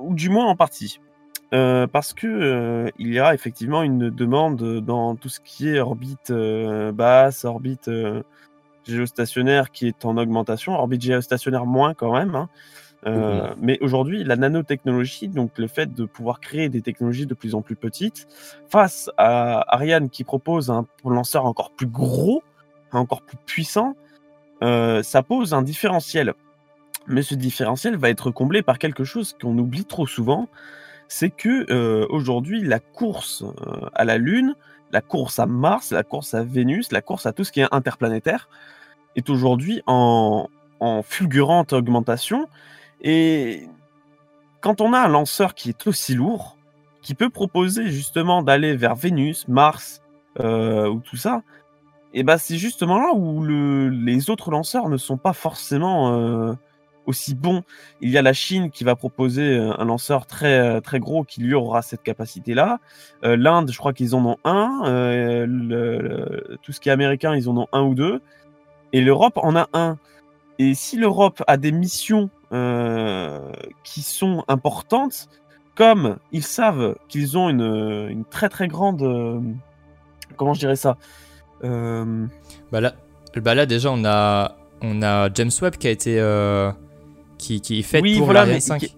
ou 0.00 0.14
du 0.14 0.30
moins 0.30 0.46
en 0.46 0.56
partie. 0.56 1.00
Parce 1.50 2.14
que 2.14 2.90
il 2.98 3.12
y 3.12 3.20
a 3.20 3.34
effectivement 3.34 3.82
une 3.82 4.08
demande 4.08 4.80
dans 4.80 5.16
tout 5.16 5.28
ce 5.28 5.38
qui 5.38 5.68
est 5.68 5.80
orbite 5.80 6.32
basse, 6.32 7.44
orbite 7.44 7.90
géostationnaire 8.86 9.70
qui 9.70 9.86
est 9.86 10.06
en 10.06 10.16
augmentation, 10.16 10.72
orbite 10.72 11.02
géostationnaire 11.02 11.66
moins 11.66 11.92
quand 11.92 12.14
même. 12.14 12.34
hein. 12.34 12.48
Euh, 13.06 13.52
Mais 13.58 13.78
aujourd'hui, 13.80 14.22
la 14.24 14.36
nanotechnologie, 14.36 15.28
donc 15.28 15.58
le 15.58 15.66
fait 15.66 15.92
de 15.92 16.04
pouvoir 16.04 16.40
créer 16.40 16.68
des 16.68 16.82
technologies 16.82 17.26
de 17.26 17.34
plus 17.34 17.54
en 17.54 17.62
plus 17.62 17.76
petites, 17.76 18.28
face 18.68 19.10
à 19.16 19.64
Ariane 19.74 20.08
qui 20.08 20.24
propose 20.24 20.70
un 20.70 20.86
lanceur 21.04 21.46
encore 21.46 21.72
plus 21.72 21.86
gros, 21.86 22.42
encore 22.92 23.22
plus 23.22 23.38
puissant, 23.44 23.96
euh, 24.62 25.02
ça 25.02 25.22
pose 25.22 25.54
un 25.54 25.62
différentiel. 25.62 26.34
Mais 27.08 27.22
ce 27.22 27.34
différentiel 27.34 27.96
va 27.96 28.10
être 28.10 28.30
comblé 28.30 28.62
par 28.62 28.78
quelque 28.78 29.02
chose 29.02 29.34
qu'on 29.40 29.58
oublie 29.58 29.84
trop 29.84 30.06
souvent, 30.06 30.48
c'est 31.08 31.30
que 31.30 31.70
euh, 31.72 32.06
aujourd'hui 32.08 32.62
la 32.62 32.78
course 32.78 33.44
à 33.94 34.04
la 34.04 34.18
Lune, 34.18 34.54
la 34.92 35.00
course 35.00 35.40
à 35.40 35.46
Mars, 35.46 35.90
la 35.90 36.04
course 36.04 36.34
à 36.34 36.44
Vénus, 36.44 36.92
la 36.92 37.02
course 37.02 37.26
à 37.26 37.32
tout 37.32 37.42
ce 37.42 37.50
qui 37.50 37.60
est 37.60 37.66
interplanétaire 37.72 38.48
est 39.16 39.28
aujourd'hui 39.28 39.82
en 39.86 40.48
fulgurante 41.02 41.72
augmentation. 41.72 42.48
Et 43.02 43.68
quand 44.60 44.80
on 44.80 44.92
a 44.92 45.00
un 45.00 45.08
lanceur 45.08 45.54
qui 45.54 45.68
est 45.68 45.86
aussi 45.86 46.14
lourd, 46.14 46.56
qui 47.02 47.14
peut 47.14 47.30
proposer 47.30 47.90
justement 47.90 48.42
d'aller 48.42 48.76
vers 48.76 48.94
Vénus, 48.94 49.48
Mars 49.48 50.00
euh, 50.40 50.88
ou 50.88 51.00
tout 51.00 51.16
ça, 51.16 51.42
et 52.14 52.22
ben 52.22 52.38
c'est 52.38 52.56
justement 52.56 52.98
là 52.98 53.12
où 53.14 53.42
le, 53.42 53.88
les 53.88 54.30
autres 54.30 54.50
lanceurs 54.50 54.88
ne 54.88 54.96
sont 54.96 55.16
pas 55.16 55.32
forcément 55.32 56.14
euh, 56.14 56.52
aussi 57.06 57.34
bons. 57.34 57.62
Il 58.00 58.10
y 58.10 58.18
a 58.18 58.22
la 58.22 58.32
Chine 58.32 58.70
qui 58.70 58.84
va 58.84 58.94
proposer 58.94 59.56
euh, 59.56 59.72
un 59.78 59.84
lanceur 59.84 60.26
très 60.26 60.80
très 60.82 61.00
gros 61.00 61.24
qui 61.24 61.40
lui 61.40 61.54
aura 61.54 61.82
cette 61.82 62.02
capacité-là. 62.02 62.78
L'Inde, 63.22 63.72
je 63.72 63.78
crois 63.78 63.92
qu'ils 63.92 64.14
en 64.14 64.24
ont 64.24 64.36
un. 64.44 64.82
Tout 66.62 66.72
ce 66.72 66.80
qui 66.80 66.88
est 66.88 66.92
américain, 66.92 67.34
ils 67.34 67.48
en 67.48 67.56
ont 67.56 67.66
un 67.72 67.82
ou 67.82 67.94
deux. 67.94 68.20
Et 68.92 69.00
l'Europe 69.00 69.38
en 69.38 69.56
a 69.56 69.68
un. 69.72 69.98
Et 70.58 70.74
si 70.74 70.96
l'Europe 70.96 71.42
a 71.46 71.56
des 71.56 71.72
missions 71.72 72.30
qui 73.82 74.02
sont 74.02 74.44
importantes, 74.48 75.28
comme 75.74 76.16
ils 76.32 76.42
savent 76.42 76.96
qu'ils 77.08 77.36
ont 77.38 77.48
une, 77.48 78.06
une 78.10 78.24
très 78.24 78.48
très 78.48 78.68
grande... 78.68 79.02
euh, 79.02 79.40
comment 80.36 80.54
je 80.54 80.60
dirais 80.60 80.76
ça 80.76 80.96
Euh, 81.64 82.26
Bah 82.70 82.80
là, 82.80 82.92
bah 83.36 83.54
là 83.54 83.66
déjà 83.66 83.90
on 83.90 84.04
a 84.04 84.56
on 84.82 85.00
a 85.02 85.32
James 85.32 85.50
Webb 85.62 85.76
qui 85.76 85.86
a 85.86 85.90
été 85.90 86.18
euh, 86.20 86.72
qui, 87.38 87.60
qui 87.60 87.78
est 87.78 87.82
fait 87.82 88.00
Oui, 88.02 88.16
pour 88.18 88.26
voilà, 88.26 88.40
l'Ariane 88.40 88.56
mais 88.56 88.60
5. 88.60 88.80
qui- 88.80 88.96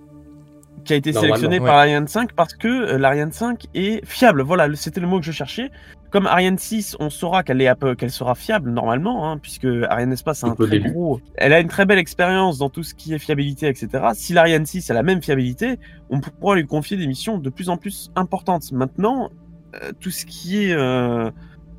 qui 0.85 0.93
a 0.93 0.97
été 0.97 1.13
sélectionné 1.15 1.61
ouais. 1.61 1.67
par 1.67 1.77
l'Ariane 1.77 2.09
5 2.09 2.33
parce 2.35 2.53
que 2.55 2.69
euh, 2.69 2.99
l'Ariane 2.99 3.33
5 3.33 3.69
est 3.75 4.05
fiable. 4.05 4.43
Voilà, 4.43 4.69
c'était 4.77 5.01
le 5.01 5.07
mot 5.07 5.19
que 5.19 5.25
je 5.25 5.33
cherchais. 5.33 5.71
Comme 6.15 6.29
Ariane 6.29 6.59
6, 6.59 6.97
on 7.01 7.11
saura 7.11 7.43
qu'elle 7.43 7.61
est 7.61 7.67
un 7.67 7.75
peu- 7.75 7.97
qu'elle 7.97 8.13
sera 8.13 8.37
fiable 8.37 8.71
normalement, 8.71 9.29
hein, 9.29 9.37
puisque 9.37 9.67
Ariane 9.91 10.13
Espace 10.13 10.45
a 10.45 10.47
un 10.47 10.55
très 10.69 10.79
gros. 10.93 11.21
Elle 11.35 11.53
a 11.53 11.59
une 11.59 11.67
très 11.67 11.87
belle 11.87 11.99
expérience 11.99 12.57
dans 12.57 12.69
tout 12.71 12.85
ce 12.85 12.95
qui 12.95 13.15
est 13.15 13.19
fiabilité, 13.19 13.67
etc. 13.67 13.89
Si 14.15 14.33
l'Ariane 14.33 14.65
6 14.65 14.89
a 14.93 14.95
la 14.95 15.03
même 15.03 15.21
fiabilité, 15.21 15.81
on 16.11 16.21
pourra 16.21 16.55
lui 16.55 16.67
confier 16.67 16.97
des 16.97 17.09
missions 17.09 17.39
de 17.39 17.51
plus 17.51 17.69
en 17.69 17.77
plus 17.77 18.13
importantes. 18.15 18.71
Maintenant, 18.71 19.31
euh, 19.75 19.91
tout 19.99 20.11
ce 20.13 20.25
qui 20.25 20.65
est 20.67 20.73
euh, 20.73 21.33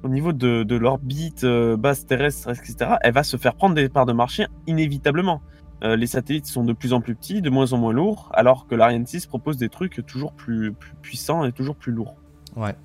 au 0.03 0.09
niveau 0.09 0.33
de, 0.33 0.63
de 0.63 0.75
l'orbite 0.75 1.45
euh, 1.45 1.77
basse 1.77 2.05
terrestre, 2.05 2.49
etc., 2.49 2.95
elle 3.03 3.13
va 3.13 3.23
se 3.23 3.37
faire 3.37 3.55
prendre 3.55 3.73
des 3.73 3.87
parts 3.87 4.05
de 4.05 4.11
marché 4.11 4.47
inévitablement. 4.67 5.41
Euh, 5.85 5.95
les 5.95 6.07
satellites 6.07 6.45
sont 6.47 6.65
de 6.65 6.73
plus 6.73 6.91
en 6.91 6.99
plus 6.99 7.15
petits, 7.15 7.41
de 7.41 7.49
moins 7.49 7.71
en 7.71 7.77
moins 7.77 7.93
lourds, 7.93 8.29
alors 8.33 8.67
que 8.67 8.75
l'Ariane 8.75 9.05
6 9.05 9.27
propose 9.27 9.55
des 9.55 9.69
trucs 9.69 10.05
toujours 10.05 10.33
plus, 10.33 10.73
plus 10.73 10.93
puissants 11.01 11.45
et 11.45 11.53
toujours 11.53 11.77
plus 11.77 11.93
lourds. 11.93 12.15
Ouais, 12.57 12.75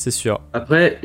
c'est 0.00 0.10
sûr. 0.10 0.40
Après, 0.54 0.98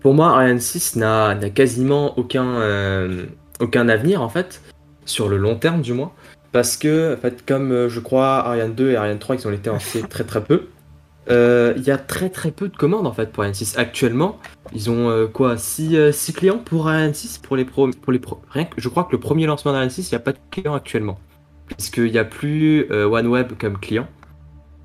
pour 0.00 0.14
moi, 0.14 0.30
Ariane 0.30 0.60
6 0.60 0.96
n'a 0.96 1.34
quasiment 1.54 2.18
aucun, 2.18 2.46
euh, 2.46 3.26
aucun 3.60 3.88
avenir, 3.90 4.22
en 4.22 4.30
fait, 4.30 4.62
sur 5.04 5.28
le 5.28 5.36
long 5.36 5.56
terme 5.56 5.82
du 5.82 5.92
moins. 5.92 6.10
Parce 6.52 6.78
que, 6.78 7.14
en 7.14 7.18
fait, 7.18 7.44
comme 7.44 7.70
euh, 7.70 7.88
je 7.90 8.00
crois 8.00 8.46
Ariane 8.46 8.74
2 8.74 8.92
et 8.92 8.96
Ariane 8.96 9.18
3, 9.18 9.36
ils 9.36 9.46
ont 9.46 9.52
été 9.52 9.68
lancés 9.68 10.02
très 10.08 10.24
très 10.24 10.42
peu, 10.42 10.68
euh, 11.30 11.74
il 11.76 11.82
y 11.82 11.90
a 11.90 11.98
très 11.98 12.30
très 12.30 12.50
peu 12.50 12.68
de 12.68 12.76
commandes 12.76 13.06
en 13.06 13.12
fait 13.12 13.30
pour 13.30 13.42
Ariane 13.42 13.54
6. 13.54 13.76
Actuellement, 13.76 14.38
ils 14.72 14.90
ont 14.90 15.28
quoi 15.28 15.58
6 15.58 16.32
clients 16.34 16.58
pour 16.58 16.88
Ariane 16.88 17.12
6 17.12 17.38
pour 17.38 17.56
les 17.56 17.66
pour 17.66 17.86
les 18.08 18.20
Je 18.78 18.88
crois 18.88 19.04
que 19.04 19.12
le 19.12 19.20
premier 19.20 19.44
lancement 19.46 19.72
d'Ariane 19.72 19.90
6, 19.90 20.10
il 20.10 20.14
n'y 20.14 20.16
a 20.16 20.20
pas 20.20 20.32
de 20.32 20.38
clients 20.50 20.74
actuellement. 20.74 21.20
Puisqu'il 21.66 22.10
n'y 22.10 22.18
a 22.18 22.24
plus 22.24 22.90
OneWeb 22.90 23.52
comme 23.60 23.78
client. 23.78 24.08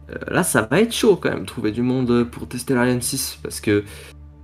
Euh, 0.09 0.15
là, 0.27 0.43
ça 0.43 0.61
va 0.63 0.81
être 0.81 0.93
chaud 0.93 1.15
quand 1.15 1.29
même, 1.29 1.45
trouver 1.45 1.71
du 1.71 1.81
monde 1.81 2.23
pour 2.25 2.47
tester 2.47 2.73
l'Ariane 2.73 3.01
6. 3.01 3.39
Parce 3.41 3.59
que, 3.59 3.83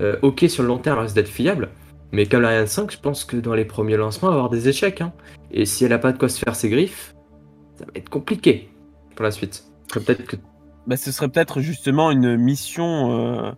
euh, 0.02 0.18
ok, 0.22 0.46
sur 0.48 0.64
le 0.64 0.70
long 0.70 0.78
terme, 0.80 0.98
elle 0.98 1.04
risque 1.04 1.16
d'être 1.16 1.28
fiable. 1.28 1.70
Mais 2.12 2.26
comme 2.26 2.42
l'Ariane 2.42 2.68
5, 2.68 2.92
je 2.92 2.98
pense 3.00 3.24
que 3.24 3.38
dans 3.38 3.54
les 3.54 3.66
premiers 3.66 3.96
lancements, 3.98 4.30
elle 4.30 4.34
va 4.34 4.38
y 4.38 4.40
avoir 4.40 4.50
des 4.52 4.68
échecs. 4.70 5.02
hein. 5.02 5.14
Et 5.52 5.66
si 5.66 5.86
elle 5.86 5.94
a 5.94 6.00
pas 6.00 6.12
de 6.12 6.18
quoi 6.18 6.30
se 6.30 6.40
faire 6.40 6.56
ses 6.56 6.70
griffes, 6.70 7.14
ça 7.78 7.86
va 7.86 7.92
être 7.96 8.10
compliqué 8.10 8.70
pour 9.16 9.24
la 9.24 9.32
suite. 9.32 9.64
Peut-être 9.94 10.24
que 10.26 10.36
Bah, 10.88 10.98
ce 10.98 11.12
serait 11.12 11.30
peut-être 11.30 11.60
justement 11.62 12.10
une 12.12 12.38
mission. 12.38 13.12
euh, 13.48 13.52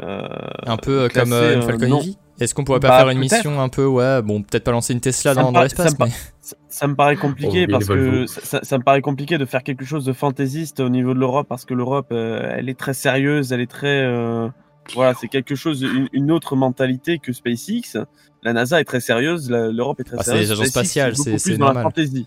euh, 0.00 0.28
Un 0.66 0.76
peu 0.76 1.02
euh, 1.02 1.08
classée, 1.08 1.30
comme 1.30 1.38
euh, 1.38 1.54
une 1.54 1.58
euh, 1.62 1.66
Falcon. 1.66 1.98
Heavy? 2.00 2.18
Est-ce 2.38 2.54
qu'on 2.54 2.64
pourrait 2.64 2.80
pas 2.80 2.88
Bah, 2.88 2.98
faire 2.98 3.08
une 3.10 3.18
mission 3.18 3.60
un 3.60 3.68
peu, 3.68 3.86
ouais, 3.86 4.20
bon, 4.22 4.42
peut-être 4.42 4.64
pas 4.64 4.72
lancer 4.72 4.92
une 4.92 5.00
Tesla 5.00 5.34
Ça 5.34 5.40
dans, 5.42 5.52
dans 5.52 5.62
l'espace, 5.62 5.92
ça 5.92 5.96
me 6.04 6.08
mais 6.08 6.14
Ça, 6.40 6.56
ça 6.68 6.86
me 6.86 6.94
paraît 6.94 7.16
compliqué 7.16 7.64
Oh, 7.68 7.72
parce 7.72 7.86
que 7.86 8.26
ça, 8.26 8.78
me 8.78 8.82
paraît 8.82 9.00
compliqué 9.00 9.38
de 9.38 9.44
faire 9.46 9.62
quelque 9.62 9.84
chose 9.84 10.04
de 10.04 10.12
fantaisiste 10.12 10.80
au 10.80 10.88
niveau 10.90 11.14
de 11.14 11.18
l'Europe 11.18 11.46
parce 11.48 11.64
que 11.64 11.72
l'Europe, 11.74 12.08
euh, 12.12 12.54
elle 12.56 12.68
est 12.68 12.78
très 12.78 12.92
sérieuse, 12.94 13.52
elle 13.52 13.60
est 13.62 13.70
très, 13.70 14.04
euh, 14.04 14.48
voilà, 14.94 15.14
c'est 15.14 15.28
quelque 15.28 15.54
chose, 15.54 15.80
une, 15.82 16.08
une 16.12 16.30
autre 16.30 16.56
mentalité 16.56 17.18
que 17.18 17.32
SpaceX. 17.32 17.98
La 18.42 18.52
NASA 18.52 18.80
est 18.80 18.84
très 18.84 19.00
sérieuse, 19.00 19.50
l'Europe 19.50 19.98
est 20.00 20.04
très 20.04 20.16
Ah, 20.18 20.22
c'est 20.22 20.30
sérieuse. 20.32 20.48
les 20.48 20.52
agences 20.52 20.66
spatiales, 20.68 21.10
beaucoup 21.12 21.22
c'est- 21.24 21.30
plus 21.30 21.38
c'est 21.40 21.52
dans 21.56 21.64
normal. 21.66 21.82
la 21.84 21.90
fantaisie. 21.90 22.26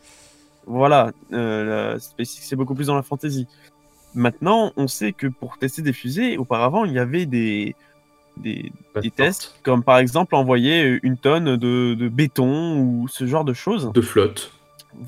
Voilà, 0.65 1.11
euh, 1.33 1.93
la 1.93 1.99
SpaceX 1.99 2.41
c'est 2.41 2.55
beaucoup 2.55 2.75
plus 2.75 2.87
dans 2.87 2.95
la 2.95 3.03
fantaisie. 3.03 3.47
Maintenant, 4.15 4.71
on 4.75 4.87
sait 4.87 5.13
que 5.13 5.27
pour 5.27 5.57
tester 5.59 5.81
des 5.83 5.93
fusées, 5.93 6.37
auparavant, 6.37 6.83
il 6.85 6.93
y 6.93 6.99
avait 6.99 7.25
des 7.27 7.75
des, 8.39 8.71
tests, 9.15 9.59
comme 9.63 9.83
par 9.83 9.97
exemple 9.97 10.35
envoyer 10.35 10.99
une 11.03 11.17
tonne 11.17 11.57
de, 11.57 11.93
de 11.93 12.09
béton 12.09 12.79
ou 12.79 13.07
ce 13.07 13.27
genre 13.27 13.43
de 13.43 13.53
choses, 13.53 13.91
de 13.93 14.01
flotte. 14.01 14.51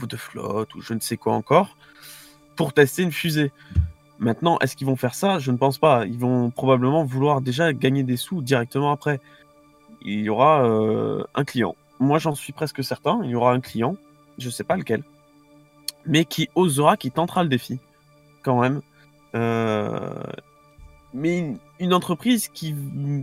ou 0.02 0.06
de 0.06 0.16
flotte 0.18 0.76
ou 0.76 0.82
je 0.82 0.94
ne 0.94 1.00
sais 1.00 1.18
quoi 1.18 1.34
encore, 1.34 1.76
pour 2.56 2.74
tester 2.74 3.04
une 3.04 3.12
fusée. 3.12 3.52
Maintenant, 4.20 4.60
est-ce 4.60 4.76
qu'ils 4.76 4.86
vont 4.86 4.96
faire 4.96 5.16
ça? 5.16 5.40
Je 5.40 5.52
ne 5.52 5.58
pense 5.58 5.80
pas. 5.80 6.06
Ils 6.06 6.20
vont 6.20 6.52
probablement 6.52 7.04
vouloir 7.04 7.42
déjà 7.42 7.74
gagner 7.74 8.04
des 8.04 8.18
sous 8.18 8.44
directement 8.44 8.92
après. 8.92 9.20
Il 10.04 10.20
y 10.20 10.30
aura 10.30 10.64
euh, 10.64 11.24
un 11.34 11.44
client. 11.44 11.76
Moi, 12.00 12.20
j'en 12.20 12.36
suis 12.36 12.54
presque 12.54 12.84
certain. 12.84 13.22
Il 13.24 13.32
y 13.32 13.36
aura 13.36 13.52
un 13.52 13.62
client, 13.62 13.96
je 14.38 14.48
ne 14.48 14.52
sais 14.52 14.64
pas 14.64 14.78
lequel, 14.78 15.04
mais 16.06 16.26
qui 16.26 16.50
osera, 16.56 16.98
qui 16.98 17.12
tentera 17.12 17.44
le 17.44 17.50
défi, 17.50 17.80
quand 18.44 18.60
même. 18.62 18.82
Euh, 19.34 20.24
mais 21.14 21.56
une, 21.82 21.94
entreprise 21.94 22.48
qui, 22.48 22.76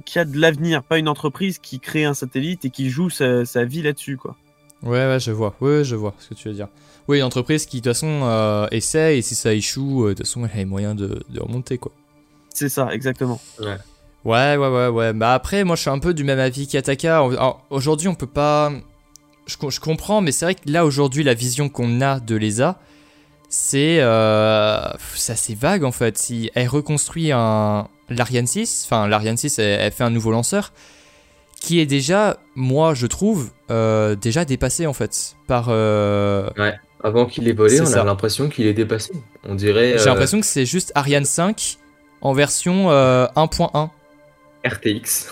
qui 0.04 0.18
a 0.18 0.24
de 0.24 0.38
l'avenir, 0.38 0.82
pas 0.82 0.98
une 0.98 1.08
entreprise 1.08 1.58
qui 1.58 1.80
crée 1.80 2.04
un 2.04 2.14
satellite 2.14 2.64
et 2.64 2.70
qui 2.70 2.90
joue 2.90 3.10
sa, 3.10 3.44
sa 3.44 3.64
vie 3.64 3.82
là-dessus, 3.82 4.16
quoi. 4.16 4.36
ouais, 4.82 5.06
ouais, 5.06 5.20
je 5.20 5.30
vois, 5.30 5.54
ouais, 5.60 5.84
je 5.84 5.96
vois 5.96 6.14
ce 6.18 6.30
que 6.30 6.34
tu 6.34 6.48
veux 6.48 6.54
dire. 6.54 6.68
Oui, 7.08 7.18
une 7.18 7.24
entreprise 7.24 7.64
qui 7.64 7.78
de 7.78 7.84
toute 7.84 7.94
façon 7.94 8.20
euh, 8.24 8.66
essaie 8.70 9.18
et 9.18 9.22
si 9.22 9.34
ça 9.34 9.54
échoue, 9.54 10.04
euh, 10.04 10.08
de 10.10 10.14
toute 10.14 10.26
façon, 10.26 10.44
elle 10.44 10.50
a 10.52 10.56
les 10.56 10.64
moyens 10.66 10.94
de, 10.94 11.22
de 11.30 11.40
remonter, 11.40 11.78
quoi. 11.78 11.92
C'est 12.52 12.68
ça, 12.68 12.92
exactement. 12.92 13.40
Ouais, 13.60 14.56
ouais, 14.56 14.56
ouais, 14.56 14.88
ouais. 14.88 15.12
Bah 15.12 15.32
après, 15.32 15.64
moi, 15.64 15.76
je 15.76 15.82
suis 15.82 15.90
un 15.90 16.00
peu 16.00 16.12
du 16.12 16.24
même 16.24 16.40
avis 16.40 16.66
qu'Ataka. 16.66 17.22
Aujourd'hui, 17.70 18.08
on 18.08 18.14
peut 18.14 18.26
pas. 18.26 18.72
Je, 19.46 19.56
je 19.70 19.80
comprends, 19.80 20.20
mais 20.20 20.32
c'est 20.32 20.44
vrai 20.44 20.54
que 20.54 20.70
là, 20.70 20.84
aujourd'hui, 20.84 21.22
la 21.22 21.34
vision 21.34 21.68
qu'on 21.68 22.00
a 22.00 22.20
de 22.20 22.34
l'ESA, 22.34 22.78
c'est. 23.48 23.98
Euh... 24.00 24.80
C'est 25.14 25.32
assez 25.32 25.54
vague, 25.54 25.84
en 25.84 25.92
fait. 25.92 26.18
Si 26.18 26.50
elle 26.54 26.68
reconstruit 26.68 27.32
un. 27.32 27.88
L'Ariane 28.10 28.46
6, 28.46 28.84
enfin, 28.86 29.06
l'Ariane 29.06 29.36
6, 29.36 29.58
elle, 29.58 29.80
elle 29.80 29.92
fait 29.92 30.02
un 30.04 30.08
nouveau 30.10 30.30
lanceur, 30.30 30.72
qui 31.60 31.78
est 31.78 31.84
déjà, 31.84 32.38
moi, 32.54 32.94
je 32.94 33.06
trouve, 33.06 33.50
euh, 33.70 34.14
déjà 34.16 34.46
dépassé, 34.46 34.86
en 34.86 34.94
fait, 34.94 35.34
par. 35.46 35.66
euh, 35.68 36.48
Avant 37.04 37.26
qu'il 37.26 37.46
ait 37.48 37.52
volé, 37.52 37.80
on 37.82 37.86
ça. 37.86 38.00
a 38.00 38.04
l'impression 38.04 38.48
qu'il 38.48 38.66
est 38.66 38.72
dépassé. 38.72 39.12
On 39.44 39.54
dirait 39.54 39.98
J'ai 39.98 40.06
l'impression 40.06 40.40
que 40.40 40.46
c'est 40.46 40.64
juste 40.64 40.90
Ariane 40.94 41.26
5 41.26 41.76
en 42.22 42.32
version 42.32 42.90
euh, 42.90 43.26
1.1. 43.36 43.90
RTX. 44.68 45.28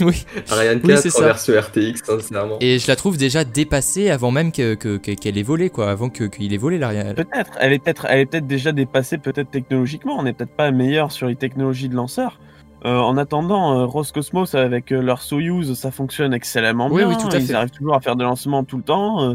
oui. 0.02 0.24
Ariane 0.50 0.80
Oui, 0.82 0.90
4 0.90 1.00
c'est 1.02 1.08
en 1.08 1.18
ça. 1.18 1.24
version 1.26 1.54
RTX, 1.60 2.04
sincèrement. 2.04 2.56
Et 2.60 2.78
je 2.78 2.86
la 2.88 2.96
trouve 2.96 3.16
déjà 3.16 3.44
dépassée 3.44 4.10
avant 4.10 4.30
même 4.30 4.52
que, 4.52 4.74
que- 4.74 4.96
que- 4.96 5.12
qu'elle 5.12 5.38
ait 5.38 5.42
volé, 5.42 5.70
quoi. 5.70 5.90
Avant 5.90 6.08
qu'il 6.10 6.52
ait 6.52 6.58
volé 6.58 6.78
l'Ariane. 6.78 7.14
Peut-être, 7.14 7.52
elle 7.60 7.72
est 7.72 7.78
peut-être, 7.78 8.06
elle 8.08 8.20
est 8.20 8.26
peut-être 8.26 8.46
déjà 8.46 8.72
dépassée, 8.72 9.18
peut-être 9.18 9.50
technologiquement. 9.50 10.16
On 10.18 10.22
n'est 10.24 10.32
peut-être 10.32 10.54
pas 10.56 10.70
meilleur 10.70 11.12
sur 11.12 11.26
les 11.28 11.36
technologies 11.36 11.88
de 11.88 11.94
lanceur. 11.96 12.40
Euh, 12.86 12.96
en 12.98 13.18
attendant, 13.18 13.78
euh, 13.80 13.84
Roscosmos 13.84 14.54
avec 14.54 14.90
euh, 14.90 15.02
leur 15.02 15.20
Soyuz, 15.20 15.74
ça 15.74 15.90
fonctionne 15.90 16.32
excellemment 16.32 16.88
Oui, 16.90 17.02
bien. 17.04 17.08
oui, 17.10 17.16
tout 17.20 17.28
à 17.34 17.38
Ils 17.38 17.46
fait. 17.46 17.52
arrivent 17.54 17.70
toujours 17.70 17.94
à 17.94 18.00
faire 18.00 18.16
des 18.16 18.24
lancements 18.24 18.64
tout 18.64 18.78
le 18.78 18.82
temps. 18.82 19.22
Euh, 19.22 19.34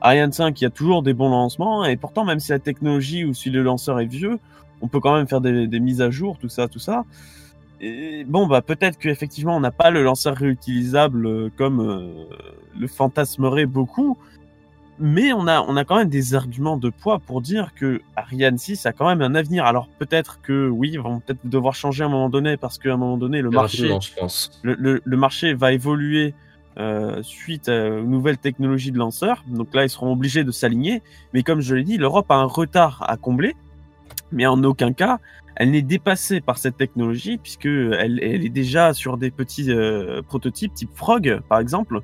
Ariane 0.00 0.32
5, 0.32 0.58
il 0.60 0.64
y 0.64 0.66
a 0.66 0.70
toujours 0.70 1.02
des 1.02 1.12
bons 1.12 1.28
lancements. 1.28 1.84
Et 1.84 1.96
pourtant, 1.96 2.24
même 2.24 2.40
si 2.40 2.52
la 2.52 2.58
technologie 2.58 3.24
ou 3.26 3.34
si 3.34 3.50
le 3.50 3.62
lanceur 3.62 4.00
est 4.00 4.06
vieux, 4.06 4.38
on 4.80 4.88
peut 4.88 5.00
quand 5.00 5.14
même 5.14 5.26
faire 5.28 5.42
des, 5.42 5.66
des 5.66 5.80
mises 5.80 6.00
à 6.00 6.10
jour, 6.10 6.38
tout 6.38 6.48
ça, 6.48 6.68
tout 6.68 6.78
ça. 6.78 7.04
Et 7.80 8.24
bon, 8.24 8.46
bah 8.46 8.62
peut-être 8.62 8.98
qu'effectivement, 8.98 9.56
on 9.56 9.60
n'a 9.60 9.70
pas 9.70 9.90
le 9.90 10.02
lanceur 10.02 10.34
réutilisable 10.36 11.26
euh, 11.26 11.50
comme 11.56 11.80
euh, 11.80 12.24
le 12.78 12.86
fantasmerait 12.86 13.66
beaucoup. 13.66 14.16
Mais 14.98 15.34
on 15.34 15.46
a, 15.46 15.60
on 15.60 15.76
a 15.76 15.84
quand 15.84 15.96
même 15.96 16.08
des 16.08 16.34
arguments 16.34 16.78
de 16.78 16.88
poids 16.88 17.18
pour 17.18 17.42
dire 17.42 17.74
que 17.74 18.00
Ariane 18.16 18.56
6 18.56 18.86
a 18.86 18.92
quand 18.94 19.06
même 19.06 19.20
un 19.20 19.34
avenir. 19.34 19.66
Alors 19.66 19.88
peut-être 19.98 20.40
que 20.40 20.68
oui, 20.68 20.90
ils 20.94 21.00
vont 21.00 21.20
peut-être 21.20 21.40
devoir 21.44 21.74
changer 21.74 22.02
à 22.02 22.06
un 22.06 22.10
moment 22.10 22.30
donné 22.30 22.56
parce 22.56 22.78
qu'à 22.78 22.94
un 22.94 22.96
moment 22.96 23.18
donné, 23.18 23.42
le 23.42 23.50
marché, 23.50 23.78
Rapidement, 23.82 24.00
je 24.00 24.14
pense. 24.18 24.58
le, 24.62 24.74
le- 24.78 25.02
le 25.04 25.16
marché 25.18 25.52
va 25.52 25.74
évoluer 25.74 26.32
euh, 26.78 27.22
suite 27.22 27.68
aux 27.68 28.04
nouvelles 28.04 28.38
technologies 28.38 28.90
de 28.90 28.96
lanceurs. 28.98 29.44
Donc 29.48 29.74
là, 29.74 29.84
ils 29.84 29.90
seront 29.90 30.10
obligés 30.12 30.44
de 30.44 30.50
s'aligner. 30.50 31.02
Mais 31.34 31.42
comme 31.42 31.60
je 31.60 31.74
l'ai 31.74 31.84
dit, 31.84 31.98
l'Europe 31.98 32.30
a 32.30 32.36
un 32.36 32.44
retard 32.44 33.04
à 33.06 33.18
combler. 33.18 33.54
Mais 34.32 34.46
en 34.46 34.62
aucun 34.64 34.92
cas, 34.92 35.18
elle 35.54 35.70
n'est 35.70 35.82
dépassée 35.82 36.40
par 36.40 36.58
cette 36.58 36.76
technologie 36.76 37.38
puisque 37.38 37.66
elle, 37.66 38.22
est 38.22 38.48
déjà 38.48 38.92
sur 38.92 39.16
des 39.16 39.30
petits 39.30 39.70
euh, 39.70 40.22
prototypes 40.22 40.74
type 40.74 40.90
Frog, 40.94 41.40
par 41.48 41.60
exemple, 41.60 42.00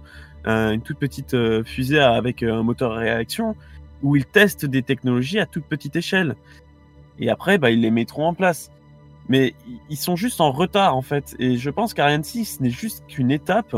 euh, 0.46 0.72
une 0.72 0.82
toute 0.82 0.98
petite 0.98 1.34
euh, 1.34 1.62
fusée 1.64 2.00
avec 2.00 2.42
un 2.42 2.62
moteur 2.62 2.92
réaction 2.92 3.56
où 4.02 4.16
ils 4.16 4.26
testent 4.26 4.66
des 4.66 4.82
technologies 4.82 5.38
à 5.38 5.46
toute 5.46 5.64
petite 5.64 5.96
échelle. 5.96 6.34
Et 7.18 7.30
après, 7.30 7.58
bah, 7.58 7.70
ils 7.70 7.80
les 7.80 7.90
mettront 7.90 8.26
en 8.26 8.34
place 8.34 8.70
mais 9.28 9.54
ils 9.88 9.96
sont 9.96 10.16
juste 10.16 10.40
en 10.40 10.50
retard 10.50 10.96
en 10.96 11.02
fait. 11.02 11.34
Et 11.38 11.56
je 11.56 11.70
pense 11.70 11.94
qu'Ariane 11.94 12.24
6 12.24 12.60
n'est 12.60 12.70
juste 12.70 13.04
qu'une 13.06 13.30
étape 13.30 13.76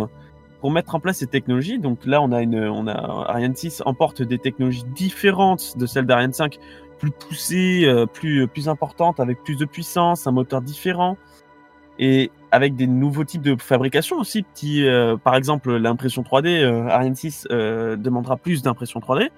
pour 0.61 0.71
mettre 0.71 0.95
en 0.95 1.01
place 1.01 1.19
ces 1.19 1.27
technologies. 1.27 1.79
Donc 1.79 2.07
là, 2.07 2.23
on 2.23 2.33
a 2.33 2.43
une, 2.43 2.59
on 2.59 2.87
a 2.87 2.93
Ariane 2.93 3.55
6 3.55 3.83
emporte 3.85 4.23
des 4.23 4.39
technologies 4.39 4.85
différentes 4.95 5.77
de 5.77 5.87
celles 5.87 6.07
d'Ariane 6.07 6.33
5, 6.33 6.59
plus 7.05 7.29
poussées, 7.29 7.83
euh, 7.85 8.07
plus 8.07 8.47
plus 8.49 8.69
importantes, 8.69 9.21
avec 9.21 9.43
plus 9.43 9.57
de 9.57 9.65
puissance, 9.65 10.27
un 10.27 10.33
moteur 10.33 10.63
différent 10.63 11.17
et 11.99 12.31
avec 12.51 12.77
des 12.77 12.87
nouveaux 12.87 13.25
types 13.25 13.43
de 13.43 13.61
fabrication 13.61 14.17
aussi. 14.17 14.43
Petit, 14.43 14.87
euh, 14.87 15.17
par 15.17 15.35
exemple, 15.35 15.75
l'impression 15.77 16.23
3D, 16.23 16.63
euh, 16.63 16.89
Ariane 16.89 17.15
6 17.15 17.49
euh, 17.51 17.97
demandera 17.97 18.37
plus 18.37 18.63
d'impression 18.63 19.01
3D. 19.01 19.31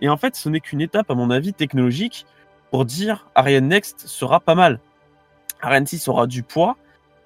Et 0.00 0.08
en 0.08 0.16
fait, 0.16 0.34
ce 0.34 0.48
n'est 0.48 0.60
qu'une 0.60 0.80
étape, 0.80 1.10
à 1.10 1.14
mon 1.14 1.30
avis, 1.30 1.52
technologique 1.52 2.26
pour 2.70 2.84
dire 2.84 3.28
Ariane 3.34 3.68
Next 3.68 4.06
sera 4.06 4.40
pas 4.40 4.54
mal. 4.54 4.80
Ariane 5.60 5.86
6 5.86 6.08
aura 6.08 6.26
du 6.26 6.42
poids, 6.42 6.76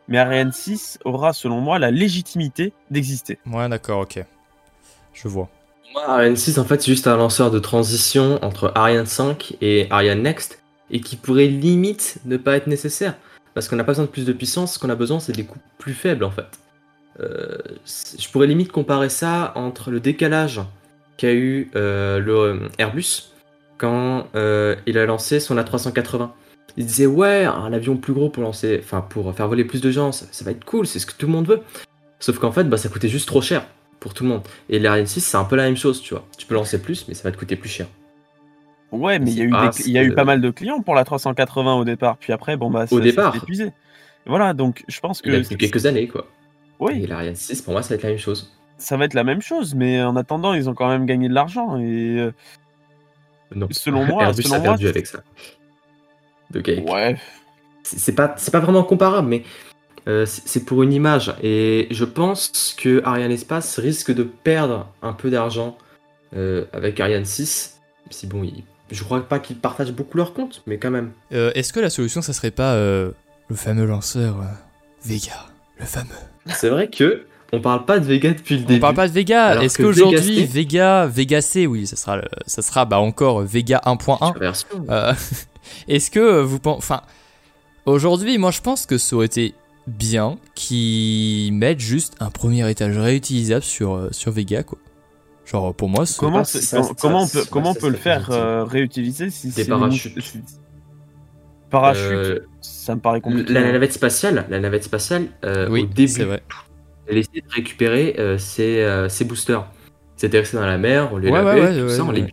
mais 0.08 0.18
Ariane 0.18 0.52
6 0.52 0.98
aura, 1.04 1.32
selon 1.32 1.60
moi, 1.60 1.78
la 1.78 1.90
légitimité 1.90 2.72
d'exister. 2.90 3.38
Ouais, 3.46 3.68
d'accord, 3.68 4.00
ok. 4.00 4.22
Je 5.14 5.28
vois. 5.28 5.48
Ariane 6.06 6.36
6, 6.36 6.58
en 6.58 6.64
fait, 6.64 6.80
c'est 6.80 6.90
juste 6.90 7.08
un 7.08 7.16
lanceur 7.16 7.50
de 7.50 7.58
transition 7.58 8.38
entre 8.44 8.70
Ariane 8.76 9.06
5 9.06 9.56
et 9.60 9.88
Ariane 9.90 10.22
Next, 10.22 10.62
et 10.90 11.00
qui 11.00 11.16
pourrait 11.16 11.48
limite 11.48 12.18
ne 12.24 12.36
pas 12.36 12.56
être 12.56 12.68
nécessaire. 12.68 13.14
parce 13.54 13.68
qu'on 13.68 13.76
n'a 13.76 13.84
pas 13.84 13.92
besoin 13.92 14.04
de 14.04 14.10
plus 14.10 14.26
de 14.26 14.32
puissance, 14.32 14.74
ce 14.74 14.78
qu'on 14.78 14.90
a 14.90 14.94
besoin, 14.94 15.18
c'est 15.18 15.32
des 15.32 15.44
coûts 15.44 15.58
plus 15.78 15.94
faibles 15.94 16.24
en 16.24 16.30
fait. 16.30 16.46
Euh, 17.20 17.56
je 18.18 18.28
pourrais 18.28 18.46
limite 18.46 18.70
comparer 18.70 19.08
ça 19.08 19.52
entre 19.54 19.90
le 19.90 19.98
décalage 19.98 20.60
qu'a 21.16 21.32
eu 21.32 21.70
euh, 21.74 22.18
le 22.18 22.34
euh, 22.34 22.68
Airbus 22.78 23.32
quand 23.78 24.26
il 24.34 24.98
a 24.98 25.06
lancé 25.06 25.40
son 25.40 25.56
A380. 25.56 26.30
Il 26.76 26.84
disait 26.84 27.06
ouais, 27.06 27.46
un 27.46 27.72
avion 27.72 27.96
plus 27.96 28.12
gros 28.12 28.28
pour 28.28 28.42
lancer, 28.42 28.82
pour 29.08 29.34
faire 29.34 29.48
voler 29.48 29.64
plus 29.64 29.80
de 29.80 29.90
gens, 29.90 30.12
ça, 30.12 30.26
ça 30.30 30.44
va 30.44 30.50
être 30.50 30.64
cool, 30.64 30.86
c'est 30.86 30.98
ce 30.98 31.06
que 31.06 31.14
tout 31.16 31.26
le 31.26 31.32
monde 31.32 31.48
veut. 31.48 31.62
Sauf 32.20 32.38
qu'en 32.38 32.52
fait, 32.52 32.64
bah, 32.64 32.76
ça 32.76 32.90
coûtait 32.90 33.08
juste 33.08 33.26
trop 33.26 33.40
cher 33.40 33.66
pour 34.00 34.14
tout 34.14 34.24
le 34.24 34.30
monde. 34.30 34.42
Et 34.68 34.78
l'Ariane 34.78 35.06
6, 35.06 35.20
c'est 35.20 35.36
un 35.36 35.44
peu 35.44 35.56
la 35.56 35.64
même 35.64 35.76
chose, 35.76 36.00
tu 36.02 36.14
vois. 36.14 36.24
Tu 36.38 36.46
peux 36.46 36.54
lancer 36.54 36.80
plus, 36.80 37.06
mais 37.08 37.14
ça 37.14 37.22
va 37.24 37.32
te 37.32 37.38
coûter 37.38 37.56
plus 37.56 37.68
cher. 37.70 37.86
Ouais, 38.92 39.18
mais 39.18 39.30
il 39.32 39.38
y 39.38 39.42
a 39.42 39.44
eu, 39.44 39.50
Ah, 39.54 39.70
des- 39.76 39.82
il 39.88 39.92
y 39.92 39.98
a 39.98 40.02
eu 40.04 40.10
c'est- 40.10 40.14
pas 40.14 40.24
mal 40.24 40.40
de 40.40 40.50
clients 40.50 40.80
pour 40.80 40.94
la 40.94 41.04
380 41.04 41.74
au 41.74 41.84
départ. 41.84 42.16
Puis 42.18 42.32
après, 42.32 42.56
bon, 42.56 42.70
bah, 42.70 42.86
ça- 42.86 43.00
départ. 43.00 43.34
épuisé. 43.36 43.72
Voilà, 44.26 44.54
donc 44.54 44.84
je 44.88 45.00
pense 45.00 45.20
que 45.22 45.28
Il 45.30 45.34
a 45.36 45.56
quelques 45.56 45.86
années, 45.86 46.06
quoi. 46.08 46.26
oui, 46.78 47.02
Et 47.02 47.06
l'Ariane 47.06 47.34
6, 47.36 47.62
pour 47.62 47.72
moi, 47.72 47.82
ça 47.82 47.90
va 47.90 47.94
être 47.96 48.02
la 48.04 48.10
même 48.10 48.18
chose. 48.18 48.52
ça 48.78 48.96
va 48.96 49.04
être 49.06 49.14
la 49.14 49.24
même 49.24 49.40
chose, 49.42 49.74
mais 49.74 50.02
en 50.02 50.16
attendant, 50.16 50.52
ils 50.54 50.68
ont 50.68 50.74
quand 50.74 50.88
même 50.88 51.06
gagné 51.06 51.28
de 51.28 51.34
l'argent. 51.34 51.78
Et 51.78 52.18
euh, 52.18 52.32
Non. 53.54 53.68
Selon 53.70 54.04
moi- 54.04 54.22
Airbus 54.24 54.42
selon 54.42 54.56
a 54.56 54.60
perdu 54.60 54.84
moi, 54.84 54.90
avec 54.90 55.06
ça. 55.06 55.20
Avec- 56.54 56.88
ouais, 56.88 57.16
c'est 57.82 58.14
pas, 58.14 58.34
c'est 58.36 58.50
pas 58.50 58.60
vraiment 58.60 58.82
comparable, 58.84 59.28
mais 59.28 59.42
euh, 60.08 60.24
c'est 60.26 60.64
pour 60.64 60.82
une 60.82 60.92
image. 60.92 61.34
Et 61.42 61.88
je 61.90 62.04
pense 62.04 62.74
que 62.78 63.02
Ariane 63.04 63.32
Espace 63.32 63.78
risque 63.78 64.12
de 64.14 64.22
perdre 64.22 64.88
un 65.02 65.12
peu 65.12 65.30
d'argent 65.30 65.76
euh, 66.36 66.64
avec 66.72 66.98
Ariane 67.00 67.24
6. 67.24 67.80
Si 68.10 68.26
bon, 68.26 68.42
il- 68.44 68.64
je 68.90 69.02
crois 69.02 69.20
pas 69.28 69.38
qu'ils 69.40 69.56
partagent 69.56 69.92
beaucoup 69.92 70.16
leur 70.16 70.32
compte, 70.32 70.62
mais 70.66 70.78
quand 70.78 70.90
même. 70.92 71.10
Euh, 71.32 71.50
Est-ce 71.54 71.72
que 71.72 71.80
la 71.80 71.90
solution, 71.90 72.22
ça 72.22 72.32
serait 72.32 72.52
pas 72.52 72.76
le 72.76 73.14
fameux 73.54 73.84
lanceur 73.86 74.36
Vega 75.04 75.46
Le 75.80 75.86
fameux? 75.86 76.08
C'est 76.48 76.68
vrai 76.68 76.88
que 76.88 77.24
on 77.52 77.60
parle 77.60 77.84
pas 77.84 77.98
de 77.98 78.04
Vega 78.04 78.32
depuis 78.32 78.56
le 78.58 78.62
On 78.64 78.66
début. 78.66 78.80
parle 78.80 78.94
pas 78.94 79.08
de 79.08 79.12
Vega. 79.12 79.60
Est-ce 79.62 79.78
que 79.78 79.82
qu'aujourd'hui, 79.84 80.44
Vega 80.44 81.06
Vega, 81.06 81.40
C, 81.40 81.66
oui, 81.66 81.86
ça 81.88 81.96
sera, 81.96 82.16
le- 82.18 82.22
ça 82.46 82.62
sera 82.62 82.84
bah, 82.84 82.98
encore 83.00 83.40
Vega 83.42 83.80
1.1. 83.86 84.18
Sur 84.32 84.38
version. 84.38 84.86
Euh, 84.88 85.12
Est-ce 85.88 86.10
que 86.12 86.40
vous 86.42 86.60
pensez. 86.60 86.78
Enfin, 86.78 87.02
aujourd'hui, 87.86 88.38
moi 88.38 88.50
je 88.50 88.60
pense 88.60 88.86
que 88.86 88.98
ça 88.98 89.16
aurait 89.16 89.26
été 89.26 89.54
bien 89.86 90.38
qu'ils 90.54 91.52
mettent 91.52 91.80
juste 91.80 92.16
un 92.20 92.30
premier 92.30 92.68
étage 92.70 92.96
réutilisable 92.98 93.62
sur, 93.62 93.94
euh, 93.94 94.08
sur 94.10 94.32
Vega, 94.32 94.62
quoi. 94.62 94.78
Genre, 95.44 95.72
pour 95.74 95.88
moi, 95.88 96.06
c'est. 96.06 96.18
comment, 96.18 96.42
c'est- 96.44 96.60
ça- 96.60 96.82
comment- 97.00 97.24
ça- 97.24 97.38
on 97.38 97.40
peut, 97.40 97.44
ça- 97.44 97.50
comment 97.52 97.70
on 97.70 97.74
peut 97.74 97.88
le 97.88 97.96
faire 97.96 98.30
euh, 98.30 98.64
réutiliser 98.64 99.30
si 99.30 99.48
Des 99.48 99.52
c'est 99.62 99.68
parachutes. 99.68 100.20
si- 100.20 100.40
Parachute, 101.70 102.02
Euh, 102.12 102.38
ça 102.60 102.94
me 102.94 103.00
paraît 103.00 103.20
compliqué. 103.20 103.52
la 103.52 103.60
navette 103.72 103.92
spatiale, 103.92 104.46
la 104.48 104.60
navette 104.60 104.84
spatiale, 104.84 105.26
euh, 105.44 105.68
oui, 105.68 105.82
au 105.82 105.86
début, 105.86 106.08
c'est 106.08 106.24
vrai. 106.24 106.40
elle 107.08 107.18
essayait 107.18 107.40
de 107.42 107.52
récupérer 107.52 108.14
euh, 108.18 108.38
ses, 108.38 108.82
euh, 108.82 109.08
ses 109.08 109.24
boosters. 109.24 109.66
C'était 110.16 110.38
resté 110.38 110.56
dans 110.56 110.66
la 110.66 110.78
mer, 110.78 111.10
on 111.12 111.18
les 111.18 111.28
Ouais, 111.30 111.42
lavait, 111.42 111.60
ouais, 111.60 111.66
ouais. 111.68 111.76
tout 111.78 111.82
ouais, 111.86 111.96
ça, 111.96 112.04
on 112.04 112.10
les 112.12 112.22
ouais. 112.22 112.32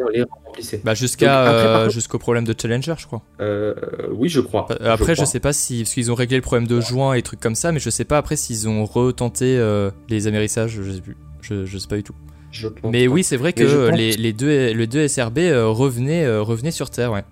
On 0.00 0.08
les 0.08 0.24
remplissait. 0.58 0.80
Bah, 0.84 0.94
jusqu'à, 0.94 1.48
euh, 1.48 1.90
jusqu'au 1.90 2.18
problème 2.18 2.44
de 2.44 2.54
Challenger, 2.60 2.94
je 2.98 3.06
crois. 3.06 3.22
Euh, 3.40 3.74
oui, 4.12 4.28
je 4.28 4.40
crois. 4.40 4.66
Euh, 4.70 4.92
Après, 4.92 5.12
je, 5.14 5.20
crois. 5.20 5.26
sais 5.26 5.40
pas 5.40 5.52
si. 5.52 5.82
Parce 5.82 5.94
qu'ils 5.94 6.10
ont 6.12 6.14
réglé 6.14 6.36
le 6.36 6.42
problème 6.42 6.66
de 6.66 6.80
joint 6.80 7.14
et 7.14 7.22
trucs 7.22 7.40
comme 7.40 7.54
ça, 7.54 7.72
mais 7.72 7.80
je 7.80 7.90
sais 7.90 8.04
pas 8.04 8.18
après 8.18 8.36
s'ils 8.36 8.68
ont 8.68 8.84
retenté 8.84 9.56
euh, 9.58 9.90
les 10.08 10.26
amérissages, 10.26 10.80
je 10.82 10.92
sais 10.92 11.00
plus. 11.00 11.16
Je, 11.40 11.64
je 11.64 11.78
sais 11.78 11.88
pas 11.88 11.96
du 11.96 12.02
tout. 12.02 12.14
Je 12.50 12.68
pense 12.68 12.90
Mais 12.92 13.06
pas. 13.06 13.12
oui, 13.12 13.22
c'est 13.24 13.36
vrai 13.36 13.52
que 13.52 13.90
les, 13.90 14.12
les 14.12 14.32
deux, 14.32 14.72
le 14.72 14.86
2 14.86 15.06
SRB 15.08 15.38
revenaient, 15.54 16.38
revenaient 16.38 16.70
sur 16.70 16.90
Terre, 16.90 17.12
ouais. 17.12 17.24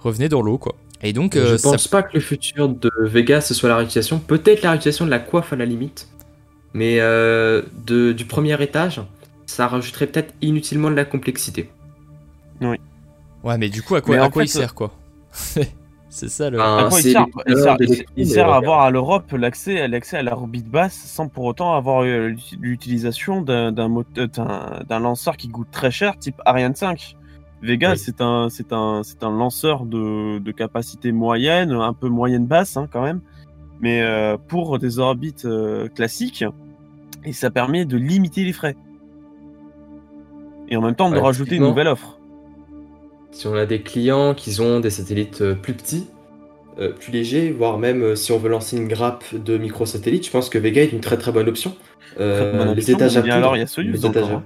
Revenaient 0.00 0.28
dans 0.28 0.42
l'eau, 0.42 0.58
quoi. 0.58 0.74
Et 1.02 1.12
donc, 1.12 1.36
je 1.36 1.56
ça- 1.56 1.70
pense 1.70 1.86
pas 1.88 2.02
que 2.02 2.14
le 2.14 2.20
futur 2.20 2.68
de 2.68 2.90
Vega 3.02 3.40
ce 3.40 3.54
soit 3.54 3.68
la 3.68 3.76
réutilisation. 3.76 4.18
Peut-être 4.18 4.62
la 4.62 4.70
réutilisation 4.70 5.04
de 5.04 5.10
la 5.10 5.18
coiffe 5.18 5.52
à 5.52 5.56
la 5.56 5.64
limite. 5.64 6.08
Mais 6.72 6.96
de, 6.98 8.12
du 8.12 8.24
premier 8.24 8.60
étage, 8.62 9.00
ça 9.46 9.68
rajouterait 9.68 10.06
peut-être 10.08 10.34
inutilement 10.42 10.90
de 10.90 10.96
la 10.96 11.04
complexité. 11.04 11.70
Ouais, 12.60 13.58
mais 13.58 13.68
du 13.68 13.82
coup, 13.82 13.94
à 13.94 14.00
quoi, 14.00 14.16
Mais 14.16 14.22
à 14.22 14.28
quoi 14.30 14.44
il 14.44 14.48
sert, 14.48 14.74
quoi 14.74 14.90
C'est 16.10 16.28
ça 16.28 16.48
le. 16.48 16.60
À 16.60 16.86
quoi 16.88 17.00
il 17.00 17.10
sert, 17.12 17.26
il 17.48 17.56
sert, 18.28 18.46
il- 18.46 18.50
à 18.52 18.54
avoir 18.56 18.80
à 18.82 18.90
l'Europe 18.90 19.32
l'accès 19.32 19.88
l'accès 19.88 20.16
à 20.16 20.22
l'orbite 20.22 20.68
basse 20.70 20.94
sans 20.94 21.26
pour 21.26 21.44
autant 21.44 21.74
avoir 21.74 22.04
euh, 22.04 22.28
l'ut- 22.28 22.56
l'utilisation 22.60 23.42
d'un 23.42 23.72
d'un 23.72 23.88
moteur- 23.88 24.28
d'un- 24.28 24.80
d'un 24.88 24.98
lanceur 25.00 25.36
qui 25.36 25.48
coûte 25.48 25.66
très 25.72 25.90
cher 25.90 26.16
type 26.16 26.40
Ariane 26.44 26.76
5. 26.76 27.16
Vega 27.62 27.92
Oui. 27.92 27.98
c'est 27.98 28.20
un 28.20 28.48
c'est 28.48 28.72
un 28.72 29.02
c'est 29.02 29.24
un 29.24 29.30
lanceur 29.30 29.86
de, 29.86 30.38
de 30.38 30.52
capacité 30.52 31.10
moyenne, 31.10 31.72
un 31.72 31.92
peu 31.94 32.08
moyenne 32.08 32.46
basse 32.46 32.76
hein, 32.76 32.86
quand 32.92 33.02
même, 33.02 33.20
mais 33.80 34.00
euh, 34.02 34.36
pour 34.48 34.78
des 34.78 35.00
orbites 35.00 35.46
euh, 35.46 35.88
classiques 35.88 36.44
et 37.24 37.32
ça 37.32 37.50
permet 37.50 37.86
de 37.86 37.96
limiter 37.96 38.44
les 38.44 38.52
frais 38.52 38.76
et 40.68 40.76
en 40.76 40.80
même 40.82 40.94
temps 40.94 41.10
de 41.10 41.16
Ouais, 41.16 41.20
rajouter 41.22 41.56
une 41.56 41.62
nouvelle 41.64 41.88
offre. 41.88 42.18
Si 43.34 43.48
on 43.48 43.54
a 43.54 43.66
des 43.66 43.80
clients 43.82 44.32
qui 44.32 44.60
ont 44.60 44.78
des 44.78 44.90
satellites 44.90 45.40
euh, 45.40 45.54
plus 45.54 45.74
petits, 45.74 46.06
euh, 46.78 46.90
plus 46.92 47.12
légers, 47.12 47.50
voire 47.50 47.78
même 47.78 48.02
euh, 48.02 48.14
si 48.14 48.30
on 48.30 48.38
veut 48.38 48.48
lancer 48.48 48.76
une 48.76 48.86
grappe 48.88 49.24
de 49.34 49.58
microsatellites, 49.58 50.24
je 50.24 50.30
pense 50.30 50.48
que 50.48 50.56
Vega 50.58 50.82
est 50.82 50.92
une 50.92 51.00
très 51.00 51.18
très 51.18 51.32
bonne 51.32 51.48
option. 51.48 51.74
Euh, 52.20 52.52
Très 52.52 52.58
bonne 52.64 52.76
les 52.76 52.90
étages 52.92 53.16
à 53.16 53.22
poudre, 53.22 53.34
alors, 53.34 53.56
il 53.56 53.60
y 53.60 53.62
a 53.62 53.66
Soyuz 53.66 53.92
les 53.92 54.06
étages 54.06 54.22
encore, 54.22 54.36
à- 54.36 54.40
hein. 54.40 54.44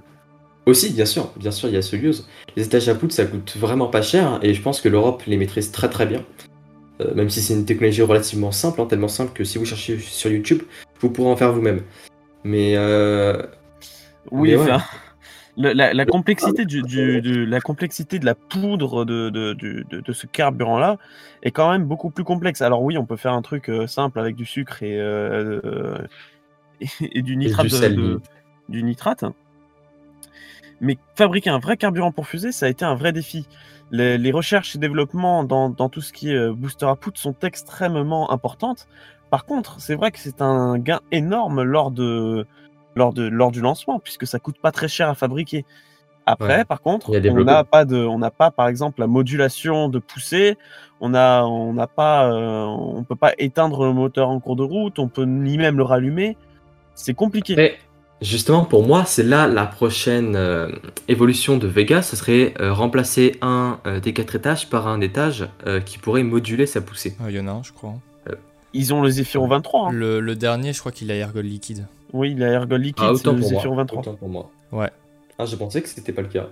Aussi, 0.64 0.91
bien 0.91 1.05
sûr, 1.05 1.30
bien 1.36 1.51
sûr, 1.51 1.68
il 1.68 1.74
y 1.74 1.78
a 1.78 1.82
Soyuz. 1.82 2.26
Les 2.57 2.64
étages 2.64 2.89
à 2.89 2.95
poudre, 2.95 3.12
ça 3.12 3.26
coûte 3.26 3.55
vraiment 3.59 3.89
pas 3.89 4.01
cher 4.03 4.39
et 4.43 4.55
je 4.55 4.62
pense 4.62 4.80
que 4.80 4.89
l'Europe 4.89 5.22
les 5.26 5.36
maîtrise 5.36 5.70
très 5.70 5.91
très 5.91 6.07
bien. 6.07 6.24
Euh, 7.03 7.14
même 7.14 7.28
si 7.30 7.41
c'est 7.43 7.55
une 7.55 7.64
technologie 7.66 8.03
relativement 8.03 8.53
simple, 8.53 8.80
hein, 8.80 8.86
tellement 8.86 9.09
simple 9.09 9.32
que 9.34 9.45
si 9.45 9.59
vous 9.59 9.64
cherchez 9.66 9.99
sur 9.99 10.30
YouTube, 10.30 10.62
vous 11.01 11.11
pourrez 11.11 11.28
en 11.30 11.36
faire 11.36 11.53
vous-même. 11.53 11.82
Mais 12.45 12.72
euh, 12.76 13.43
Oui, 14.30 14.51
Mais 14.51 14.57
ouais. 14.57 14.62
enfin, 14.72 14.82
la, 15.59 15.92
la 15.92 16.06
complexité 16.06 16.64
du, 16.64 16.82
du- 16.82 17.20
de 17.20 17.44
la 17.44 17.61
complexité 17.61 18.18
de 18.18 18.24
la 18.24 18.34
poudre 18.34 19.04
de, 19.04 19.28
de, 19.30 19.52
de- 19.54 20.12
ce 20.12 20.26
carburant-là 20.26 20.96
est 21.42 21.50
quand 21.50 21.70
même 21.70 21.84
beaucoup 21.84 22.11
plus 22.11 22.24
complexe. 22.24 22.62
Alors 22.62 22.82
oui, 22.82 22.96
on 22.96 23.04
peut 23.06 23.16
faire 23.16 23.32
un 23.32 23.42
truc 23.42 23.68
euh, 23.68 23.86
simple 23.86 24.18
avec 24.20 24.36
du 24.36 24.44
sucre 24.46 24.82
et, 24.82 24.98
euh, 25.00 25.98
et, 26.80 26.86
et 27.18 27.22
du 27.22 27.36
nitrate, 27.36 27.66
du 27.96 28.18
du 28.68 28.82
nitrate. 28.82 29.24
Mais 30.80 30.96
fabriquer 31.16 31.50
un 31.50 31.59
vrai 31.59 31.76
carburant 31.76 32.12
pour 32.12 32.26
fusée, 32.28 32.52
ça 32.52 32.66
a 32.66 32.68
été 32.68 32.84
un 32.84 32.94
vrai 32.94 33.12
défi. 33.12 33.48
Les, 33.90 34.18
les 34.18 34.30
recherches 34.30 34.76
et 34.76 34.78
développements 34.78 35.42
dans, 35.44 35.70
dans 35.70 35.88
tout 35.88 36.00
ce 36.02 36.12
qui 36.12 36.30
est 36.30 36.36
euh, 36.36 36.52
booster 36.52 36.86
à 36.86 36.94
poudre 36.94 37.18
sont 37.18 37.34
extrêmement 37.42 38.30
importantes. 38.30 38.86
Par 39.30 39.44
contre, 39.44 39.80
c'est 39.80 39.94
vrai 39.94 40.11
que 40.12 40.18
c'est 40.18 40.40
un 40.40 40.78
gain 40.78 41.00
énorme 41.11 41.62
lors 41.62 41.90
de, 41.90 42.46
lors, 42.99 43.14
de, 43.14 43.22
lors 43.26 43.51
du 43.51 43.61
lancement, 43.62 43.99
puisque 43.99 44.26
ça 44.26 44.38
coûte 44.38 44.59
pas 44.61 44.72
très 44.72 44.88
cher 44.88 45.09
à 45.09 45.14
fabriquer. 45.14 45.64
Après, 46.26 46.59
Ouais. 46.59 46.64
par 46.66 46.82
contre, 46.82 47.11
on 47.11 47.44
n'a 47.44 47.64
pas 47.64 47.86
de, 47.86 47.96
on 47.96 48.18
n'a 48.18 48.30
pas, 48.30 48.51
par 48.51 48.68
exemple, 48.68 49.01
la 49.01 49.07
modulation 49.07 49.88
de 49.88 49.99
poussée. 49.99 50.59
On 51.01 51.14
a, 51.14 51.42
on 51.44 51.72
n'a 51.72 51.86
pas, 51.86 52.30
euh, 52.30 52.64
on 52.66 53.03
peut 53.03 53.16
pas 53.16 53.32
éteindre 53.38 53.86
le 53.86 53.94
moteur 53.94 54.28
en 54.28 54.38
cours 54.38 54.57
de 54.57 54.62
route. 54.62 54.99
On 54.99 55.09
peut 55.09 55.24
ni 55.24 55.57
même 55.57 55.78
le 55.78 55.84
rallumer. 55.84 56.36
C'est 56.94 57.14
compliqué. 57.14 57.55
Après, 57.55 57.78
justement, 58.20 58.66
pour 58.66 58.86
moi, 58.86 59.05
c'est 59.07 59.22
là 59.22 59.46
la 59.46 59.64
prochaine 59.64 60.36
euh, 60.36 60.68
évolution 61.07 61.57
de 61.57 61.66
Vega, 61.66 62.03
ce 62.03 62.14
serait 62.14 62.53
euh, 62.61 62.74
remplacer 62.74 63.36
un 63.40 63.78
euh, 63.86 63.99
des 64.01 64.12
quatre 64.12 64.34
étages 64.34 64.68
par 64.68 64.86
un 64.86 65.01
étage 65.01 65.49
euh, 65.66 65.80
qui 65.80 65.96
pourrait 65.96 66.24
moduler 66.24 66.66
sa 66.66 66.82
poussée. 66.82 67.16
Ah, 67.20 67.30
Il 67.30 67.36
y 67.36 67.40
en 67.40 67.46
a 67.46 67.53
un, 67.53 67.62
je 67.62 67.72
crois. 67.72 67.94
Ils 68.78 68.94
ont 68.94 69.02
le 69.02 69.10
Zephyr 69.10 69.44
23. 69.46 69.88
hein. 69.88 69.92
Le, 69.92 70.20
le 70.20 70.34
dernier, 70.36 70.72
je 70.72 70.80
crois 70.80 70.92
qu'il 70.92 71.10
a 71.10 71.14
ergol 71.14 71.44
liquide. 71.44 71.86
Oui, 72.12 72.34
la 72.34 72.48
Ergol 72.52 72.80
liquide, 72.80 73.04
Ah, 73.06 73.12
c'est 73.14 73.20
autant 73.28 73.32
le 73.32 73.40
pour 73.40 73.48
Zephyr 73.50 73.68
moi. 73.72 73.76
23. 73.82 74.00
Autant 74.00 74.14
pour 74.14 74.28
moi. 74.28 74.50
Ouais. 74.72 74.90
Ah, 75.38 75.44
je 75.46 75.54
pensais 75.56 75.82
que 75.82 75.88
c'était 75.88 76.12
pas 76.12 76.22
le 76.22 76.28
cas. 76.28 76.48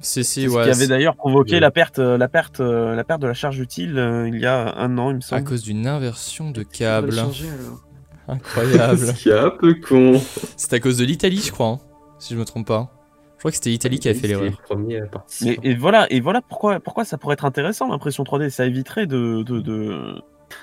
C'est 0.00 0.22
si, 0.24 0.42
C'est 0.42 0.48
ce 0.48 0.52
ouais. 0.54 0.64
qui 0.64 0.70
avait 0.70 0.86
d'ailleurs 0.88 1.16
provoqué 1.16 1.54
Ouais. 1.54 1.60
la 1.60 1.70
perte, 1.70 1.98
euh, 2.00 2.18
la 2.18 2.28
perte, 2.28 2.60
euh, 2.60 2.94
la 2.94 3.04
perte 3.04 3.22
de 3.22 3.26
la 3.26 3.34
charge 3.34 3.58
utile 3.60 3.96
euh, 3.98 4.28
il 4.28 4.38
y 4.40 4.46
a 4.46 4.74
un 4.76 4.98
an, 4.98 5.10
il 5.10 5.16
me 5.16 5.20
c'est 5.20 5.34
à 5.34 5.38
semble. 5.38 5.48
cause 5.48 5.62
d'une 5.62 5.86
inversion 5.86 6.50
de 6.50 6.62
câble. 6.64 7.14
changer, 7.14 7.46
alors. 7.48 7.80
Incroyable. 8.28 8.98
Ce 9.06 9.12
qui 9.12 9.28
est 9.28 9.38
un 9.38 9.50
peu 9.50 9.74
con. 9.74 10.20
c'est 10.56 10.72
à 10.72 10.80
cause 10.80 10.98
de 10.98 11.04
l'Italie, 11.04 11.40
je 11.44 11.52
crois. 11.52 11.66
hein, 11.68 11.78
si 12.18 12.34
je 12.34 12.38
me 12.38 12.44
trompe 12.44 12.66
pas. 12.66 12.90
Je 13.36 13.38
crois 13.40 13.50
que 13.50 13.56
c'était 13.56 13.70
l'Italie 13.70 13.98
qui 13.98 14.08
avait 14.08 14.18
fait 14.18 14.28
l'erreur. 14.28 14.60
participant. 15.12 15.60
et 15.62 15.74
voilà, 15.74 16.06
et 16.10 16.20
voilà 16.20 16.40
pourquoi, 16.40 16.80
pourquoi 16.80 17.04
ça 17.04 17.18
pourrait 17.18 17.34
être 17.34 17.44
intéressant 17.44 17.88
l'impression 17.88 18.24
3D. 18.24 18.48
Ça 18.50 18.64
éviterait 18.66 19.06
de, 19.06 19.42
de, 19.42 19.60
de- 19.60 20.14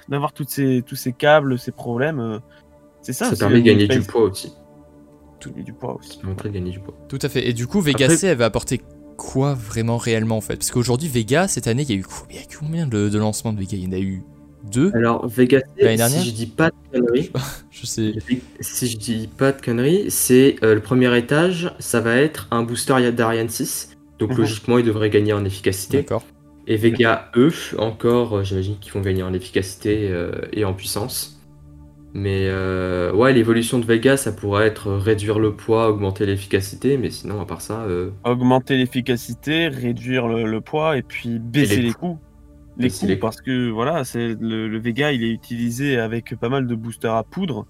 d'avoir 0.09 0.33
toutes 0.33 0.49
ces, 0.49 0.83
tous 0.85 0.95
ces 0.95 1.13
câbles, 1.13 1.57
ces 1.59 1.71
problèmes. 1.71 2.19
euh, 2.19 2.39
C'est 3.01 3.13
ça. 3.13 3.29
Ça 3.29 3.35
permet 3.35 3.61
de 3.61 3.65
gagner 3.65 3.87
du 3.87 4.01
poids 4.01 4.21
aussi. 4.21 4.53
Tout- 5.39 5.51
et 5.57 5.63
du 5.63 5.73
poids 5.73 5.95
aussi. 5.97 6.13
Ça 6.13 6.17
permettrait 6.21 6.49
de 6.49 6.53
gagner 6.53 6.71
du 6.71 6.79
poids. 6.79 6.93
Tout 7.07 7.19
à 7.21 7.29
fait. 7.29 7.47
Et 7.47 7.53
du 7.53 7.65
coup, 7.67 7.81
Vega 7.81 8.05
Après- 8.05 8.17
C, 8.17 8.27
elle 8.27 8.37
va 8.37 8.45
apporter 8.45 8.81
quoi 9.17 9.53
vraiment 9.55 9.97
réellement 9.97 10.37
en 10.37 10.41
fait? 10.41 10.55
Parce 10.57 10.71
qu'aujourd'hui, 10.71 11.07
Vega, 11.07 11.47
cette 11.47 11.67
année, 11.67 11.83
il 11.83 11.89
y 11.89 11.93
a 11.93 11.95
eu 11.97 12.03
co- 12.03 12.25
il 12.29 12.35
y 12.35 12.39
a 12.39 12.43
eu 12.43 12.57
combien 12.59 12.85
de, 12.87 13.09
de 13.09 13.17
lancements 13.17 13.53
de 13.53 13.59
Vega 13.59 13.71
Il 13.77 13.83
y 13.85 13.87
en 13.87 13.91
a 13.91 13.99
eu 13.99 14.23
deux, 14.71 14.91
Alors, 14.93 15.27
Vega 15.27 15.59
C, 15.79 15.97
si 16.19 16.25
je 16.29 16.31
dis 16.31 16.45
pas 16.45 16.69
de 16.69 16.75
conneries, 16.99 17.31
je 17.71 17.85
sais. 17.87 18.13
si 18.59 18.87
je 18.87 18.97
dis 18.97 19.27
pas 19.35 19.51
de 19.51 19.59
conneries, 19.59 20.11
c'est 20.11 20.57
euh, 20.63 20.75
le 20.75 20.79
premier 20.81 21.17
étage, 21.17 21.73
ça 21.79 21.99
va 21.99 22.15
être 22.17 22.47
un 22.51 22.61
booster 22.61 23.11
d'Ariane 23.11 23.49
6. 23.49 23.97
Donc 24.19 24.29
Mhm. 24.31 24.37
logiquement, 24.37 24.77
il 24.77 24.85
devrait 24.85 25.09
gagner 25.09 25.33
en 25.33 25.43
efficacité. 25.45 25.97
D'accord. 25.97 26.23
Et 26.71 26.77
Vega, 26.77 27.29
eux, 27.35 27.51
encore, 27.79 28.37
euh, 28.37 28.43
j'imagine 28.43 28.77
qu'ils 28.79 28.93
vont 28.93 29.01
gagner 29.01 29.23
en 29.23 29.33
efficacité 29.33 30.07
euh, 30.09 30.31
et 30.53 30.63
en 30.63 30.73
puissance. 30.73 31.41
Mais 32.13 32.47
euh, 32.47 33.11
ouais, 33.11 33.33
l'évolution 33.33 33.77
de 33.77 33.83
Vega, 33.83 34.15
ça 34.15 34.31
pourrait 34.31 34.67
être 34.67 34.93
réduire 34.93 35.37
le 35.37 35.53
poids, 35.53 35.89
augmenter 35.89 36.25
l'efficacité, 36.25 36.97
mais 36.97 37.09
sinon, 37.09 37.41
à 37.41 37.45
part 37.45 37.59
ça, 37.59 37.81
euh, 37.81 38.11
Augmenter 38.23 38.77
l'efficacité, 38.77 39.67
réduire 39.67 40.29
le, 40.29 40.45
le 40.45 40.61
poids 40.61 40.95
et 40.95 41.01
puis 41.01 41.39
baisser 41.39 41.75
les 41.75 41.81
les, 41.81 41.93
coûts. 41.93 42.19
Les 42.77 42.87
les 43.03 43.17
parce 43.17 43.41
que 43.41 43.69
voilà, 43.69 44.05
c'est 44.05 44.37
le, 44.39 44.69
le 44.69 44.79
Vega, 44.79 45.11
il 45.11 45.25
est 45.25 45.31
utilisé 45.31 45.97
avec 45.97 46.37
pas 46.39 46.47
mal 46.47 46.67
de 46.67 46.75
boosters 46.75 47.13
à 47.13 47.25
poudre, 47.25 47.67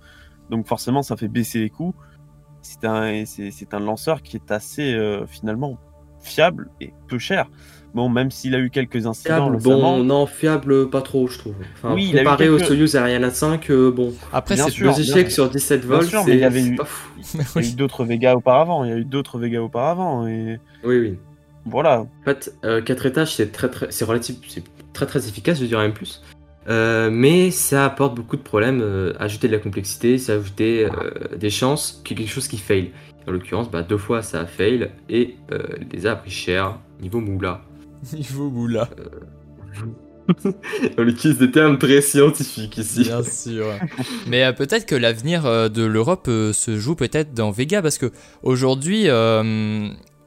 donc 0.51 0.67
forcément, 0.67 1.01
ça 1.01 1.17
fait 1.17 1.27
baisser 1.27 1.57
les 1.57 1.71
coûts. 1.71 1.95
C'est 2.61 2.85
un, 2.85 3.25
c'est 3.25 3.49
c'est 3.49 3.73
un 3.73 3.79
lanceur 3.79 4.21
qui 4.21 4.37
est 4.37 4.51
assez 4.51 4.93
euh, 4.93 5.25
finalement 5.25 5.79
fiable 6.21 6.69
et 6.79 6.93
peu 7.07 7.17
cher. 7.17 7.49
Bon, 7.93 8.07
même 8.07 8.31
s'il 8.31 8.55
a 8.55 8.59
eu 8.59 8.69
quelques 8.69 9.05
incidents 9.05 9.49
fiable, 9.51 9.57
bon, 9.61 10.01
non, 10.03 10.25
fiable, 10.25 10.89
pas 10.89 11.01
trop, 11.01 11.27
je 11.27 11.37
trouve. 11.37 11.55
Enfin, 11.73 11.93
Oui, 11.93 12.07
il 12.09 12.17
a 12.17 12.21
eu 12.21 12.23
comparé 12.23 12.47
au 12.49 12.57
Soyuz 12.57 12.95
Ariane 12.95 13.29
5, 13.29 13.69
euh, 13.69 13.91
bon, 13.91 14.13
Après, 14.31 14.55
c'est 14.55 14.69
sûr. 14.69 14.93
deux 14.93 15.01
échecs 15.01 15.29
sur 15.31 15.49
17 15.49 15.81
Bien 15.85 15.97
vols, 15.97 16.05
sûr, 16.07 16.23
mais 16.25 16.33
il 16.35 16.39
y 16.39 16.43
avait 16.45 16.63
eu- 16.63 16.75
pas 16.75 16.85
fou. 16.85 17.11
il 17.57 17.61
y 17.61 17.65
a 17.65 17.69
eu 17.69 17.73
d'autres 17.75 18.05
Vega 18.05 18.35
auparavant. 18.35 18.85
Il 18.85 18.89
y 18.91 18.93
a 18.93 18.97
eu 18.97 19.03
d'autres 19.03 19.37
Vega 19.39 19.61
auparavant 19.61 20.25
et 20.25 20.57
Oui, 20.85 20.99
oui. 20.99 21.19
voilà. 21.65 21.99
En 22.01 22.07
fait, 22.23 22.55
4 22.85 23.05
étages, 23.07 23.35
c'est 23.35 23.51
très, 23.51 23.69
très, 23.69 23.87
c'est 23.91 24.05
relatif, 24.05 24.37
c'est 24.47 24.63
très 24.93 25.05
très 25.05 25.27
efficace, 25.27 25.59
je 25.59 25.65
dirais 25.65 25.83
même 25.83 25.93
plus. 25.93 26.21
Euh, 26.69 27.09
mais 27.11 27.51
ça 27.51 27.85
apporte 27.85 28.15
beaucoup 28.15 28.37
de 28.37 28.41
problèmes, 28.43 28.81
euh, 28.81 29.13
ajouter 29.19 29.47
de 29.47 29.53
la 29.53 29.59
complexité, 29.59 30.17
ça 30.17 30.33
ajouter 30.35 30.85
euh, 30.85 31.35
des 31.35 31.49
chances 31.49 32.01
qu'il 32.05 32.17
y 32.17 32.21
ait 32.21 32.25
quelque 32.25 32.33
chose 32.33 32.47
qui 32.47 32.57
fail. 32.57 32.91
En 33.27 33.31
l'occurrence, 33.31 33.69
bah, 33.69 33.81
deux 33.83 33.97
fois 33.97 34.21
ça 34.21 34.41
a 34.41 34.45
fail 34.45 34.91
et 35.09 35.35
euh, 35.51 35.57
les 35.91 36.05
a 36.05 36.15
pris 36.15 36.31
cher, 36.31 36.77
niveau 37.01 37.19
moula. 37.19 37.61
Niveau 38.13 38.49
boula. 38.49 38.89
On 40.97 41.07
utilise 41.07 41.37
des 41.37 41.51
termes 41.51 41.77
très 41.77 42.01
scientifiques 42.01 42.77
ici. 42.77 43.03
Bien 43.03 43.23
sûr. 43.23 43.67
Mais 44.27 44.43
euh, 44.43 44.53
peut-être 44.53 44.85
que 44.85 44.95
l'avenir 44.95 45.45
euh, 45.45 45.69
de 45.69 45.83
l'Europe 45.83 46.27
euh, 46.27 46.53
se 46.53 46.77
joue 46.77 46.95
peut-être 46.95 47.33
dans 47.33 47.51
Vega 47.51 47.81
parce 47.81 47.97
que 47.97 48.11
aujourd'hui, 48.43 49.07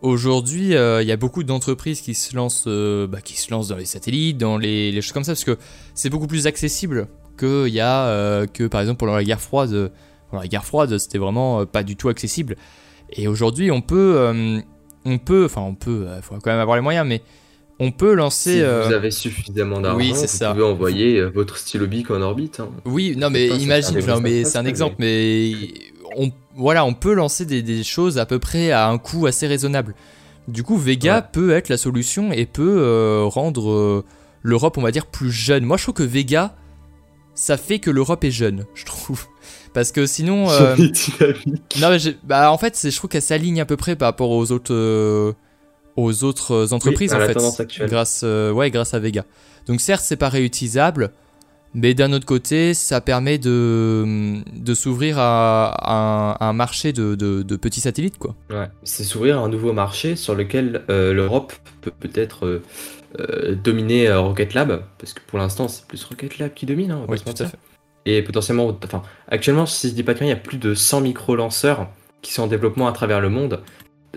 aujourd'hui, 0.01 0.73
il 0.73 1.07
y 1.07 1.13
a 1.13 1.17
beaucoup 1.17 1.45
d'entreprises 1.45 2.01
qui 2.01 2.15
se 2.15 2.37
lancent, 2.37 2.69
bah, 2.69 3.21
qui 3.23 3.39
se 3.39 3.51
lancent 3.51 3.69
dans 3.69 3.77
les 3.77 3.85
satellites, 3.85 4.39
dans 4.39 4.59
les, 4.59 4.93
les 4.93 5.01
choses 5.01 5.13
comme 5.13 5.25
ça 5.25 5.33
parce 5.33 5.45
que 5.45 5.59
c'est 5.95 6.11
beaucoup 6.11 6.27
plus 6.27 6.47
accessible 6.47 7.09
que 7.37 7.67
il 7.67 7.75
y 7.75 7.81
a 7.81 8.47
que 8.47 8.67
par 8.67 8.81
exemple 8.81 8.99
pendant 8.99 9.17
la 9.17 9.25
guerre 9.25 9.41
froide. 9.41 9.93
Pendant 10.31 10.43
la 10.43 10.49
guerre 10.49 10.65
froide, 10.65 10.99
c'était 10.99 11.19
vraiment 11.19 11.67
pas 11.67 11.83
du 11.83 11.97
tout 11.97 12.09
accessible. 12.09 12.57
Et 13.11 13.29
aujourd'hui, 13.29 13.71
on 13.71 13.83
peut, 13.83 14.63
on 15.05 15.19
peut, 15.19 15.45
enfin, 15.45 15.61
on 15.61 15.75
peut, 15.75 16.07
il 16.17 16.23
faut 16.23 16.35
quand 16.35 16.51
même 16.51 16.59
avoir 16.59 16.77
les 16.77 16.83
moyens, 16.83 17.07
mais 17.07 17.23
on 17.81 17.91
peut 17.91 18.15
lancer. 18.15 18.53
Si 18.55 18.63
euh, 18.63 18.87
vous 18.87 18.93
avez 18.93 19.11
suffisamment 19.11 19.81
d'argent, 19.81 19.99
oui, 19.99 20.13
c'est 20.15 20.23
vous 20.31 20.37
ça. 20.37 20.51
pouvez 20.53 20.65
envoyer 20.65 21.19
euh, 21.19 21.29
votre 21.31 21.57
stylo 21.59 21.87
bic 21.87 22.11
en 22.11 22.21
orbite. 22.23 22.61
hein. 22.61 22.69
Oui, 22.85 23.15
non 23.17 23.31
mais 23.31 23.49
imagine, 23.49 23.99
mais 24.23 24.45
c'est 24.45 24.59
un 24.59 24.65
exemple, 24.67 24.97
mais 24.99 25.53
on, 26.17 26.31
voilà, 26.57 26.85
on 26.85 26.95
peut 26.95 27.15
lancer 27.15 27.45
des, 27.47 27.63
des 27.63 27.83
choses 27.83 28.19
à 28.19 28.27
peu 28.27 28.39
près 28.39 28.71
à 28.71 28.89
un 28.89 28.99
coût 28.99 29.27
assez 29.27 29.47
raisonnable. 29.47 29.95
Du 30.47 30.63
coup, 30.63 30.77
Vega 30.77 31.17
Ouais. 31.17 31.23
peut 31.33 31.51
être 31.53 31.69
la 31.69 31.77
solution 31.79 32.31
et 32.31 32.45
peut 32.47 32.77
euh, 32.79 33.25
rendre 33.25 33.71
euh, 33.71 34.05
l'Europe, 34.43 34.77
on 34.79 34.83
va 34.83 34.91
dire, 34.91 35.07
plus 35.07 35.33
jeune. 35.33 35.65
Moi, 35.65 35.77
je 35.79 35.85
trouve 35.85 35.95
que 35.95 36.03
Vega, 36.03 36.55
ça 37.35 37.57
fait 37.57 37.79
que 37.79 37.91
l'Europe 37.91 38.23
est 38.25 38.31
jeune, 38.31 38.67
je 38.75 38.85
trouve. 38.85 39.25
Parce 39.73 39.91
que 39.91 40.07
sinon, 40.07 40.51
euh, 40.51 40.77
non, 41.81 41.91
mais 41.91 41.99
bah, 42.23 42.53
en 42.53 42.59
fait, 42.59 42.79
je 42.89 42.95
trouve 42.97 43.09
qu'elle 43.11 43.23
s'aligne 43.23 43.61
à 43.61 43.65
peu 43.65 43.77
près 43.77 43.97
par 43.97 44.07
rapport 44.09 44.31
aux 44.31 44.53
autres, 44.53 44.73
euh, 44.75 45.33
aux 45.97 46.25
autres 46.25 46.73
entreprises, 46.73 47.13
à 47.13 47.19
en 47.19 47.21
fait, 47.53 47.69
grâce, 47.87 48.23
euh, 48.25 48.51
ouais, 48.53 48.71
grâce 48.71 48.95
à 48.95 48.99
Vega. 48.99 49.25
Donc 49.67 49.81
certes, 49.81 50.03
c'est 50.05 50.17
pas 50.17 50.29
réutilisable, 50.29 51.11
mais 51.73 51.95
d'un 51.95 52.13
autre 52.13 52.27
côté, 52.27 52.75
ça 52.75 53.01
permet 53.01 53.39
de, 53.39 54.37
de 54.55 54.75
s'ouvrir 54.75 55.19
à, 55.19 55.69
à 55.69 55.95
un, 56.43 56.49
un 56.49 56.53
marché 56.53 56.93
de, 56.93 57.15
de- 57.15 57.43
de 57.43 57.57
petits 57.57 57.81
satellites, 57.81 58.19
quoi. 58.19 58.35
Ouais, 58.51 58.69
c'est 58.85 59.05
s'ouvrir 59.05 59.41
un 59.41 59.49
nouveau 59.49 59.73
marché 59.73 60.17
sur 60.17 60.35
lequel 60.35 60.83
euh, 60.91 61.13
l'Europe 61.13 61.53
peut 61.81 61.93
peut-être 61.99 62.47
euh, 62.47 62.63
euh, 63.21 63.55
dominer 63.55 64.09
euh, 64.09 64.21
Rocket 64.21 64.55
Lab, 64.55 64.83
parce 64.99 65.13
que 65.13 65.21
pour 65.27 65.39
l'instant 65.39 65.69
c'est 65.69 65.87
plus 65.87 66.03
Rocket 66.05 66.39
Lab 66.39 66.53
qui 66.55 66.67
domine, 66.67 66.91
hein, 66.91 66.99
on 67.03 67.07
va 67.07 67.13
Oui, 67.13 67.19
pas 67.19 67.19
se 67.19 67.23
tout 67.25 67.29
à 67.43 67.47
mentir. 67.47 67.51
fait. 67.51 67.59
Et 68.07 68.23
potentiellement, 68.23 68.77
enfin, 68.85 69.03
actuellement, 69.29 69.65
si 69.67 69.89
je 69.89 69.95
dis 69.95 70.03
pas 70.03 70.13
de 70.15 70.21
il 70.23 70.29
y 70.29 70.33
a 70.33 70.37
plus 70.37 70.59
de 70.59 70.75
100 70.75 71.01
micro-lanceurs 71.01 71.89
qui 72.21 72.33
sont 72.35 72.43
en 72.43 72.47
développement 72.47 72.87
à 72.87 72.93
travers 72.93 73.21
le 73.21 73.31
monde. 73.31 73.61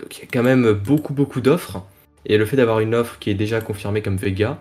Donc 0.00 0.16
il 0.18 0.20
y 0.20 0.24
a 0.24 0.28
quand 0.32 0.42
même 0.42 0.72
beaucoup, 0.72 1.14
beaucoup 1.14 1.40
d'offres. 1.40 1.82
Et 2.26 2.36
le 2.38 2.44
fait 2.46 2.56
d'avoir 2.56 2.80
une 2.80 2.94
offre 2.94 3.18
qui 3.18 3.30
est 3.30 3.34
déjà 3.34 3.60
confirmée 3.60 4.02
comme 4.02 4.16
Vega, 4.16 4.58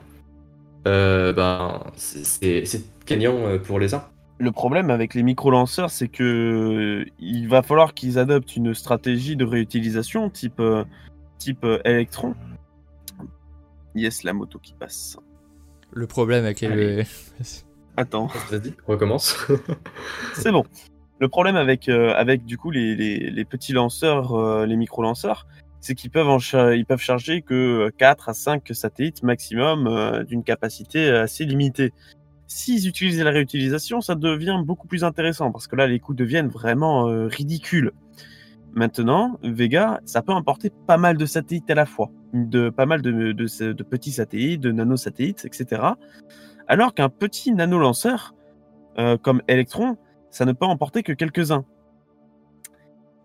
euh, 0.87 1.33
ben, 1.33 1.83
c'est- 1.95 2.63
gagnant 3.05 3.35
euh, 3.47 3.57
pour 3.57 3.79
les 3.79 3.93
uns. 3.93 4.03
Le 4.39 4.51
problème 4.51 4.89
avec 4.91 5.15
les 5.15 5.23
micro-lanceurs, 5.23 5.89
c'est 5.89 6.07
que 6.07 6.23
euh, 7.03 7.05
il 7.19 7.47
va 7.47 7.63
falloir 7.63 7.93
qu'ils 7.93 8.19
adoptent 8.19 8.55
une 8.55 8.73
stratégie 8.73 9.35
de 9.35 9.43
réutilisation 9.45 10.29
type, 10.29 10.61
type 11.39 11.65
Electron. 11.83 12.35
Yes, 13.95 14.23
la 14.23 14.33
moto 14.33 14.59
qui 14.59 14.73
passe. 14.73 15.17
Le 15.91 16.05
problème 16.05 16.45
avec 16.45 16.61
les... 16.61 16.67
Allez. 16.67 17.03
Attends, 17.99 18.27
Vas-y, 18.51 18.73
recommence. 18.85 19.47
c'est 20.35 20.51
bon. 20.51 20.63
Le 21.19 21.27
problème 21.29 21.55
avec, 21.55 21.89
euh, 21.89 22.13
avec 22.15 22.45
du 22.45 22.57
coup 22.57 22.69
les, 22.71 22.95
les- 22.95 23.45
petits 23.45 23.73
lanceurs, 23.73 24.33
euh, 24.35 24.65
les 24.65 24.75
micro-lanceurs, 24.75 25.47
c'est 25.79 25.95
qu'ils 25.95 26.11
peuvent, 26.11 26.27
peuvent 26.87 27.01
charger 27.01 27.41
que 27.41 27.89
4 27.97 28.29
à 28.29 28.33
5 28.33 28.63
satellites 28.73 29.23
maximum 29.23 29.87
euh, 29.87 30.23
d'une 30.23 30.43
capacité 30.43 31.09
assez 31.09 31.45
limitée. 31.45 31.91
S'ils 32.47 32.87
utilisent 32.87 33.21
la 33.21 33.31
réutilisation, 33.31 33.99
ça 34.01 34.15
devient 34.15 34.61
beaucoup 34.63 34.87
plus 34.87 35.03
intéressant 35.03 35.51
parce 35.51 35.67
que 35.67 35.75
là, 35.75 35.87
les 35.87 35.99
coûts 35.99 36.13
deviennent 36.13 36.47
vraiment 36.49 37.09
euh, 37.09 37.27
ridicules. 37.27 37.91
Maintenant, 38.73 39.39
Vega, 39.43 39.99
ça 40.05 40.21
peut 40.21 40.33
emporter 40.33 40.71
pas 40.85 40.97
mal 40.97 41.17
de 41.17 41.25
satellites 41.25 41.69
à 41.71 41.75
la 41.75 41.85
fois, 41.85 42.11
de 42.33 42.69
pas 42.69 42.85
mal 42.85 43.01
de, 43.01 43.31
de- 43.31 43.71
de 43.73 43.83
petits 43.83 44.11
satellites, 44.11 44.61
de 44.61 44.71
nanosatellites, 44.71 45.45
etc. 45.45 45.81
Alors 46.67 46.93
qu'un 46.93 47.09
petit 47.09 47.51
nano-lanceur, 47.53 48.35
euh, 48.99 49.17
comme 49.17 49.41
Electron, 49.47 49.97
ça 50.29 50.45
ne 50.45 50.51
peut 50.51 50.65
emporter 50.65 51.03
que 51.03 51.13
quelques-uns. 51.13 51.65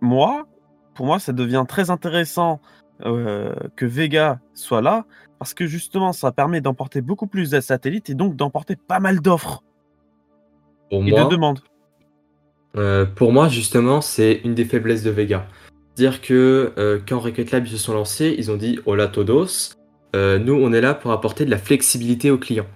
Moi, 0.00 0.46
pour 0.94 1.06
moi, 1.06 1.18
ça 1.18 1.32
devient 1.32 1.64
très 1.66 1.90
intéressant 1.90 2.60
euh, 3.04 3.54
que 3.76 3.86
Vega 3.86 4.40
soit 4.54 4.82
là, 4.82 5.04
parce 5.38 5.54
que 5.54 5.66
justement, 5.66 6.12
ça 6.12 6.32
permet 6.32 6.60
d'emporter 6.60 7.00
beaucoup 7.00 7.26
plus 7.26 7.50
de 7.50 7.60
satellites 7.60 8.10
et 8.10 8.14
donc 8.14 8.36
d'emporter 8.36 8.76
pas 8.76 9.00
mal 9.00 9.20
d'offres 9.20 9.62
et 10.90 11.00
moi, 11.00 11.24
de 11.24 11.30
demandes. 11.30 11.60
Euh, 12.76 13.06
pour 13.06 13.32
moi, 13.32 13.48
justement, 13.48 14.00
c'est 14.00 14.40
une 14.44 14.54
des 14.54 14.64
faiblesses 14.64 15.02
de 15.02 15.10
Vega. 15.10 15.46
Dire 15.96 16.20
que 16.20 16.72
euh, 16.78 17.00
quand 17.06 17.18
Rocket 17.18 17.50
Lab 17.50 17.66
se 17.66 17.76
sont 17.76 17.94
lancés, 17.94 18.34
ils 18.38 18.50
ont 18.50 18.56
dit 18.56 18.78
Hola 18.86 19.08
todos, 19.08 19.74
nous 20.14 20.54
on 20.54 20.72
est 20.72 20.80
là 20.80 20.94
pour 20.94 21.10
apporter 21.12 21.44
de 21.44 21.50
la 21.50 21.58
flexibilité 21.58 22.30
aux 22.30 22.38
clients. 22.38 22.66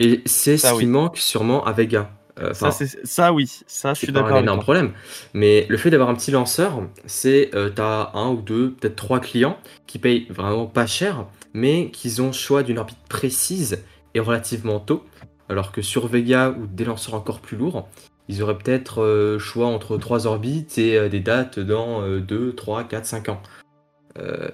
Et 0.00 0.22
c'est 0.26 0.56
ce 0.56 0.78
qui 0.78 0.86
manque 0.86 1.16
sûrement 1.16 1.64
à 1.64 1.72
Vega. 1.72 2.10
Euh, 2.40 2.52
Ça, 2.52 2.70
c'est 2.72 3.06
ça, 3.06 3.32
oui, 3.32 3.46
ça, 3.66 3.94
je 3.94 4.00
c'est 4.00 4.06
suis 4.06 4.12
d'accord 4.12 4.36
un 4.36 4.40
avec 4.40 4.44
énorme 4.44 4.58
toi. 4.58 4.62
problème. 4.62 4.92
Mais 5.34 5.66
le 5.68 5.76
fait 5.76 5.90
d'avoir 5.90 6.08
un 6.08 6.14
petit 6.14 6.30
lanceur, 6.32 6.82
c'est 7.06 7.50
euh, 7.54 7.70
t'as 7.70 8.10
un 8.14 8.30
ou 8.30 8.42
deux, 8.42 8.72
peut-être 8.72 8.96
trois 8.96 9.20
clients 9.20 9.58
qui 9.86 9.98
payent 9.98 10.26
vraiment 10.30 10.66
pas 10.66 10.86
cher, 10.86 11.26
mais 11.52 11.90
qui 11.92 12.20
ont 12.20 12.32
choix 12.32 12.62
d'une 12.64 12.78
orbite 12.78 12.98
précise 13.08 13.84
et 14.14 14.20
relativement 14.20 14.80
tôt. 14.80 15.04
Alors 15.48 15.70
que 15.72 15.82
sur 15.82 16.08
Vega 16.08 16.50
ou 16.50 16.66
des 16.66 16.84
lanceurs 16.84 17.14
encore 17.14 17.40
plus 17.40 17.56
lourds, 17.56 17.88
ils 18.28 18.42
auraient 18.42 18.58
peut-être 18.58 19.02
euh, 19.02 19.38
choix 19.38 19.66
entre 19.66 19.96
trois 19.98 20.26
orbites 20.26 20.78
et 20.78 20.96
euh, 20.98 21.08
des 21.08 21.20
dates 21.20 21.60
dans 21.60 22.02
2, 22.18 22.54
3, 22.54 22.84
4, 22.84 23.06
5 23.06 23.28
ans. 23.28 23.42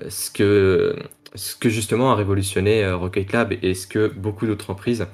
Ce, 0.09 0.31
que, 0.31 0.97
ce 1.35 1.55
que 1.55 1.68
justement 1.68 2.12
a 2.12 2.14
révolutionné 2.14 2.91
Rocket 2.93 3.33
Lab 3.33 3.53
et 3.62 3.74
ce 3.74 3.87
que 3.87 4.09
beaucoup 4.09 4.47
d'autres 4.47 4.64
entreprises, 4.70 5.07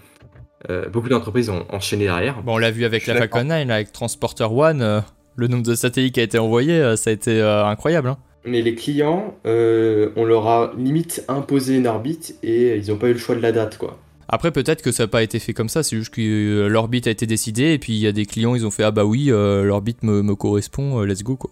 euh, 0.70 0.88
beaucoup 0.88 1.08
d'entreprises 1.08 1.50
ont 1.50 1.64
enchaîné 1.70 2.04
derrière. 2.04 2.42
Bon, 2.42 2.54
on 2.54 2.58
l'a 2.58 2.70
vu 2.70 2.84
avec 2.84 3.06
la. 3.06 3.14
Falcon 3.16 3.44
9, 3.44 3.66
là, 3.68 3.74
avec 3.76 3.92
Transporter 3.92 4.50
One, 4.50 4.82
euh, 4.82 5.00
le 5.36 5.48
nombre 5.48 5.64
de 5.64 5.74
satellites 5.74 6.14
qui 6.14 6.20
a 6.20 6.24
été 6.24 6.38
envoyé, 6.38 6.74
euh, 6.80 6.96
ça 6.96 7.10
a 7.10 7.12
été 7.12 7.40
euh, 7.40 7.64
incroyable. 7.66 8.08
hein. 8.08 8.18
Mais 8.44 8.62
les 8.62 8.74
clients, 8.76 9.34
euh, 9.44 10.10
on 10.16 10.24
leur 10.24 10.46
a 10.46 10.72
limite 10.78 11.24
imposé 11.28 11.76
une 11.76 11.86
orbite 11.88 12.36
et 12.44 12.76
ils 12.76 12.88
n'ont 12.90 12.96
pas 12.96 13.08
eu 13.08 13.12
le 13.12 13.18
choix 13.18 13.34
de 13.34 13.40
la 13.40 13.50
date, 13.52 13.76
quoi. 13.76 13.98
Après, 14.28 14.50
peut-être 14.50 14.82
que 14.82 14.90
ça 14.92 15.04
n'a 15.04 15.08
pas 15.08 15.22
été 15.22 15.38
fait 15.38 15.52
comme 15.52 15.68
ça, 15.68 15.82
c'est 15.82 15.96
juste 15.96 16.12
que 16.14 16.20
euh, 16.20 16.68
l'orbite 16.68 17.06
a 17.06 17.10
été 17.10 17.26
décidée, 17.26 17.72
et 17.74 17.78
puis 17.78 17.92
il 17.92 17.98
y 18.00 18.06
a 18.06 18.12
des 18.12 18.24
clients, 18.26 18.54
ils 18.56 18.66
ont 18.66 18.70
fait 18.72 18.82
Ah 18.82 18.90
bah 18.90 19.04
oui, 19.04 19.30
euh, 19.30 19.62
l'orbite 19.64 20.02
me, 20.02 20.22
me 20.22 20.34
correspond, 20.34 21.00
euh, 21.00 21.04
let's 21.06 21.22
go 21.22 21.36
quoi. 21.36 21.50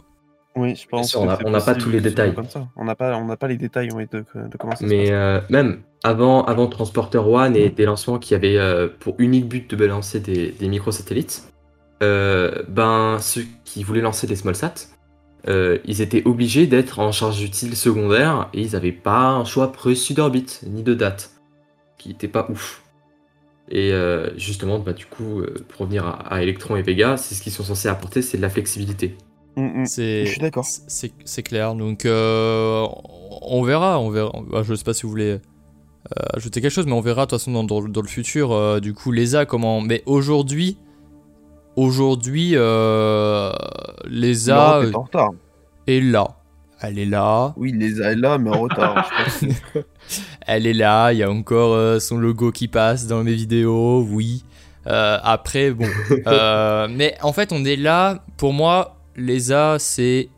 Oui, 0.56 0.76
je 0.76 0.86
pense. 0.88 1.10
sûr, 1.10 1.20
on 1.20 1.26
n'a 1.26 1.36
pas 1.36 1.74
possible 1.74 1.76
tous 1.76 1.90
les 1.90 2.00
détails. 2.00 2.34
Comme 2.34 2.48
ça. 2.48 2.68
On 2.76 2.84
n'a 2.84 2.94
pas, 2.94 3.16
on 3.16 3.24
n'a 3.26 3.36
pas 3.36 3.48
les 3.48 3.56
détails 3.56 3.90
oui, 3.92 4.06
de, 4.10 4.24
de 4.34 4.56
comment 4.56 4.76
ça 4.76 4.80
se 4.80 4.84
Mais 4.84 5.04
passe. 5.04 5.10
euh, 5.10 5.40
même 5.50 5.82
avant, 6.04 6.44
avant 6.44 6.68
Transporter 6.68 7.18
One 7.18 7.56
et 7.56 7.70
des 7.70 7.84
lancements 7.84 8.18
qui 8.18 8.34
avaient 8.34 8.56
euh, 8.58 8.88
pour 9.00 9.16
unique 9.18 9.48
but 9.48 9.68
de 9.70 9.76
balancer 9.76 10.20
des, 10.20 10.52
des 10.52 10.68
microsatellites, 10.68 11.52
euh, 12.02 12.62
ben 12.68 13.18
ceux 13.20 13.44
qui 13.64 13.82
voulaient 13.82 14.00
lancer 14.00 14.26
des 14.26 14.36
smallsats, 14.36 14.74
ils 15.48 16.00
étaient 16.00 16.22
obligés 16.24 16.66
d'être 16.66 17.00
en 17.00 17.12
charge 17.12 17.42
utile 17.42 17.76
secondaire 17.76 18.48
et 18.54 18.62
ils 18.62 18.72
n'avaient 18.72 18.92
pas 18.92 19.28
un 19.28 19.44
choix 19.44 19.72
précis 19.72 20.14
d'orbite 20.14 20.62
ni 20.66 20.82
de 20.82 20.94
date. 20.94 21.32
Ce 21.98 22.02
qui 22.02 22.08
n'était 22.10 22.28
pas 22.28 22.46
ouf. 22.50 22.82
Et 23.70 23.92
justement, 24.36 24.78
bah, 24.78 24.92
du 24.94 25.06
coup, 25.06 25.42
pour 25.68 25.80
revenir 25.80 26.06
à, 26.06 26.12
à 26.34 26.42
Electron 26.42 26.76
et 26.76 26.82
Vega, 26.82 27.16
c'est 27.16 27.34
ce 27.34 27.42
qu'ils 27.42 27.52
sont 27.52 27.62
censés 27.64 27.88
apporter, 27.88 28.22
c'est 28.22 28.36
de 28.38 28.42
la 28.42 28.50
flexibilité. 28.50 29.16
Mm, 29.56 29.82
mm. 29.82 29.86
C'est, 29.86 30.26
Je 30.26 30.30
suis 30.32 30.40
d'accord. 30.40 30.64
C'est, 30.66 31.42
clair. 31.42 31.74
Donc, 31.74 32.04
euh, 32.06 32.86
on 33.42 33.62
verra. 33.62 33.98
On 34.00 34.10
verra. 34.10 34.32
Ah, 34.52 34.62
Je 34.62 34.74
sais 34.74 34.84
pas 34.84 34.94
si 34.94 35.02
vous 35.04 35.10
voulez 35.10 35.30
euh, 35.32 35.38
ajouter 36.34 36.60
quelque 36.60 36.72
chose, 36.72 36.86
mais 36.86 36.92
on 36.92 37.00
verra 37.00 37.26
de 37.26 37.30
toute 37.30 37.38
façon 37.38 37.52
dans, 37.52 37.64
dans- 37.64 37.82
dans 37.88 38.02
le 38.02 38.08
futur. 38.08 38.52
euh, 38.52 38.80
du 38.80 38.94
coup, 38.94 39.12
l'ESA, 39.12 39.46
comment. 39.46 39.80
Mais 39.80 40.02
aujourd'hui, 40.06 40.76
aujourd'hui, 41.76 42.50
l'ESA 44.06 44.80
est 44.84 44.94
en 44.94 45.02
retard. 45.02 45.30
est 45.86 46.00
là. 46.00 46.26
Elle 46.80 46.98
est 46.98 47.06
là. 47.06 47.54
Oui, 47.56 47.72
les 47.74 48.02
a 48.02 48.12
est 48.12 48.16
là, 48.16 48.36
mais 48.36 48.50
en 48.50 48.60
retard. 48.62 49.10
Elle 50.46 50.66
est 50.66 50.74
là. 50.74 51.12
Il 51.12 51.18
y 51.18 51.22
a 51.22 51.30
encore 51.30 51.98
son 52.00 52.18
logo 52.18 52.50
qui 52.52 52.68
passe 52.68 53.06
dans 53.06 53.24
mes 53.24 53.32
vidéos. 53.32 54.02
Oui. 54.10 54.44
Après, 54.84 55.70
bon. 55.70 55.86
Mais 56.90 57.16
en 57.22 57.32
fait, 57.32 57.52
on 57.52 57.64
est 57.64 57.76
là. 57.76 58.22
Pour 58.36 58.52
moi, 58.52 58.93
l'ESA, 59.16 59.78
c'est 59.78 60.28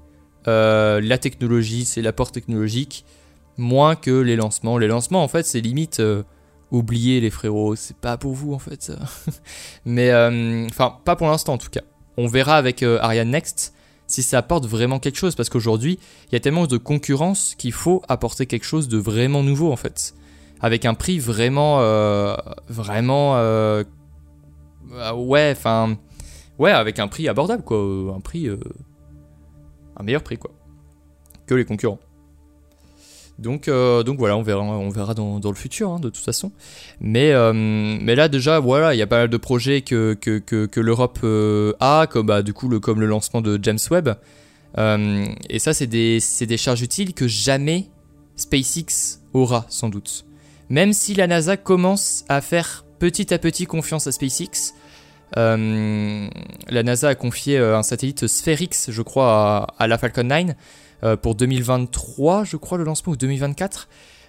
euh, 0.48 1.00
la 1.00 1.18
technologie, 1.18 1.84
c'est 1.84 2.02
l'apport 2.02 2.32
technologique, 2.32 3.04
moins 3.56 3.96
que 3.96 4.10
les 4.10 4.36
lancements. 4.36 4.78
Les 4.78 4.88
lancements, 4.88 5.22
en 5.22 5.28
fait, 5.28 5.44
c'est 5.46 5.60
limite. 5.60 6.00
euh, 6.00 6.22
oubliez 6.70 7.20
les 7.20 7.30
frérots, 7.30 7.76
c'est 7.76 7.96
pas 7.96 8.16
pour 8.16 8.32
vous 8.32 8.52
en 8.52 8.58
fait. 8.58 8.82
ça. 8.82 8.98
Mais 9.84 10.10
euh, 10.10 10.66
enfin, 10.68 10.96
pas 11.04 11.16
pour 11.16 11.28
l'instant 11.28 11.54
en 11.54 11.58
tout 11.58 11.70
cas. 11.70 11.82
On 12.16 12.26
verra 12.26 12.56
avec 12.56 12.82
euh, 12.82 12.98
Ariane 13.00 13.30
Next 13.30 13.72
si 14.08 14.22
ça 14.22 14.38
apporte 14.38 14.66
vraiment 14.66 14.98
quelque 14.98 15.16
chose 15.16 15.34
parce 15.34 15.48
qu'aujourd'hui, 15.48 15.98
il 16.28 16.32
y 16.32 16.36
a 16.36 16.40
tellement 16.40 16.66
de 16.66 16.76
concurrence 16.76 17.54
qu'il 17.56 17.72
faut 17.72 18.02
apporter 18.08 18.46
quelque 18.46 18.64
chose 18.64 18.88
de 18.88 18.98
vraiment 18.98 19.42
nouveau 19.42 19.72
en 19.72 19.76
fait. 19.76 20.14
Avec 20.60 20.84
un 20.84 20.94
prix 20.94 21.18
vraiment. 21.18 21.78
vraiment. 22.68 23.36
euh, 23.36 23.84
ouais, 25.14 25.52
enfin. 25.56 25.96
Ouais, 26.58 26.70
avec 26.72 26.98
un 26.98 27.08
prix 27.08 27.28
abordable 27.28 27.62
quoi. 27.62 27.78
euh, 27.78 28.12
Un 28.14 28.20
prix. 28.20 28.48
euh, 28.48 28.58
un 29.96 30.02
meilleur 30.02 30.22
prix 30.22 30.38
quoi. 30.38 30.50
Que 31.46 31.54
les 31.54 31.64
concurrents. 31.64 32.00
Donc, 33.38 33.68
euh, 33.68 34.02
donc 34.02 34.18
voilà, 34.18 34.36
on 34.36 34.42
verra, 34.42 34.62
on 34.62 34.88
verra 34.88 35.12
dans, 35.12 35.38
dans 35.40 35.50
le 35.50 35.56
futur, 35.56 35.90
hein, 35.90 36.00
de 36.00 36.08
toute 36.08 36.24
façon. 36.24 36.52
Mais, 37.00 37.32
euh, 37.32 37.52
mais 37.52 38.14
là, 38.14 38.28
déjà, 38.28 38.60
voilà, 38.60 38.94
il 38.94 38.98
y 38.98 39.02
a 39.02 39.06
pas 39.06 39.18
mal 39.18 39.28
de 39.28 39.36
projets 39.36 39.82
que, 39.82 40.14
que, 40.14 40.38
que, 40.38 40.80
l'Europe 40.80 41.18
a, 41.80 42.06
comme, 42.10 42.26
bah, 42.26 42.42
du 42.42 42.54
coup, 42.54 42.68
le, 42.70 42.80
comme 42.80 42.98
le 42.98 43.06
lancement 43.06 43.42
de 43.42 43.58
James 43.62 43.78
Webb. 43.90 44.14
Et 44.78 45.58
ça, 45.58 45.74
c'est 45.74 45.86
des, 45.86 46.18
c'est 46.20 46.46
des 46.46 46.56
charges 46.56 46.80
utiles 46.80 47.12
que 47.12 47.28
jamais 47.28 47.90
SpaceX 48.36 49.20
aura, 49.34 49.66
sans 49.68 49.90
doute. 49.90 50.24
Même 50.70 50.94
si 50.94 51.14
la 51.14 51.26
NASA 51.26 51.58
commence 51.58 52.24
à 52.30 52.40
faire 52.40 52.86
petit 52.98 53.32
à 53.34 53.38
petit 53.38 53.66
confiance 53.66 54.06
à 54.06 54.12
SpaceX, 54.12 54.72
euh, 55.36 56.28
la 56.68 56.82
NASA 56.82 57.08
a 57.08 57.14
confié 57.14 57.58
euh, 57.58 57.76
un 57.76 57.82
satellite 57.82 58.26
Spherix, 58.26 58.70
je 58.88 59.02
crois, 59.02 59.26
à, 59.78 59.84
à 59.84 59.86
la 59.86 59.98
Falcon 59.98 60.22
9 60.22 60.54
euh, 61.02 61.16
pour 61.16 61.34
2023, 61.34 62.44
je 62.44 62.56
crois, 62.56 62.78
le 62.78 62.84
lancement, 62.84 63.12
ou 63.12 63.16
2024. 63.16 63.88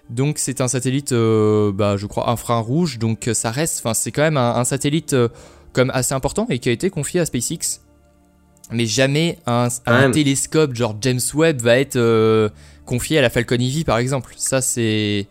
Donc 0.10 0.38
c'est 0.38 0.62
un 0.62 0.68
satellite, 0.68 1.12
euh, 1.12 1.72
bah, 1.74 1.98
je 1.98 2.08
crois, 2.08 2.30
infrarouge, 2.30 2.98
donc 2.98 3.30
ça 3.34 3.52
reste, 3.52 3.80
enfin 3.80 3.94
c'est 3.94 4.12
quand 4.12 4.22
même 4.22 4.38
un, 4.38 4.56
un 4.56 4.64
satellite 4.64 5.14
comme 5.74 5.90
assez 5.90 6.14
important 6.14 6.48
et 6.50 6.60
qui 6.60 6.70
a 6.70 6.72
été 6.72 6.90
confié 6.90 7.20
à 7.20 7.26
SpaceX. 7.26 7.82
Mais 8.72 8.86
jamais 8.86 9.38
un, 9.46 9.68
télescope 10.12 10.76
genre 10.76 10.96
James 11.02 11.20
Webb 11.34 11.62
va 11.62 11.78
être 11.78 12.00
confié 12.86 13.18
à 13.18 13.22
la 13.22 13.30
Falcon 13.30 13.56
Heavy 13.56 13.84
par 13.84 13.98
exemple. 13.98 14.34
Ça 14.38 14.62
c'est, 14.62 15.28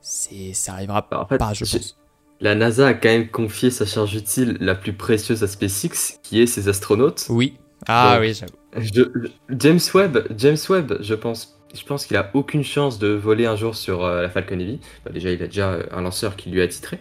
ça 0.00 0.72
arrivera 0.72 1.06
Bah, 1.10 1.20
en 1.20 1.26
fait, 1.26 1.38
pas, 1.38 1.52
je 1.52 1.64
pense. 1.64 1.99
La 2.40 2.54
NASA 2.54 2.88
a 2.88 2.94
quand 2.94 3.08
même 3.08 3.28
confié 3.28 3.70
sa 3.70 3.84
charge 3.84 4.14
utile 4.14 4.56
la 4.60 4.74
plus 4.74 4.92
précieuse 4.94 5.42
à 5.42 5.46
SpaceX, 5.46 6.18
qui 6.22 6.40
est 6.40 6.46
ses 6.46 6.68
astronautes. 6.68 7.26
Oui. 7.28 7.54
Ah 7.86 8.12
Donc, 8.14 8.22
oui, 8.22 8.34
j'avoue. 8.34 8.52
Je- 8.76 9.28
James 9.50 9.80
Webb, 9.94 10.26
James 10.38 10.56
Webb, 10.70 10.98
je 11.00 11.14
pense, 11.14 11.60
je 11.74 11.84
pense 11.84 12.06
qu'il 12.06 12.16
a 12.16 12.30
aucune 12.34 12.64
chance 12.64 12.98
de 12.98 13.08
voler 13.08 13.44
un 13.46 13.56
jour 13.56 13.74
sur 13.74 14.04
euh, 14.04 14.22
la 14.22 14.30
Falcon 14.30 14.58
Heavy. 14.58 14.80
Bah, 15.04 15.10
déjà, 15.12 15.30
il 15.30 15.42
a 15.42 15.46
déjà 15.46 15.70
euh, 15.72 15.82
un 15.90 16.00
lanceur 16.02 16.36
qui 16.36 16.50
lui 16.50 16.60
est 16.60 16.64
attitré. 16.64 16.98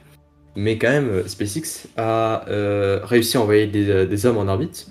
Mais 0.55 0.77
quand 0.77 0.89
même, 0.89 1.07
euh, 1.09 1.27
SpaceX 1.27 1.87
a 1.95 2.45
euh, 2.49 2.99
réussi 3.03 3.37
à 3.37 3.41
envoyer 3.41 3.67
des, 3.67 3.89
euh, 3.89 4.05
des 4.05 4.25
hommes 4.25 4.37
en 4.37 4.47
orbite. 4.47 4.87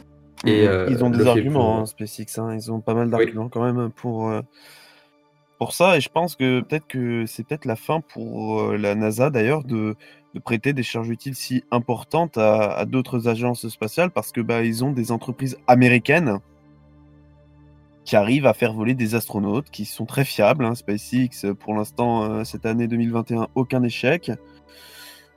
Et, 0.46 0.66
euh, 0.68 0.86
ils 0.88 1.02
ont 1.04 1.10
des 1.10 1.26
arguments, 1.26 1.74
pour- 1.74 1.80
hein, 1.82 1.86
SpaceX. 1.86 2.38
hein, 2.38 2.54
Ils 2.54 2.70
ont 2.72 2.80
pas 2.80 2.94
mal 2.94 3.10
d'arguments 3.10 3.48
quand 3.48 3.64
même 3.70 3.90
pour, 3.90 4.30
euh, 4.30 4.40
pour 5.58 5.72
ça. 5.72 5.96
Et 5.96 6.00
je 6.00 6.08
pense 6.08 6.36
que 6.36 6.60
peut-être 6.60 6.86
que 6.86 7.26
c'est 7.26 7.44
peut-être 7.44 7.64
la 7.64 7.76
fin 7.76 8.00
pour 8.00 8.60
euh, 8.60 8.76
la 8.76 8.94
NASA 8.94 9.30
d'ailleurs 9.30 9.64
de, 9.64 9.96
de 10.34 10.40
prêter 10.40 10.72
des 10.72 10.82
charges 10.82 11.08
utiles 11.08 11.34
si 11.34 11.64
importantes 11.70 12.36
à, 12.38 12.72
à 12.72 12.84
d'autres 12.84 13.28
agences 13.28 13.66
spatiales 13.68 14.10
parce 14.10 14.30
que 14.32 14.40
bah, 14.40 14.62
ils 14.62 14.84
ont 14.84 14.92
des 14.92 15.10
entreprises 15.12 15.56
américaines 15.66 16.38
qui 18.04 18.16
arrivent 18.16 18.46
à 18.46 18.54
faire 18.54 18.72
voler 18.72 18.94
des 18.94 19.14
astronautes 19.14 19.70
qui 19.70 19.84
sont 19.84 20.06
très 20.06 20.24
fiables. 20.24 20.64
hein. 20.64 20.74
SpaceX, 20.74 21.44
euh, 21.44 21.54
pour 21.54 21.74
l'instant, 21.74 22.22
euh, 22.24 22.44
cette 22.44 22.64
année 22.66 22.88
2021, 22.88 23.48
aucun 23.54 23.82
échec. 23.82 24.30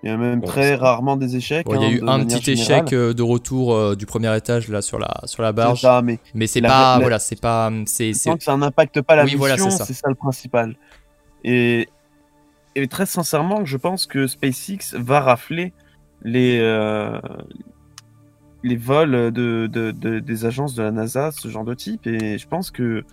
Il 0.03 0.09
y 0.09 0.13
a 0.13 0.17
même 0.17 0.39
Bon, 0.39 0.47
très 0.47 0.75
rarement 0.75 1.15
des 1.15 1.35
échecs. 1.35 1.65
Bon, 1.67 1.75
il 1.75 1.81
y 1.81 1.85
a 1.85 1.87
hein, 1.87 1.91
eu 1.91 2.23
un 2.23 2.25
petit 2.25 2.55
générale. 2.55 2.85
échec 2.85 2.93
euh, 2.93 3.13
de 3.13 3.21
retour 3.21 3.73
euh, 3.75 3.95
du 3.95 4.05
premier 4.05 4.35
étage 4.35 4.67
là 4.69 4.81
sur 4.81 4.97
la 4.97 5.09
sur 5.25 5.43
la 5.43 5.51
barge, 5.51 5.81
ça, 5.81 6.01
mais 6.01 6.17
mais 6.33 6.47
c'est 6.47 6.61
pas 6.61 6.95
la- 6.95 6.99
voilà, 7.01 7.19
c'est 7.19 7.39
pas 7.39 7.71
c'est 7.85 8.13
ça 8.13 8.57
n'impacte 8.57 9.01
pas 9.01 9.15
la 9.15 9.25
Oui, 9.25 9.35
voilà, 9.35 9.55
mission, 9.55 9.69
c'est 9.69 9.77
ça. 9.77 9.85
c'est 9.85 9.93
ça 9.93 10.07
le 10.09 10.15
principal. 10.15 10.75
Et, 11.43 11.87
et 12.75 12.87
très 12.87 13.05
sincèrement, 13.05 13.65
je 13.65 13.77
pense 13.77 14.05
que 14.05 14.27
SpaceX 14.27 14.95
va 14.95 15.19
rafler 15.21 15.73
les, 16.23 16.59
euh, 16.61 17.19
les 18.63 18.75
vols 18.75 19.31
de, 19.31 19.67
de- 19.67 19.91
de- 19.91 20.19
des 20.19 20.45
agences 20.45 20.75
de 20.75 20.83
la 20.83 20.91
NASA, 20.91 21.31
ce 21.31 21.47
genre 21.47 21.63
de 21.65 21.73
type. 21.73 22.05
Et 22.07 22.37
je 22.37 22.47
pense 22.47 22.69
que 22.71 23.03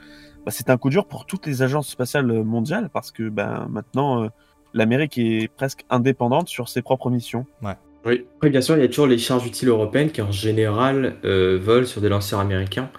bah, 0.44 0.50
c'est 0.50 0.70
un 0.70 0.76
coup 0.76 0.90
dur 0.90 1.06
pour 1.06 1.26
toutes 1.26 1.46
les 1.46 1.62
agences 1.62 1.88
spatiales 1.88 2.26
mondiales 2.44 2.90
parce 2.92 3.10
que 3.10 3.28
ben, 3.28 3.66
maintenant, 3.70 4.24
euh, 4.24 4.28
l'Amérique 4.74 5.16
est 5.18 5.48
presque 5.56 5.84
indépendante 5.90 6.48
sur 6.48 6.68
ses 6.68 6.82
propres 6.82 7.10
missions. 7.10 7.46
Oui. 7.62 8.24
Après, 8.36 8.50
bien 8.50 8.60
sûr, 8.60 8.76
il 8.76 8.80
y 8.80 8.84
a 8.84 8.88
toujours 8.88 9.06
les 9.06 9.18
charges 9.18 9.46
utiles 9.46 9.68
européennes 9.68 10.10
qui, 10.10 10.22
en 10.22 10.30
général, 10.30 11.16
euh, 11.24 11.58
volent 11.60 11.84
sur 11.86 12.00
des 12.00 12.08
lanceurs 12.08 12.40
américains. 12.40 12.90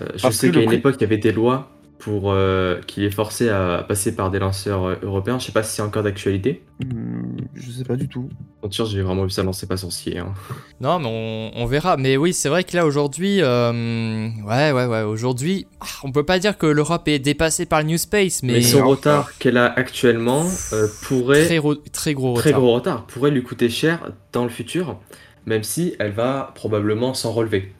Euh, 0.00 0.06
je 0.16 0.22
Parce 0.22 0.36
sais 0.36 0.50
qu'à 0.50 0.60
une 0.60 0.66
prix- 0.66 0.76
époque, 0.76 0.94
il 0.98 1.02
y 1.02 1.04
avait 1.04 1.18
des 1.18 1.32
lois 1.32 1.70
pour 2.00 2.32
euh, 2.32 2.80
qui 2.86 3.00
les 3.00 3.10
forçaient 3.10 3.50
à 3.50 3.84
passer 3.86 4.16
par 4.16 4.30
des 4.30 4.38
lanceurs 4.38 4.84
euh, 4.84 4.94
européens. 5.02 5.38
Je 5.38 5.46
sais 5.46 5.52
pas 5.52 5.62
si 5.62 5.76
c'est 5.76 5.82
encore 5.82 6.02
d'actualité. 6.02 6.62
Hmm, 6.82 7.36
je 7.54 7.70
sais 7.70 7.84
pas 7.84 7.96
du 7.96 8.08
tout. 8.08 8.28
Pour 8.60 8.72
sûr, 8.72 8.86
j'ai 8.86 9.02
vraiment 9.02 9.24
vu 9.24 9.30
ça 9.30 9.42
lancer 9.42 9.66
pas 9.66 9.76
sorcier. 9.76 10.18
Hein. 10.18 10.32
Non, 10.80 10.98
mais 10.98 11.08
on, 11.08 11.62
on 11.62 11.66
verra. 11.66 11.98
Mais 11.98 12.16
oui, 12.16 12.32
c'est 12.32 12.48
vrai 12.48 12.64
que 12.64 12.74
là 12.74 12.86
aujourd'hui, 12.86 13.42
euh, 13.42 14.28
ouais, 14.46 14.72
ouais, 14.72 14.86
ouais, 14.86 15.02
aujourd'hui, 15.02 15.66
ah, 15.80 15.86
on 16.02 16.10
peut 16.10 16.24
pas 16.24 16.38
dire 16.38 16.56
que 16.56 16.66
l'Europe 16.66 17.06
est 17.06 17.18
dépassée 17.18 17.66
par 17.66 17.80
le 17.80 17.88
New 17.88 17.98
Space, 17.98 18.42
mais, 18.42 18.54
Mais, 18.54 18.62
son 18.62 18.86
retard 18.86 19.36
qu'elle 19.38 19.58
a 19.58 19.66
actuellement 19.66 20.46
euh, 20.72 20.88
pourrait 21.02 21.44
très, 21.44 21.60
très 21.92 22.14
gros 22.14 22.34
très 22.34 22.50
retard. 22.50 22.60
gros 22.60 22.74
retard 22.74 23.06
pourrait 23.06 23.30
lui 23.30 23.42
coûter 23.42 23.68
cher 23.68 24.10
dans 24.32 24.44
le 24.44 24.50
futur, 24.50 24.98
même 25.44 25.62
si 25.62 25.96
elle 25.98 26.12
va 26.12 26.52
probablement 26.54 27.12
s'en 27.12 27.32
relever. 27.32 27.72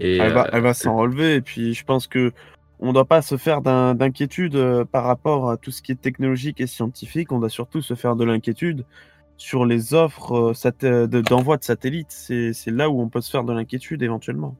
Et 0.00 0.18
elle 0.18 0.32
va, 0.32 0.44
euh, 0.44 0.50
elle 0.52 0.62
va 0.62 0.74
s'en 0.74 0.96
relever. 0.96 1.36
Et 1.36 1.40
puis, 1.40 1.74
je 1.74 1.84
pense 1.84 2.06
que 2.06 2.32
on 2.80 2.88
ne 2.88 2.92
doit 2.92 3.04
pas 3.06 3.22
se 3.22 3.36
faire 3.36 3.60
d'inquiétude 3.62 4.54
euh, 4.56 4.84
par 4.84 5.04
rapport 5.04 5.50
à 5.50 5.56
tout 5.56 5.70
ce 5.70 5.82
qui 5.82 5.92
est 5.92 6.00
technologique 6.00 6.60
et 6.60 6.66
scientifique. 6.66 7.32
On 7.32 7.38
doit 7.40 7.48
surtout 7.48 7.82
se 7.82 7.94
faire 7.94 8.14
de 8.16 8.24
l'inquiétude 8.24 8.84
sur 9.36 9.64
les 9.66 9.94
offres 9.94 10.54
euh, 10.84 11.06
de- 11.06 11.20
d'envoi 11.20 11.56
de 11.56 11.64
satellites. 11.64 12.10
C'est 12.10 12.52
là 12.66 12.88
où 12.90 13.00
on 13.00 13.08
peut 13.08 13.20
se 13.20 13.30
faire 13.30 13.44
de 13.44 13.52
l'inquiétude 13.52 14.02
éventuellement. 14.02 14.54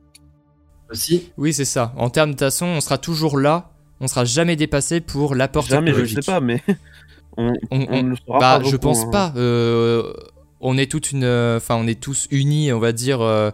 aussi, 0.91 1.33
Oui, 1.37 1.53
c'est 1.53 1.65
ça. 1.65 1.93
En 1.97 2.11
termes 2.11 2.35
de 2.35 2.39
façon, 2.39 2.67
on 2.67 2.81
sera 2.81 2.99
toujours 2.99 3.39
là. 3.39 3.71
On 4.01 4.07
sera 4.07 4.25
jamais 4.25 4.57
dépassé 4.57 5.01
pour 5.01 5.35
l'apport 5.35 5.65
Jamais, 5.67 5.93
je 5.93 6.01
ne 6.01 6.07
technologique. 6.07 6.23
sais 6.25 6.33
pas, 6.33 6.41
mais 6.41 6.63
on, 7.37 7.49
On- 7.49 7.55
on 7.71 7.87
on- 7.91 8.03
ne 8.05 8.09
le 8.11 8.17
saura 8.17 8.39
Bah, 8.39 8.59
pas. 8.59 8.65
je 8.65 8.71
beaucoup, 8.73 8.79
pense 8.83 9.05
hein. 9.05 9.11
pas. 9.11 9.33
Euh, 9.37 10.13
on 10.61 10.77
est 10.79 10.91
toute 10.91 11.13
une, 11.13 11.25
enfin, 11.57 11.77
on 11.77 11.87
est 11.87 12.01
tous 12.01 12.27
unis, 12.31 12.73
on 12.73 12.79
va 12.79 12.93
dire. 12.93 13.21
euh, 13.21 13.51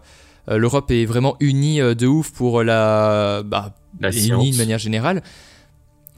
euh, 0.48 0.58
L'Europe 0.58 0.90
est 0.90 1.06
vraiment 1.06 1.36
unie 1.40 1.80
euh, 1.80 1.94
de 1.94 2.06
ouf 2.06 2.30
pour 2.32 2.62
la, 2.62 3.42
bah, 3.42 3.74
la 4.00 4.12
science. 4.12 4.42
unie 4.42 4.50
de 4.52 4.56
manière 4.58 4.78
générale. 4.78 5.22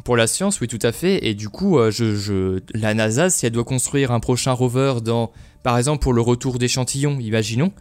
Pour 0.05 0.16
la 0.16 0.27
science, 0.27 0.61
oui, 0.61 0.68
tout 0.68 0.79
à 0.83 0.93
fait. 0.93 1.27
Et 1.27 1.35
du 1.35 1.49
coup, 1.49 1.79
euh, 1.79 1.91
je, 1.91 2.14
je- 2.14 2.61
la 2.74 2.95
NASA, 2.95 3.29
si 3.31 3.45
elle 3.47 3.53
doit 3.53 3.64
construire 3.64 4.12
un 4.12 4.20
prochain 4.20 4.53
rover 4.53 4.95
dans, 5.05 5.33
par 5.62 5.77
exemple, 5.79 6.03
pour 6.03 6.12
le 6.12 6.20
retour 6.20 6.59
d'échantillons, 6.59 7.18
imaginons, 7.18 7.72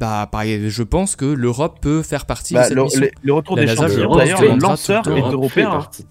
bah, 0.00 0.28
je 0.32 0.82
pense 0.82 1.16
que 1.16 1.24
l'Europe 1.26 1.78
peut 1.82 2.02
faire 2.02 2.24
partie 2.26 2.54
Bah, 2.54 2.62
de 2.62 2.68
cette 2.68 2.76
le, 2.76 2.82
mission. 2.84 3.00
le- 3.02 3.10
le 3.22 3.32
retour 3.32 3.56
pense 3.56 3.64
d'ailleurs, 3.66 4.40
le 4.42 4.58
lanceur 4.58 5.02
le 5.08 5.16
est 5.16 5.20
européen. 5.20 5.68
hein. 5.68 5.72
partie. 5.72 6.06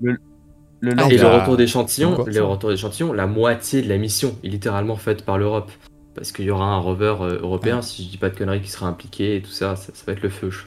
Le 0.00 0.92
Ah, 0.92 0.94
lanceur. 0.94 1.10
Et 1.10 1.16
le 1.16 1.22
bah, 1.22 1.40
retour 1.40 1.56
d'échantillons, 1.56 2.24
le 2.24 2.42
retour 2.44 2.70
d'échantillons, 2.70 3.12
la 3.12 3.26
moitié 3.26 3.82
de 3.82 3.88
la 3.88 3.98
mission 3.98 4.36
est 4.44 4.48
littéralement 4.48 4.96
faite 4.96 5.24
par 5.24 5.36
l'Europe. 5.38 5.72
Parce 6.14 6.30
qu'il 6.32 6.44
y 6.44 6.50
aura 6.50 6.66
un 6.66 6.78
rover 6.78 7.14
euh, 7.20 7.40
européen, 7.40 7.80
si 7.82 8.04
je 8.04 8.08
dis 8.10 8.16
pas 8.18 8.28
de 8.30 8.36
conneries, 8.36 8.60
qui 8.60 8.70
sera 8.70 8.86
impliqué 8.86 9.36
et 9.36 9.42
tout 9.42 9.50
ça, 9.50 9.74
ça, 9.76 9.92
ça 9.94 10.04
va 10.06 10.12
être 10.12 10.22
le 10.22 10.28
feu, 10.28 10.50
je, 10.50 10.58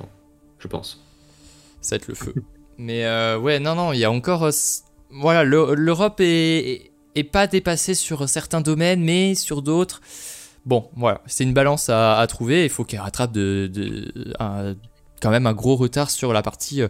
je 0.60 0.68
pense. 0.68 1.04
Ça 1.82 1.96
va 1.96 1.98
être 1.98 2.08
le 2.08 2.16
feu. 2.16 2.34
Mais 2.78 3.06
euh, 3.06 3.38
ouais, 3.38 3.60
non, 3.60 3.76
non, 3.76 3.94
il 3.94 4.00
y 4.00 4.06
a 4.06 4.12
encore. 4.12 4.44
euh, 4.46 4.52
voilà, 5.12 5.44
l'E- 5.44 5.74
l'Europe 5.76 6.20
est, 6.20 6.92
est 7.16 7.24
pas 7.24 7.46
dépassée 7.48 7.94
sur 7.96 8.28
certains 8.30 8.62
domaines, 8.62 9.04
mais 9.04 9.36
sur 9.36 9.62
d'autres. 9.62 10.02
Bon, 10.66 10.90
voilà, 10.96 11.22
c'est 11.26 11.44
une 11.44 11.54
balance 11.54 11.90
à, 11.90 12.18
à 12.18 12.28
trouver. 12.28 12.64
Il 12.64 12.70
faut 12.70 12.84
qu'elle 12.86 13.02
rattrape 13.02 13.32
de, 13.34 13.68
de- 13.72 14.34
un- 14.40 14.76
quand 15.22 15.30
même 15.32 15.46
un 15.48 15.54
gros 15.54 15.76
retard 15.76 16.10
sur 16.10 16.34
la 16.34 16.42
partie, 16.42 16.82
euh, 16.82 16.88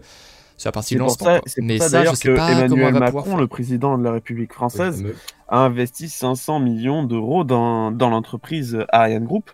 sur 0.57 0.67
la 0.67 0.71
partie 0.71 0.93
C'est 0.93 0.97
pour 0.99 1.07
lancement. 1.07 1.25
ça, 1.25 1.39
quoi. 1.39 1.43
c'est 1.47 1.61
pour 1.61 1.67
Mais 1.67 1.79
ça, 1.79 1.89
ça, 1.89 2.05
je 2.05 2.15
sais 2.15 2.27
que 2.29 2.35
pas 2.35 2.47
comment 2.53 2.59
Emmanuel 2.65 2.93
va 2.93 2.99
Macron, 2.99 3.21
pouvoir 3.23 3.39
le 3.41 3.47
président 3.47 3.97
de 3.97 4.03
la 4.03 4.11
République 4.11 4.53
française, 4.53 5.03
a 5.49 5.57
investi 5.59 6.07
500 6.09 6.59
millions 6.59 7.03
d'euros 7.03 7.43
dans, 7.43 7.91
dans 7.91 8.09
l'entreprise 8.09 8.77
Ariane 8.93 9.25
Group 9.25 9.51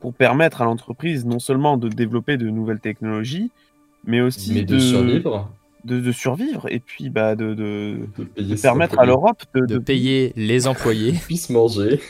pour 0.00 0.14
permettre 0.14 0.62
à 0.62 0.64
l'entreprise 0.64 1.24
non 1.24 1.38
seulement 1.38 1.76
de 1.76 1.88
développer 1.88 2.36
de 2.36 2.48
nouvelles 2.48 2.80
technologies, 2.80 3.50
mais 4.06 4.20
aussi 4.20 4.52
Mais 4.54 4.62
de, 4.62 4.78
survivre, 4.78 5.50
de, 5.84 6.00
de 6.00 6.12
survivre 6.12 6.66
et 6.70 6.80
puis 6.80 7.10
bah, 7.10 7.36
de, 7.36 7.54
de, 7.54 7.98
de 8.18 8.24
payer 8.24 8.50
de 8.50 8.56
ses 8.56 8.62
permettre 8.62 8.98
à 8.98 9.06
l'Europe 9.06 9.42
de, 9.54 9.60
de 9.60 9.66
de- 9.66 9.78
payer 9.78 10.32
les 10.36 10.66
employés. 10.68 11.14
puisse 11.26 11.50
manger. 11.50 12.00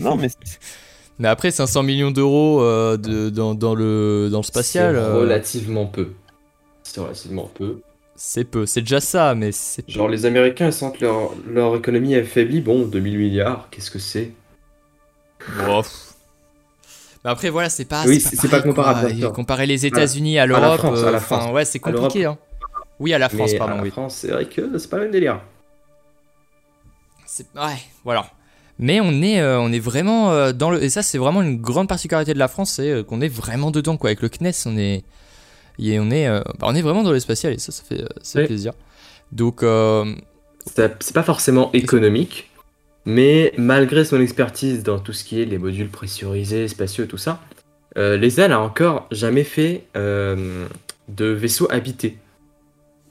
Non, 0.00 0.16
mais 0.16 0.28
Mais 1.20 1.28
après, 1.28 1.50
500 1.50 1.82
millions 1.82 2.10
d'euros 2.12 2.62
euh, 2.62 2.96
de- 2.96 3.28
dans, 3.30 3.54
dans 3.54 3.74
le, 3.74 4.28
dans 4.30 4.38
le 4.38 4.42
spatial, 4.44 4.94
C'est 4.94 5.00
euh, 5.00 5.20
relativement 5.20 5.86
peu. 5.86 6.12
C'est 6.84 7.00
relativement 7.00 7.46
peu. 7.54 7.80
c'est 8.16 8.44
peu. 8.44 8.66
C'est 8.66 8.82
déjà 8.82 9.00
ça, 9.00 9.34
mais 9.34 9.52
c'est 9.52 9.82
peu. 9.82 9.92
Genre 9.92 10.08
les 10.08 10.26
Américains 10.26 10.66
ils 10.66 10.72
sentent 10.72 11.00
leur, 11.00 11.34
leur 11.46 11.76
économie 11.76 12.14
affaiblie, 12.14 12.60
bon, 12.60 12.86
2000 12.86 13.18
milliards, 13.18 13.68
qu'est-ce 13.70 13.90
que 13.90 13.98
c'est? 13.98 14.32
Mais 17.24 17.30
après, 17.30 17.50
voilà, 17.50 17.68
c'est 17.68 17.84
pas. 17.84 18.04
Oui, 18.06 18.20
c'est- 18.20 18.48
pas 18.48 18.60
comparable, 18.62 19.18
quoi. 19.18 19.30
Comparer 19.32 19.66
les 19.66 19.86
États-Unis 19.86 20.38
à 20.38 20.46
l'Europe, 20.46 20.80
à 20.84 20.90
la 21.10 21.16
euh, 21.16 21.20
France. 21.20 21.52
ouais, 21.52 21.64
c'est 21.64 21.78
compliqué. 21.80 22.24
Hein. 22.26 22.38
Oui, 23.00 23.12
à 23.14 23.18
la 23.18 23.28
France, 23.28 23.50
Mais 23.52 23.58
pardon, 23.58 23.74
à 23.74 23.76
la 23.78 23.82
oui. 23.82 23.90
France, 23.90 24.16
c'est 24.16 24.28
vrai 24.28 24.46
que 24.46 24.76
c'est 24.78 24.88
pas 24.90 24.96
le 24.98 25.04
même 25.04 25.12
délire. 25.12 25.40
Ouais, 27.54 27.76
voilà. 28.04 28.26
Mais 28.80 29.00
on 29.00 29.22
est, 29.22 29.40
euh, 29.40 29.60
on 29.60 29.72
est 29.72 29.78
vraiment 29.80 30.30
euh, 30.30 30.52
dans 30.52 30.70
le. 30.70 30.82
Et 30.82 30.88
ça, 30.90 31.02
c'est 31.02 31.18
vraiment 31.18 31.42
une 31.42 31.60
grande 31.60 31.88
particularité 31.88 32.32
de 32.34 32.38
la 32.38 32.48
France, 32.48 32.72
c'est 32.72 32.90
euh, 32.90 33.02
qu'on 33.02 33.20
est 33.20 33.28
vraiment 33.28 33.70
dedans, 33.70 33.96
quoi. 33.96 34.10
Avec 34.10 34.22
le 34.22 34.28
CNES, 34.28 34.52
on 34.66 34.76
est. 34.78 35.04
Et 35.80 35.98
on 36.00 36.10
est, 36.10 36.28
bah, 36.28 36.44
on 36.62 36.74
est 36.74 36.82
vraiment 36.82 37.04
dans 37.04 37.12
l'espacial, 37.12 37.52
et 37.52 37.58
ça, 37.58 37.70
ça 37.70 37.84
fait, 37.84 38.02
ça 38.22 38.32
fait 38.32 38.40
Oui. 38.40 38.46
plaisir. 38.46 38.72
Donc, 39.30 39.60
C'est 40.66 41.12
pas 41.14 41.22
forcément 41.22 41.70
économique, 41.72 42.50
mais 43.08 43.52
malgré 43.56 44.04
son 44.04 44.20
expertise 44.20 44.82
dans 44.82 44.98
tout 44.98 45.14
ce 45.14 45.24
qui 45.24 45.40
est 45.40 45.46
les 45.46 45.56
modules 45.56 45.88
pressurisés, 45.88 46.68
spatiaux, 46.68 47.06
tout 47.06 47.16
ça, 47.16 47.40
euh, 47.96 48.18
l'ESA 48.18 48.48
n'a 48.48 48.60
encore 48.60 49.06
jamais 49.10 49.44
fait 49.44 49.84
euh, 49.96 50.66
de 51.08 51.24
vaisseau 51.24 51.66
habité. 51.70 52.18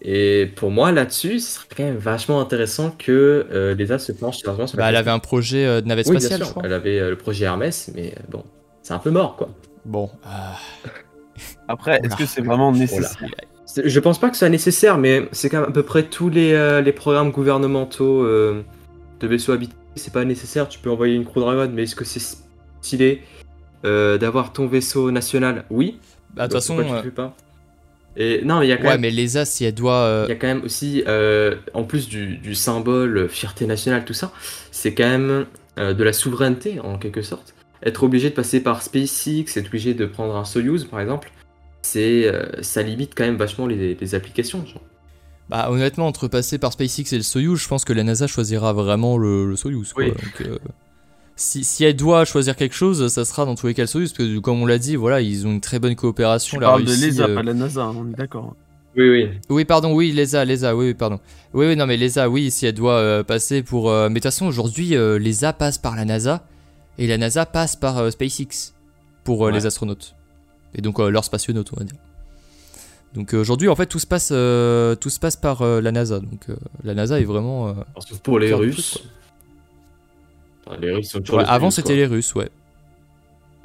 Et 0.04 0.46
pour 0.56 0.70
moi, 0.70 0.92
là-dessus, 0.92 1.40
ce 1.40 1.56
serait 1.56 1.66
quand 1.76 1.84
même 1.84 1.98
vachement 1.98 2.40
intéressant 2.40 2.92
que 2.92 3.48
euh, 3.52 3.74
l'ESA 3.74 3.98
se 3.98 4.12
penche 4.12 4.38
sur 4.38 4.52
la 4.52 4.58
bah, 4.58 4.64
elle 4.64 4.68
question. 4.68 5.00
avait 5.00 5.10
un 5.10 5.18
projet 5.20 5.66
euh, 5.66 5.82
de 5.82 5.88
navette 5.88 6.06
Oui, 6.06 6.18
bien 6.18 6.20
spatiale, 6.20 6.42
je 6.42 6.46
sûr, 6.46 6.54
crois. 6.54 6.64
elle 6.66 6.74
avait 6.74 7.00
euh, 7.00 7.10
le 7.10 7.16
projet 7.18 7.46
Hermès, 7.46 7.90
mais 7.96 8.14
euh, 8.16 8.22
bon, 8.30 8.44
c'est 8.84 8.94
un 8.94 9.00
peu 9.00 9.10
mort, 9.10 9.36
quoi. 9.36 9.50
Bon, 9.86 10.12
euh, 10.28 10.90
après, 11.68 12.00
est-ce 12.04 12.16
que 12.16 12.28
c'est 12.28 12.42
vraiment 12.42 12.72
nécessaire 12.72 13.18
Je 13.84 14.00
pense 14.00 14.20
pas 14.20 14.30
que 14.30 14.36
ce 14.36 14.40
soit 14.40 14.50
nécessaire, 14.50 15.00
mais 15.00 15.28
c'est 15.32 15.50
quand 15.50 15.62
même 15.62 15.70
à 15.70 15.74
peu 15.74 15.84
près 15.84 16.04
tous 16.04 16.30
les, 16.30 16.54
euh, 16.54 16.82
les 16.82 16.92
programmes 16.94 17.32
gouvernementaux 17.32 18.24
euh, 18.24 18.62
de 19.20 19.28
vaisseaux 19.28 19.54
habités. 19.54 19.74
C'est 19.98 20.14
pas 20.14 20.26
nécessaire, 20.26 20.68
tu 20.70 20.80
peux 20.80 20.90
envoyer 20.90 21.16
une 21.16 21.26
Crew 21.26 21.40
Dragon, 21.40 21.70
mais 21.74 21.84
est-ce 21.84 21.96
que 21.96 22.06
c'est 22.06 22.38
stylé 22.82 23.22
euh, 23.86 24.18
d'avoir 24.18 24.54
ton 24.54 24.68
vaisseau 24.68 25.12
national? 25.12 25.66
Oui. 25.70 26.00
bah, 26.34 26.48
de 26.48 26.54
toute 26.54 26.62
façon, 26.62 26.76
pourquoi 26.76 26.90
tu 26.90 26.94
euh, 26.94 27.04
le 27.04 27.10
fais 27.10 27.16
pas 27.16 27.36
Et 28.16 28.42
non, 28.44 28.60
mais 28.60 28.66
il 28.68 28.70
y 28.70 28.74
a 28.74 28.78
quand 28.78 28.84
ouais, 28.84 28.90
même. 28.92 29.02
mais 29.02 29.12
l'ESA, 29.12 29.46
si 29.46 29.66
elle 29.66 29.74
doit. 29.76 29.94
euh, 30.02 30.26
Il 30.28 30.30
y 30.30 30.34
a 30.34 30.36
quand 30.36 30.48
même 30.48 30.64
aussi, 30.64 31.04
euh, 31.08 31.56
en 31.74 31.84
plus 31.84 32.08
du, 32.10 32.38
du 32.38 32.56
symbole 32.56 33.28
fierté 33.30 33.66
nationale, 33.66 34.06
tout 34.06 34.14
ça, 34.14 34.32
c'est 34.72 34.94
quand 34.94 35.08
même 35.10 35.46
euh, 35.80 35.94
de 35.94 36.04
la 36.04 36.14
souveraineté 36.14 36.80
en 36.80 36.98
quelque 36.98 37.22
sorte. 37.22 37.54
Être 37.84 38.04
obligé 38.04 38.30
de 38.32 38.36
passer 38.36 38.60
par 38.62 38.82
SpaceX, 38.82 39.56
être 39.58 39.68
obligé 39.68 39.94
de 39.94 40.06
prendre 40.08 40.36
un 40.36 40.46
Soyuz 40.46 40.86
par 40.86 41.00
exemple, 41.00 41.30
c'est 41.84 42.30
ça 42.62 42.82
limite 42.82 43.14
quand 43.16 43.24
même 43.24 43.38
vachement 43.38 43.68
les, 43.68 43.94
les 43.96 44.16
applications. 44.16 44.66
genre. 44.66 44.82
Bah 45.50 45.70
honnêtement, 45.72 46.08
entre 46.08 46.28
passer 46.28 46.58
par 46.58 46.74
SpaceX 46.74 47.14
et 47.14 47.18
le 47.18 47.24
Soyuz, 47.24 47.58
je 47.62 47.68
pense 47.68 47.86
que 47.86 47.94
la 47.94 48.04
NASA 48.04 48.28
choisira 48.28 48.74
vraiment 48.74 49.18
le, 49.18 49.48
le 49.50 49.56
Soyuz. 49.56 49.94
quoi. 49.94 50.04
Oui. 50.04 50.10
Donc, 50.12 50.42
euh, 50.48 50.58
si, 51.38 51.64
si 51.64 51.84
elle 51.86 51.96
doit 51.96 52.26
choisir 52.26 52.56
quelque 52.56 52.76
chose, 52.76 53.08
ça 53.08 53.24
sera 53.24 53.46
dans 53.46 53.56
tous 53.56 53.68
les 53.68 53.74
cas 53.74 53.84
le 53.84 53.88
Soyuz, 53.88 54.12
parce 54.12 54.28
que 54.30 54.40
comme 54.40 54.62
on 54.62 54.66
l'a 54.66 54.78
dit, 54.78 54.96
voilà, 54.98 55.22
ils 55.22 55.48
ont 55.48 55.52
une 55.52 55.62
très 55.62 55.80
bonne 55.80 55.96
coopération. 55.96 56.58
Tu 56.58 56.62
la 56.62 56.68
parles 56.70 56.84
de 56.84 56.92
l'ESA, 56.94 57.26
euh, 57.28 57.36
pas 57.36 57.42
de 57.42 57.48
la 57.48 57.54
NASA, 57.54 57.84
hein, 57.84 57.96
on 57.98 58.10
est 58.10 58.16
d'accord. 58.16 58.56
Oui, 58.98 59.10
oui. 59.10 59.30
Oui, 59.50 59.64
pardon, 59.64 59.94
oui, 59.94 60.12
l'ESA, 60.12 60.44
l'ESA, 60.44 60.76
oui, 60.76 60.88
oui, 60.88 60.94
pardon. 60.96 61.20
Oui, 61.54 61.68
oui, 61.68 61.76
non, 61.76 61.86
mais 61.86 61.96
l'ESA, 61.98 62.30
oui, 62.30 62.50
si 62.52 62.66
elle 62.66 62.74
doit 62.74 62.96
euh, 62.96 63.24
passer 63.24 63.62
pour... 63.62 63.90
euh, 63.92 64.08
Mais 64.10 64.16
de 64.16 64.20
toute 64.20 64.24
façon, 64.24 64.48
aujourd'hui, 64.48 64.96
euh, 64.96 65.20
l'ESA 65.20 65.54
passe 65.54 65.78
par 65.78 65.96
la 65.96 66.04
NASA, 66.04 66.44
et 66.98 67.06
la 67.08 67.18
NASA 67.20 67.46
passe 67.46 67.76
par 67.76 68.00
euh, 68.00 68.10
SpaceX 68.10 68.74
pour 69.24 69.44
euh, 69.46 69.50
Ouais. 69.52 69.54
les 69.54 69.66
astronautes. 69.68 70.16
Et 70.74 70.82
donc, 70.82 71.00
euh, 71.00 71.10
leurs 71.10 71.24
spationautes, 71.26 71.70
on 71.74 71.80
va 71.80 71.86
dire. 71.86 71.96
Donc 73.18 73.34
euh, 73.34 73.40
aujourd'hui, 73.40 73.68
en 73.68 73.76
fait, 73.76 73.88
tout 73.88 73.98
se 74.00 74.06
passe, 74.06 74.30
euh, 74.32 74.94
tout 74.96 75.10
se 75.10 75.20
passe 75.20 75.36
par 75.36 75.64
euh, 75.64 75.82
la 75.82 75.92
NASA. 75.92 76.20
Donc 76.20 76.50
euh, 76.50 76.56
la 76.84 76.94
NASA 76.94 77.20
est 77.20 77.24
vraiment... 77.24 77.70
euh, 77.70 77.74
Sauf 78.08 78.20
pour 78.20 78.38
les 78.38 78.54
Russes. 78.54 78.92
truc, 79.00 79.06
Enfin, 80.68 80.78
les 80.80 80.92
Russes 80.94 81.10
sont 81.10 81.20
toujours 81.22 81.38
Ouais, 81.38 81.44
les 81.44 81.50
avant 81.50 81.72
c'était 81.72 81.96
les 81.96 82.06
Russes, 82.06 82.36
ouais. 82.36 82.50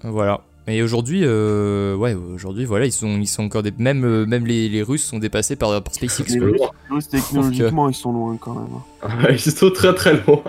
Voilà. 0.03 0.41
Et 0.69 0.83
aujourd'hui, 0.83 1.21
euh, 1.25 1.95
ouais, 1.97 2.15
aujourd'hui, 2.15 2.65
voilà, 2.65 2.87
ils 2.87 2.93
sont, 2.93 3.19
ils 3.21 3.27
sont 3.27 3.43
encore 3.43 3.63
des, 3.63 3.73
même, 3.77 4.05
euh, 4.05 4.25
même 4.25 4.47
les, 4.47 4.69
les 4.69 4.83
Russes 4.83 5.05
sont 5.05 5.19
dépassés 5.19 5.57
par, 5.57 5.83
par 5.83 5.93
SpaceX. 5.95 6.25
Les. 6.29 6.41
Russes, 6.89 7.09
technologiquement, 7.11 7.89
ils 7.89 7.95
sont 7.95 8.13
loin 8.13 8.37
quand 8.41 8.55
même. 8.55 9.23
Ouais, 9.25 9.35
Ils 9.35 9.39
sont 9.53 9.71
très 9.71 9.95
très 9.95 10.15
loin. 10.25 10.43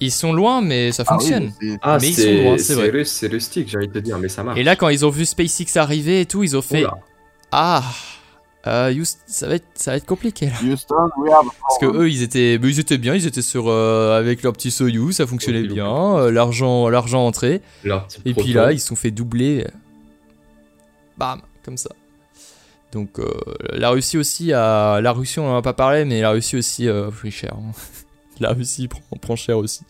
Ils 0.00 0.10
sont 0.12 0.32
loin, 0.34 0.60
mais 0.60 0.92
ça 0.92 1.04
Ah 1.06 1.16
oui, 1.16 1.18
fonctionne. 1.20 1.52
Ah, 1.80 1.98
Mais 2.00 2.08
ils 2.08 2.14
sont 2.14 2.42
loin, 2.44 2.58
c'est 2.58 2.74
vrai. 2.74 3.04
C'est 3.04 3.28
le 3.28 3.40
stick, 3.40 3.68
j'ai 3.70 3.78
envie 3.78 3.88
de 3.88 3.92
te 3.94 3.98
dire, 4.00 4.18
mais 4.18 4.28
ça 4.28 4.42
marche. 4.42 4.58
Et 4.58 4.64
là, 4.64 4.76
quand 4.76 4.90
ils 4.90 5.06
ont 5.06 5.10
vu 5.10 5.24
SpaceX 5.24 5.76
arriver 5.78 6.20
et 6.20 6.26
tout, 6.26 6.42
ils 6.42 6.54
ont 6.56 6.60
fait 6.62 6.80
Oula. 6.84 6.98
Ah, 7.58 7.82
euh, 8.66 8.92
Houston, 8.92 9.18
ça 9.26 9.48
va 9.48 9.54
être, 9.54 9.66
ça 9.74 9.92
va 9.92 9.96
être 9.96 10.04
compliqué. 10.06 10.46
Là. 10.46 10.52
Houston, 10.62 11.08
we 11.16 11.32
have 11.32 11.46
a 11.46 11.50
Parce 11.62 11.78
que 11.78 11.86
problem. 11.86 12.02
eux, 12.02 12.10
ils 12.10 12.22
étaient, 12.22 12.58
mais 12.60 12.68
ils 12.68 12.80
étaient 12.80 12.98
bien, 12.98 13.14
ils 13.14 13.26
étaient 13.26 13.40
sur 13.40 13.68
euh, 13.68 14.18
avec 14.18 14.42
leur 14.42 14.52
petit 14.52 14.70
Soyuz, 14.70 15.16
ça 15.16 15.26
fonctionnait 15.26 15.62
bien, 15.62 16.16
euh, 16.18 16.30
l'argent, 16.30 16.88
l'argent 16.88 17.30
petit 17.32 17.60
Et 18.24 18.34
puis 18.34 18.52
là, 18.52 18.72
ils 18.72 18.80
se 18.80 18.88
sont 18.88 18.96
fait 18.96 19.10
doubler. 19.10 19.66
Bam, 21.16 21.40
comme 21.64 21.78
ça. 21.78 21.90
Donc 22.92 23.18
euh, 23.18 23.30
la 23.72 23.90
Russie 23.90 24.18
aussi 24.18 24.52
a... 24.52 25.00
La 25.00 25.12
Russie, 25.12 25.38
on 25.38 25.50
en 25.50 25.56
a 25.56 25.62
pas 25.62 25.72
parlé, 25.72 26.04
mais 26.04 26.20
la 26.20 26.30
Russie 26.30 26.56
aussi 26.56 26.88
euh, 26.88 27.10
pris 27.10 27.30
cher. 27.30 27.54
hein. 27.54 27.72
La 28.40 28.52
Russie 28.52 28.86
prend, 28.86 29.00
prend 29.20 29.36
cher 29.36 29.56
aussi. 29.56 29.80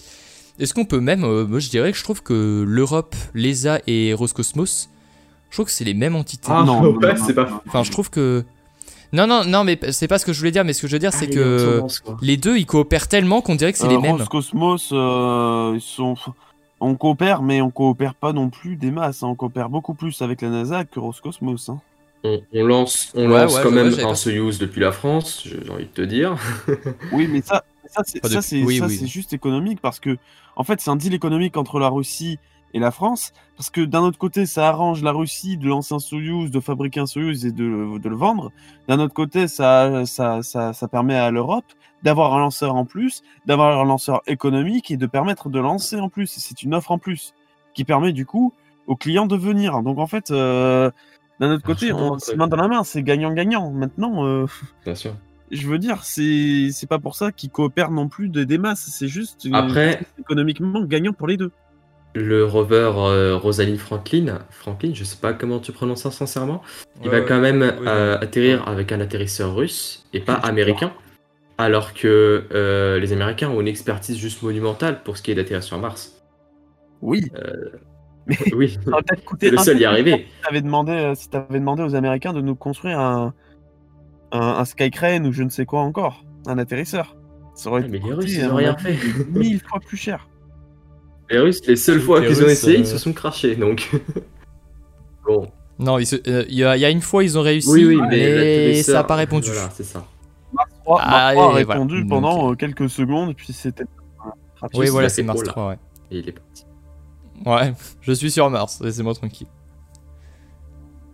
Est-ce 0.61 0.73
qu'on 0.73 0.85
peut 0.85 1.01
même... 1.01 1.25
euh, 1.25 1.45
moi, 1.45 1.59
je 1.59 1.69
dirais 1.69 1.91
que 1.91 1.99
je 1.99 2.05
trouve 2.05 2.23
que 2.23 2.65
l'Europe, 2.67 3.17
l'ESA 3.35 3.81
et 3.89 4.15
Roscosmos, 4.15 4.89
je 5.51 5.57
trouve 5.57 5.67
que 5.67 5.73
c'est 5.73 5.85
les 5.85 5.95
mêmes 5.95 6.17
entités. 6.17 6.49
Ah, 6.51 6.65
Non, 6.67 6.83
non, 6.83 6.97
ouais, 6.97 7.15
non, 7.15 7.25
c'est 7.27 7.35
pas. 7.35 7.63
Enfin, 7.67 7.83
je 7.83 7.91
trouve 7.91 8.11
que... 8.11 8.45
Non, 9.13 9.27
non, 9.27 9.45
non, 9.45 9.63
mais 9.65 9.79
c'est 9.93 10.09
pas 10.09 10.19
ce 10.19 10.27
que 10.27 10.33
je 10.33 10.39
voulais 10.39 10.51
dire, 10.51 10.65
mais 10.65 10.73
ce 10.73 10.83
que 10.83 10.89
je 10.89 10.93
veux 10.93 10.99
dire, 10.99 11.13
c'est 11.13 11.29
Ah, 11.31 11.35
que... 11.35 11.83
les 12.23 12.37
deux, 12.37 12.59
ils 12.59 12.67
coopèrent 12.67 13.09
tellement 13.09 13.41
qu'on 13.41 13.55
dirait 13.55 13.73
que 13.73 13.79
c'est 13.79 13.87
Euh, 13.87 13.91
les 13.91 13.99
mêmes. 13.99 14.17
Roscosmos, 14.17 14.91
euh, 14.93 15.73
ils 15.77 15.81
sont... 15.81 16.17
on 16.81 16.95
coopère, 16.97 17.41
mais 17.41 17.61
on 17.63 17.71
coopère 17.71 18.15
pas 18.15 18.33
non 18.33 18.51
plus 18.51 18.77
des 18.77 18.91
masses. 18.91 19.23
hein. 19.23 19.29
On 19.29 19.35
coopère 19.37 19.69
beaucoup 19.69 19.95
plus 19.95 20.21
avec 20.23 20.43
la 20.43 20.51
NASA 20.51 20.85
que 20.85 20.99
Roscosmos. 20.99 21.69
hein. 21.69 21.81
On, 22.25 22.43
on 22.53 22.65
lance, 22.67 23.13
on 23.15 23.31
Ouais, 23.31 23.43
lance 23.43 23.55
ouais, 23.57 23.63
quand 23.63 23.71
même 23.71 23.91
vois, 23.91 24.11
un 24.11 24.15
Soyuz 24.17 24.59
depuis 24.59 24.81
la 24.81 24.91
France, 24.91 25.45
j'ai 25.47 25.71
envie 25.71 25.85
de 25.85 25.91
te 25.91 26.03
dire. 26.03 26.37
Oui, 27.13 27.29
mais 27.31 27.41
ça, 27.43 27.63
ça 27.89 28.03
oui, 28.53 28.81
oui. 28.83 28.97
c'est 28.99 29.07
juste 29.07 29.33
économique 29.33 29.81
parce 29.81 30.01
que, 30.01 30.19
en 30.57 30.65
fait, 30.65 30.81
c'est 30.81 30.91
un 30.91 30.97
deal 30.97 31.15
économique 31.15 31.57
entre 31.57 31.79
la 31.79 31.89
Russie 31.89 32.39
et 32.77 32.79
la 32.79 32.91
France. 32.91 33.33
Parce 33.57 33.71
que 33.71 33.81
d'un 33.81 34.01
autre 34.03 34.19
côté, 34.19 34.45
ça 34.45 34.69
arrange 34.69 35.03
la 35.03 35.13
Russie 35.13 35.57
de 35.57 35.67
lancer 35.67 35.95
un 35.95 35.99
Soyuz, 35.99 36.51
de 36.51 36.61
fabriquer 36.61 37.01
un 37.01 37.07
Soyuz 37.07 37.47
et 37.47 37.53
de, 37.53 37.65
le- 37.65 37.99
de 37.99 38.09
le 38.09 38.17
vendre. 38.17 38.53
D'un 38.87 39.01
autre 39.01 39.15
côté, 39.15 39.49
ça, 39.49 40.05
ça, 40.05 40.43
ça, 40.43 40.73
ça 40.75 40.89
permet 40.89 41.17
à 41.17 41.31
l'Europe 41.31 41.65
d'avoir 42.03 42.35
un 42.35 42.41
lanceur 42.41 42.75
en 42.75 42.85
plus, 42.85 43.23
d'avoir 43.47 43.81
un 43.81 43.85
lanceur 43.85 44.21
économique 44.27 44.91
et 44.91 44.97
de 44.99 45.07
permettre 45.07 45.49
de 45.49 45.59
lancer 45.59 45.99
en 45.99 46.09
plus. 46.11 46.27
C'est 46.27 46.63
une 46.63 46.75
offre 46.75 46.91
en 46.91 46.99
plus 46.99 47.33
qui 47.75 47.85
permet 47.85 48.13
du 48.13 48.27
coup 48.27 48.53
aux 48.87 48.95
clients 48.97 49.27
de 49.27 49.37
venir. 49.37 49.83
Donc 49.83 49.99
en 49.99 50.07
fait, 50.07 50.31
euh, 50.31 50.91
d'un 51.41 51.51
autre 51.53 51.65
côté, 51.65 51.93
on 51.95 52.19
se 52.19 52.35
main 52.35 52.47
dans 52.49 52.57
la 52.57 52.69
main, 52.69 52.85
c'est 52.85 53.03
gagnant-gagnant. 53.03 53.71
Maintenant, 53.71 54.25
euh, 54.27 54.47
Bien 54.85 54.95
sûr. 54.95 55.15
je 55.51 55.67
veux 55.67 55.79
dire, 55.79 56.05
c'est 56.05 56.71
pas 56.89 56.99
pour 56.99 57.17
ça 57.17 57.33
qu'ils 57.33 57.51
coopèrent 57.51 57.91
non 57.91 58.09
plus 58.09 58.29
de, 58.29 58.45
des 58.45 58.59
masses, 58.59 58.87
c'est 58.91 59.09
juste 59.09 59.47
euh, 59.47 59.51
Après- 59.55 60.01
économiquement 60.19 60.83
gagnant 60.83 61.13
pour 61.15 61.27
les 61.27 61.37
deux. 61.39 61.51
Le 62.19 62.45
rover 62.47 62.93
euh, 62.97 63.37
Rosalind 63.37 63.79
Franklin, 63.79 64.39
Franklin, 64.49 64.93
je 64.95 65.05
sais 65.05 65.19
pas 65.19 65.35
comment 65.35 65.59
tu 65.59 65.71
prononces 65.73 66.03
ça 66.05 66.11
sincèrement, 66.11 66.63
il 67.05 67.11
va 67.11 67.21
quand 67.21 67.41
même 67.41 67.61
oui, 67.61 67.87
euh, 67.87 68.17
oui. 68.17 68.25
atterrir 68.25 68.67
avec 68.67 68.91
un 68.91 69.01
atterrisseur 69.01 69.55
russe 69.55 70.07
et 70.15 70.21
pas 70.21 70.35
américain. 70.35 70.93
Alors 71.59 71.93
que 71.93 72.45
euh, 72.53 72.99
les 73.01 73.13
Américains 73.13 73.51
ont 73.51 73.61
une 73.61 73.69
expertise 73.69 74.17
juste 74.17 74.43
monumentale 74.43 75.03
pour 75.03 75.17
ce 75.19 75.23
qui 75.23 75.31
est 75.31 75.35
d'atterrir 75.35 75.63
sur 75.63 75.79
Mars. 75.79 76.23
Oui, 77.03 77.23
Oui, 78.55 78.79
ça 78.85 78.91
aurait 78.93 79.03
peut-être 79.03 79.25
coûté 79.25 79.47
c'est 79.49 79.53
le 79.53 79.59
seul 79.59 79.79
y 79.81 79.85
arriver. 79.85 80.27
si 80.37 80.43
t'avais 80.43 80.63
demandé, 80.63 80.93
euh, 80.93 81.15
si 81.15 81.29
t'avais 81.29 81.59
demandé 81.59 81.83
aux 81.83 81.95
Américains 81.95 82.33
de 82.33 82.41
nous 82.41 82.55
construire 82.55 82.99
un, 82.99 83.35
un, 84.33 84.41
un 84.41 84.65
Skycrane 84.65 85.27
ou 85.27 85.33
je 85.33 85.43
ne 85.43 85.51
sais 85.51 85.67
quoi 85.67 85.81
encore. 85.81 86.25
un 86.47 86.57
atterrisseur. 86.59 87.15
Ça 87.55 87.69
aurait 87.71 87.83
Ah, 87.85 87.89
mais 87.91 87.99
été 87.99 88.07
les 88.09 88.15
Russes, 88.15 88.35
ils 88.35 88.47
rien 88.47 88.77
fait. 88.77 88.97
mille 89.31 89.61
fois 89.61 89.81
plus 89.81 89.97
cher. 89.99 90.29
Les 91.31 91.39
Russes, 91.39 91.61
les 91.67 91.77
seules 91.77 92.01
fois 92.01 92.21
qu'ils 92.25 92.43
ont 92.43 92.47
essayé, 92.49 92.77
euh, 92.77 92.81
ils 92.81 92.87
se 92.87 92.99
sont 92.99 93.13
crachés, 93.13 93.57
donc. 93.57 93.91
bon. 95.27 95.51
Non, 95.79 95.99
il 95.99 96.07
se- 96.07 96.17
euh, 96.29 96.45
il 96.49 96.55
y, 96.55 96.65
a, 96.65 96.77
il 96.77 96.81
y 96.81 96.85
a 96.85 96.91
une 96.91 97.01
fois 97.03 97.23
ils 97.25 97.37
ont 97.37 97.43
réussi, 97.43 97.69
Oui, 97.69 97.85
oui, 97.85 98.01
mais 98.09 98.83
ça 98.83 98.93
n'a 98.95 99.05
pas 99.05 99.17
répondu. 99.17 99.51
Voilà, 99.51 99.69
c'est 99.75 99.85
ça. 99.85 100.05
Mars 100.53 100.71
3, 100.85 101.01
Ah, 101.03 101.11
Mars 101.11 101.33
3 101.35 101.45
a 101.45 101.49
voilà. 101.51 101.57
répondu 101.75 102.01
Donc, 102.01 102.09
pendant 102.09 102.49
euh, 102.49 102.53
euh, 102.53 102.55
quelques 102.55 102.89
secondes, 102.89 103.35
puis 103.35 103.53
c'était. 103.53 103.85
rapide. 104.57 104.79
Oui, 104.81 104.87
il 104.87 104.93
voilà, 104.93 105.09
c'est 105.09 105.23
Mars 105.23 105.41
haut, 105.41 105.43
là. 105.45 105.53
3, 105.53 105.69
ouais. 105.71 105.79
Et 106.13 106.19
il 106.19 106.29
est 106.29 106.33
parti. 106.33 106.65
Ouais, 107.45 107.75
je 108.01 108.13
suis 108.13 108.31
sur 108.31 108.49
Mars, 108.49 108.81
laissez-moi 108.81 109.15
tranquille. 109.15 109.49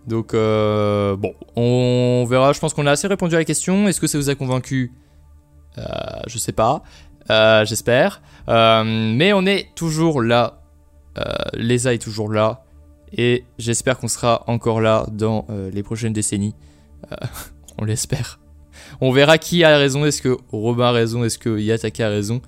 Donc, 0.07 0.35
euh, 0.35 1.17
bon, 1.17 1.33
on 1.57 2.25
verra. 2.29 2.53
Je 2.53 2.61
pense 2.61 2.75
qu'on 2.75 2.87
a 2.87 2.91
assez 2.91 3.07
répondu 3.09 3.35
à 3.35 3.39
la 3.39 3.45
question. 3.45 3.89
Est-ce 3.89 4.01
que 4.01 4.07
ça 4.07 4.19
vous 4.19 4.29
a 4.31 4.35
convaincu? 4.35 4.93
Euh, 5.79 5.83
Je 6.27 6.39
sais 6.39 6.53
pas. 6.53 6.83
Euh, 7.31 7.65
J'espère. 7.65 8.23
Euh, 8.49 8.83
mais 8.85 9.33
on 9.33 9.47
est 9.47 9.69
toujours 9.75 10.23
là. 10.23 10.63
Euh, 11.19 11.23
L'ESA 11.55 11.95
est 11.95 12.03
toujours 12.03 12.31
là. 12.31 12.65
Et 13.17 13.45
j'espère 13.59 13.99
qu'on 13.99 14.09
sera 14.09 14.43
encore 14.47 14.81
là 14.81 15.05
dans 15.13 15.47
les 15.71 15.83
prochaines 15.83 16.15
décennies. 16.15 16.55
On 17.79 17.85
l'espère. 17.85 18.41
On 19.03 19.13
verra 19.13 19.37
qui 19.37 19.65
a 19.65 19.77
raison. 19.77 20.07
Est-ce 20.07 20.23
que 20.23 20.39
Robin 20.51 20.87
a 20.87 20.93
raison? 20.93 21.23
Est-ce 21.23 21.39
que 21.39 21.59
Yataka 21.59 22.07
a 22.07 22.09
raison? 22.09 22.41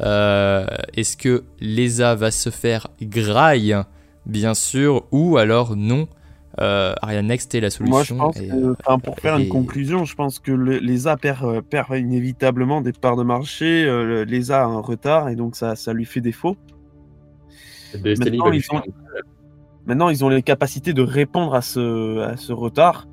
Est-ce 0.00 1.14
que 1.14 1.44
l'ESA 1.60 2.14
va 2.14 2.30
se 2.30 2.48
faire 2.48 2.88
graille? 3.02 3.76
Bien 4.24 4.54
sûr. 4.54 5.04
Ou 5.12 5.36
alors 5.36 5.76
non. 5.76 6.08
Euh, 6.60 6.92
Ariane 7.02 7.26
Next 7.26 7.54
est 7.54 7.60
la 7.60 7.70
solution. 7.70 7.92
Moi, 7.94 8.02
je 8.04 8.14
pense 8.14 8.36
et, 8.40 8.48
que, 8.48 8.54
euh, 8.54 8.74
enfin, 8.84 8.98
pour 8.98 9.18
faire 9.20 9.36
et- 9.38 9.44
une 9.44 9.48
conclusion, 9.48 10.04
je 10.04 10.14
pense 10.14 10.38
que 10.40 10.50
le- 10.50 10.78
l'ESA 10.78 11.16
perd, 11.16 11.44
euh, 11.44 11.60
perd 11.62 11.96
inévitablement 11.96 12.80
des 12.80 12.92
parts 12.92 13.16
de 13.16 13.22
marché. 13.22 13.84
euh, 13.84 14.04
le- 14.04 14.24
L'ESA 14.24 14.62
a 14.62 14.66
un 14.66 14.80
retard 14.80 15.28
et 15.28 15.36
donc 15.36 15.54
ça, 15.56 15.76
ça 15.76 15.92
lui 15.92 16.04
fait 16.04 16.20
défaut. 16.20 16.56
Maintenant, 18.04 18.50
ils 18.52 18.64
ont- 18.72 18.82
Maintenant, 19.86 20.10
ils 20.10 20.22
ont 20.22 20.28
les 20.28 20.42
capacités 20.42 20.92
de 20.92 21.00
répondre 21.02 21.54
à 21.54 21.62
ce, 21.62 22.18
à 22.20 22.36
ce 22.36 22.52
retard 22.52 23.06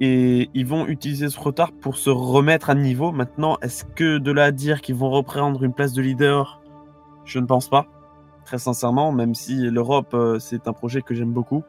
et 0.00 0.50
ils 0.52 0.66
vont 0.66 0.86
utiliser 0.86 1.30
ce 1.30 1.40
retard 1.40 1.72
pour 1.72 1.96
se 1.96 2.10
remettre 2.10 2.68
à 2.68 2.74
niveau. 2.74 3.12
Maintenant, 3.12 3.56
est-ce 3.62 3.84
que 3.86 4.18
de 4.18 4.30
là 4.30 4.44
à 4.44 4.50
dire 4.50 4.82
qu'ils 4.82 4.96
vont 4.96 5.08
reprendre 5.10 5.62
une 5.62 5.72
place 5.72 5.94
de 5.94 6.02
leader? 6.02 6.60
Je 7.24 7.38
ne 7.38 7.46
pense 7.46 7.68
pas. 7.70 7.86
Très 8.44 8.58
sincèrement, 8.58 9.10
même 9.12 9.34
si 9.34 9.54
l'Europe, 9.70 10.14
c'est 10.38 10.68
un 10.68 10.72
projet 10.74 11.00
que 11.00 11.14
j'aime 11.14 11.32
beaucoup. 11.32 11.62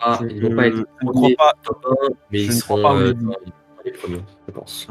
Ah, 0.00 0.18
je, 0.20 0.26
ils 0.28 0.42
vont 0.42 0.54
pas 0.56 0.66
être 0.66 0.84
premiers 1.00 1.34
pas. 1.36 1.52
top 1.64 1.84
1, 2.02 2.08
mais 2.30 2.42
ils 2.42 2.52
seront 2.52 2.82
pas 2.82 2.94
euh, 2.94 3.14
les 3.84 3.92
premiers, 3.92 4.20
je 4.46 4.52
pense. 4.52 4.86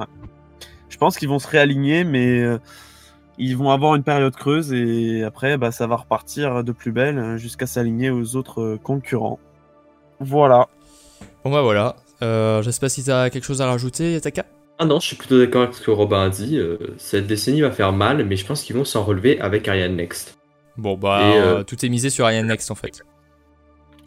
Je 0.89 0.97
pense 0.97 1.17
qu'ils 1.17 1.29
vont 1.29 1.39
se 1.39 1.47
réaligner, 1.47 2.03
mais 2.03 2.39
euh, 2.41 2.57
ils 3.37 3.55
vont 3.55 3.69
avoir 3.71 3.95
une 3.95 4.03
période 4.03 4.35
creuse 4.35 4.73
et 4.73 5.23
après, 5.23 5.57
bah, 5.57 5.71
ça 5.71 5.87
va 5.87 5.95
repartir 5.97 6.63
de 6.63 6.71
plus 6.71 6.91
belle 6.91 7.17
euh, 7.19 7.37
jusqu'à 7.37 7.67
s'aligner 7.67 8.09
aux 8.09 8.35
autres 8.35 8.77
concurrents. 8.83 9.39
Voilà. 10.19 10.67
Bon 11.43 11.51
bah 11.51 11.61
voilà. 11.61 11.95
Euh, 12.23 12.61
je 12.63 12.71
sais 12.71 12.79
pas 12.79 12.89
si 12.89 13.03
t'as 13.03 13.29
quelque 13.29 13.43
chose 13.45 13.61
à 13.61 13.67
rajouter, 13.67 14.13
Yataka? 14.13 14.45
Ah 14.79 14.85
non, 14.85 14.99
je 14.99 15.07
suis 15.07 15.15
plutôt 15.15 15.37
d'accord 15.39 15.63
avec 15.63 15.75
ce 15.75 15.81
que 15.81 15.91
Robin 15.91 16.23
a 16.25 16.29
dit. 16.29 16.57
euh, 16.57 16.77
cette 16.97 17.27
décennie 17.27 17.61
va 17.61 17.71
faire 17.71 17.93
mal, 17.93 18.23
mais 18.25 18.35
je 18.35 18.45
pense 18.45 18.63
qu'ils 18.63 18.75
vont 18.75 18.85
s'en 18.85 19.03
relever 19.03 19.39
avec 19.39 19.67
Ariane 19.67 19.95
Next. 19.95 20.37
Bon 20.77 20.95
bah 20.95 21.21
Et, 21.23 21.37
euh, 21.37 21.63
tout 21.63 21.83
est 21.85 21.89
misé 21.89 22.09
sur 22.09 22.25
Ariane 22.25 22.47
Next 22.47 22.69
en 22.71 22.75
fait. 22.75 23.03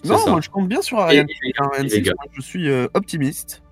Non, 0.05 0.19
ça. 0.19 0.31
moi 0.31 0.41
je 0.41 0.49
compte 0.51 0.69
bien 0.69 0.83
sur 0.83 0.99
Ariane. 0.99 1.27
Et- 1.29 1.53
moi, 1.59 1.71
je 2.33 2.41
suis 2.41 2.69
euh, 2.71 2.89
optimiste. 2.95 3.63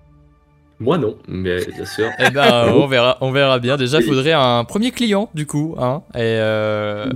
Moi 0.79 0.97
non, 0.97 1.17
mais 1.27 1.65
bien 1.65 1.85
sûr. 1.85 2.09
Eh 2.19 2.29
ben 2.29 2.69
on 2.73 2.87
verra, 2.87 3.17
on 3.21 3.31
verra 3.31 3.59
bien. 3.59 3.75
Déjà 3.77 4.01
faudrait 4.01 4.33
un 4.33 4.63
premier 4.63 4.91
client 4.91 5.29
du 5.33 5.45
coup, 5.45 5.75
hein. 5.77 6.03
Et 6.15 6.19
euh, 6.19 7.09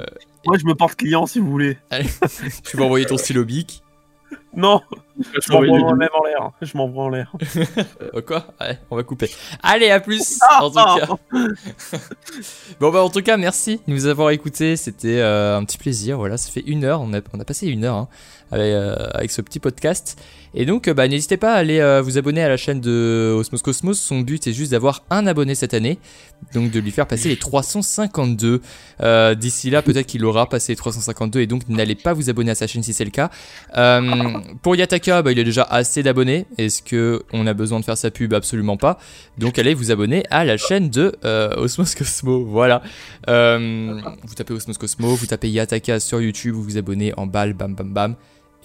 Moi 0.45 0.57
je 0.57 0.66
me 0.66 0.76
porte 0.76 0.95
client 0.95 1.26
si 1.26 1.39
vous 1.39 1.49
voulez. 1.49 1.78
tu 2.66 2.78
vas 2.78 2.84
envoyer 2.86 3.05
ton 3.05 3.18
stylo 3.18 3.45
bic. 3.45 3.82
Non, 4.55 4.82
je 5.18 5.51
m'envoie 5.51 5.80
moi-même 5.80 6.09
en 6.14 6.24
l'air. 6.26 6.51
Je 6.61 6.78
m'envoie 6.78 7.03
en 7.05 7.09
l'air. 7.09 7.32
Euh, 8.14 8.22
quoi? 8.22 8.45
Ouais, 8.61 8.78
on 8.91 8.95
va 8.95 9.03
couper. 9.03 9.30
Allez, 9.64 9.89
à 9.89 9.99
plus. 9.99 10.38
Ah, 10.41 10.64
en 10.64 10.70
tout 10.70 10.76
cas. 10.76 11.16
Bon 12.80 12.91
bah 12.91 13.03
en 13.03 13.09
tout 13.09 13.22
cas 13.22 13.38
merci 13.38 13.80
de 13.88 13.93
nous 13.93 14.05
avoir 14.07 14.32
écoutés, 14.32 14.76
c'était 14.76 15.20
euh, 15.20 15.57
un 15.57 15.64
petit 15.64 15.78
plaisir, 15.78 16.18
voilà, 16.18 16.38
ça 16.38 16.51
fait 16.51 16.64
une 16.66 16.84
heure, 16.84 17.01
on 17.01 17.14
a, 17.14 17.20
on 17.34 17.39
a 17.39 17.45
passé 17.45 17.68
une 17.68 17.86
heure 17.86 17.95
hein, 17.95 18.07
avec, 18.53 18.73
euh, 18.73 18.95
avec 19.13 19.31
ce 19.31 19.41
petit 19.41 19.59
podcast. 19.59 20.17
Et 20.55 20.65
donc 20.65 20.87
euh, 20.87 20.93
bah, 20.93 21.07
n'hésitez 21.07 21.37
pas 21.37 21.53
à 21.53 21.57
aller 21.57 21.79
euh, 21.79 22.01
vous 22.01 22.17
abonner 22.17 22.43
à 22.43 22.47
la 22.47 22.57
chaîne 22.57 22.79
de 22.79 23.33
Osmos 23.35 23.59
Cosmos, 23.63 23.99
son 23.99 24.19
but 24.19 24.45
est 24.45 24.53
juste 24.53 24.71
d'avoir 24.71 25.03
un 25.09 25.25
abonné 25.25 25.55
cette 25.55 25.73
année, 25.73 25.97
donc 26.53 26.69
de 26.69 26.79
lui 26.79 26.91
faire 26.91 27.07
passer 27.07 27.27
les 27.27 27.37
352. 27.37 28.61
Euh, 29.01 29.33
D'ici 29.33 29.71
là 29.71 29.81
peut-être 29.81 30.05
qu'il 30.05 30.23
aura 30.25 30.47
passé 30.47 30.73
les 30.73 30.75
352 30.75 31.39
et 31.39 31.47
donc 31.47 31.67
n'allez 31.69 31.95
pas 31.95 32.13
vous 32.13 32.29
abonner 32.29 32.51
à 32.51 32.55
sa 32.55 32.67
chaîne 32.67 32.83
si 32.83 32.93
c'est 32.93 33.05
le 33.05 33.09
cas. 33.09 33.31
Pour 34.61 34.75
Yataka, 34.75 35.23
bah, 35.23 35.31
il 35.31 35.39
a 35.39 35.43
déjà 35.43 35.63
assez 35.63 36.03
d'abonnés, 36.03 36.45
est-ce 36.59 36.83
que 36.83 37.23
on 37.33 37.47
a 37.47 37.53
besoin 37.53 37.79
de 37.79 37.85
faire 37.85 37.97
sa 37.97 38.11
pub? 38.11 38.33
Absolument 38.33 38.77
pas. 38.77 38.99
Donc 39.39 39.57
allez 39.57 39.73
vous 39.73 39.91
abonner 39.91 40.23
à 40.29 40.45
la 40.45 40.57
chaîne 40.57 40.89
de 40.89 41.15
euh, 41.25 41.55
Osmos 41.57 41.95
Cosmo. 41.97 42.45
Voilà. 42.45 42.83
Vous 43.27 44.35
tapez 44.35 44.53
Osmos 44.53 44.77
Cosmo, 44.77 45.15
vous 45.15 45.25
tapez 45.25 45.49
Yataka 45.49 45.99
sur 45.99 46.21
YouTube, 46.21 46.53
vous 46.53 46.63
vous 46.63 46.77
abonnez 46.77 47.11
en 47.17 47.25
balle, 47.25 47.53
bam 47.53 47.73
bam 47.73 47.91
bam. 47.91 48.15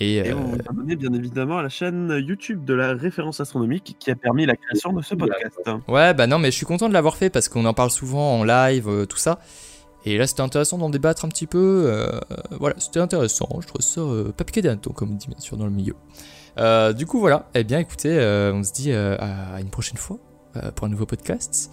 Et, 0.00 0.16
Et 0.16 0.30
euh, 0.30 0.34
vous 0.34 0.56
abonnez 0.68 0.94
bien 0.96 1.12
évidemment 1.12 1.58
à 1.58 1.62
la 1.62 1.68
chaîne 1.68 2.22
YouTube 2.24 2.64
de 2.64 2.74
la 2.74 2.94
référence 2.94 3.40
astronomique 3.40 3.96
qui 3.98 4.10
a 4.10 4.14
permis 4.14 4.46
la 4.46 4.54
création 4.56 4.92
de 4.92 5.02
ce 5.02 5.14
podcast. 5.14 5.60
ouais, 5.88 6.14
bah 6.14 6.26
non, 6.26 6.38
mais 6.38 6.50
je 6.50 6.56
suis 6.56 6.66
content 6.66 6.88
de 6.88 6.94
l'avoir 6.94 7.16
fait 7.16 7.30
parce 7.30 7.48
qu'on 7.48 7.64
en 7.64 7.74
parle 7.74 7.90
souvent 7.90 8.38
en 8.38 8.44
live, 8.44 8.88
euh, 8.88 9.06
tout 9.06 9.16
ça. 9.16 9.40
Et 10.04 10.16
là, 10.16 10.26
c'était 10.28 10.42
intéressant 10.42 10.78
d'en 10.78 10.88
débattre 10.88 11.24
un 11.24 11.28
petit 11.28 11.48
peu. 11.48 11.86
euh, 11.88 12.20
voilà, 12.52 12.76
c'était 12.78 13.00
intéressant. 13.00 13.48
Je 13.60 13.66
trouve 13.66 13.82
ça 13.82 14.00
euh, 14.00 14.30
pas 14.30 14.44
piqué 14.44 14.62
d'un 14.62 14.76
ton, 14.76 14.92
comme 14.92 15.10
on 15.10 15.14
dit 15.16 15.26
bien 15.26 15.38
sûr 15.40 15.56
dans 15.56 15.64
le 15.66 15.72
milieu. 15.72 15.94
Euh, 16.58 16.92
du 16.92 17.04
coup, 17.04 17.18
voilà. 17.18 17.48
Eh 17.54 17.64
bien, 17.64 17.80
écoutez, 17.80 18.16
euh, 18.16 18.52
on 18.54 18.62
se 18.62 18.72
dit 18.72 18.92
euh, 18.92 19.16
à 19.18 19.60
une 19.60 19.70
prochaine 19.70 19.96
fois 19.98 20.18
euh, 20.56 20.70
pour 20.70 20.86
un 20.86 20.90
nouveau 20.90 21.06
podcast. 21.06 21.72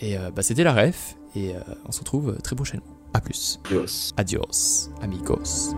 Et 0.00 0.18
euh, 0.18 0.30
bah, 0.34 0.42
c'était 0.42 0.64
la 0.64 0.74
ref. 0.74 1.16
Et 1.36 1.54
euh, 1.54 1.60
on 1.86 1.92
se 1.92 2.00
retrouve 2.00 2.36
très 2.42 2.56
prochainement. 2.56 2.86
A 3.14 3.20
plus. 3.20 3.60
Adios. 3.66 4.12
Adios, 4.16 4.90
amigos. 5.00 5.74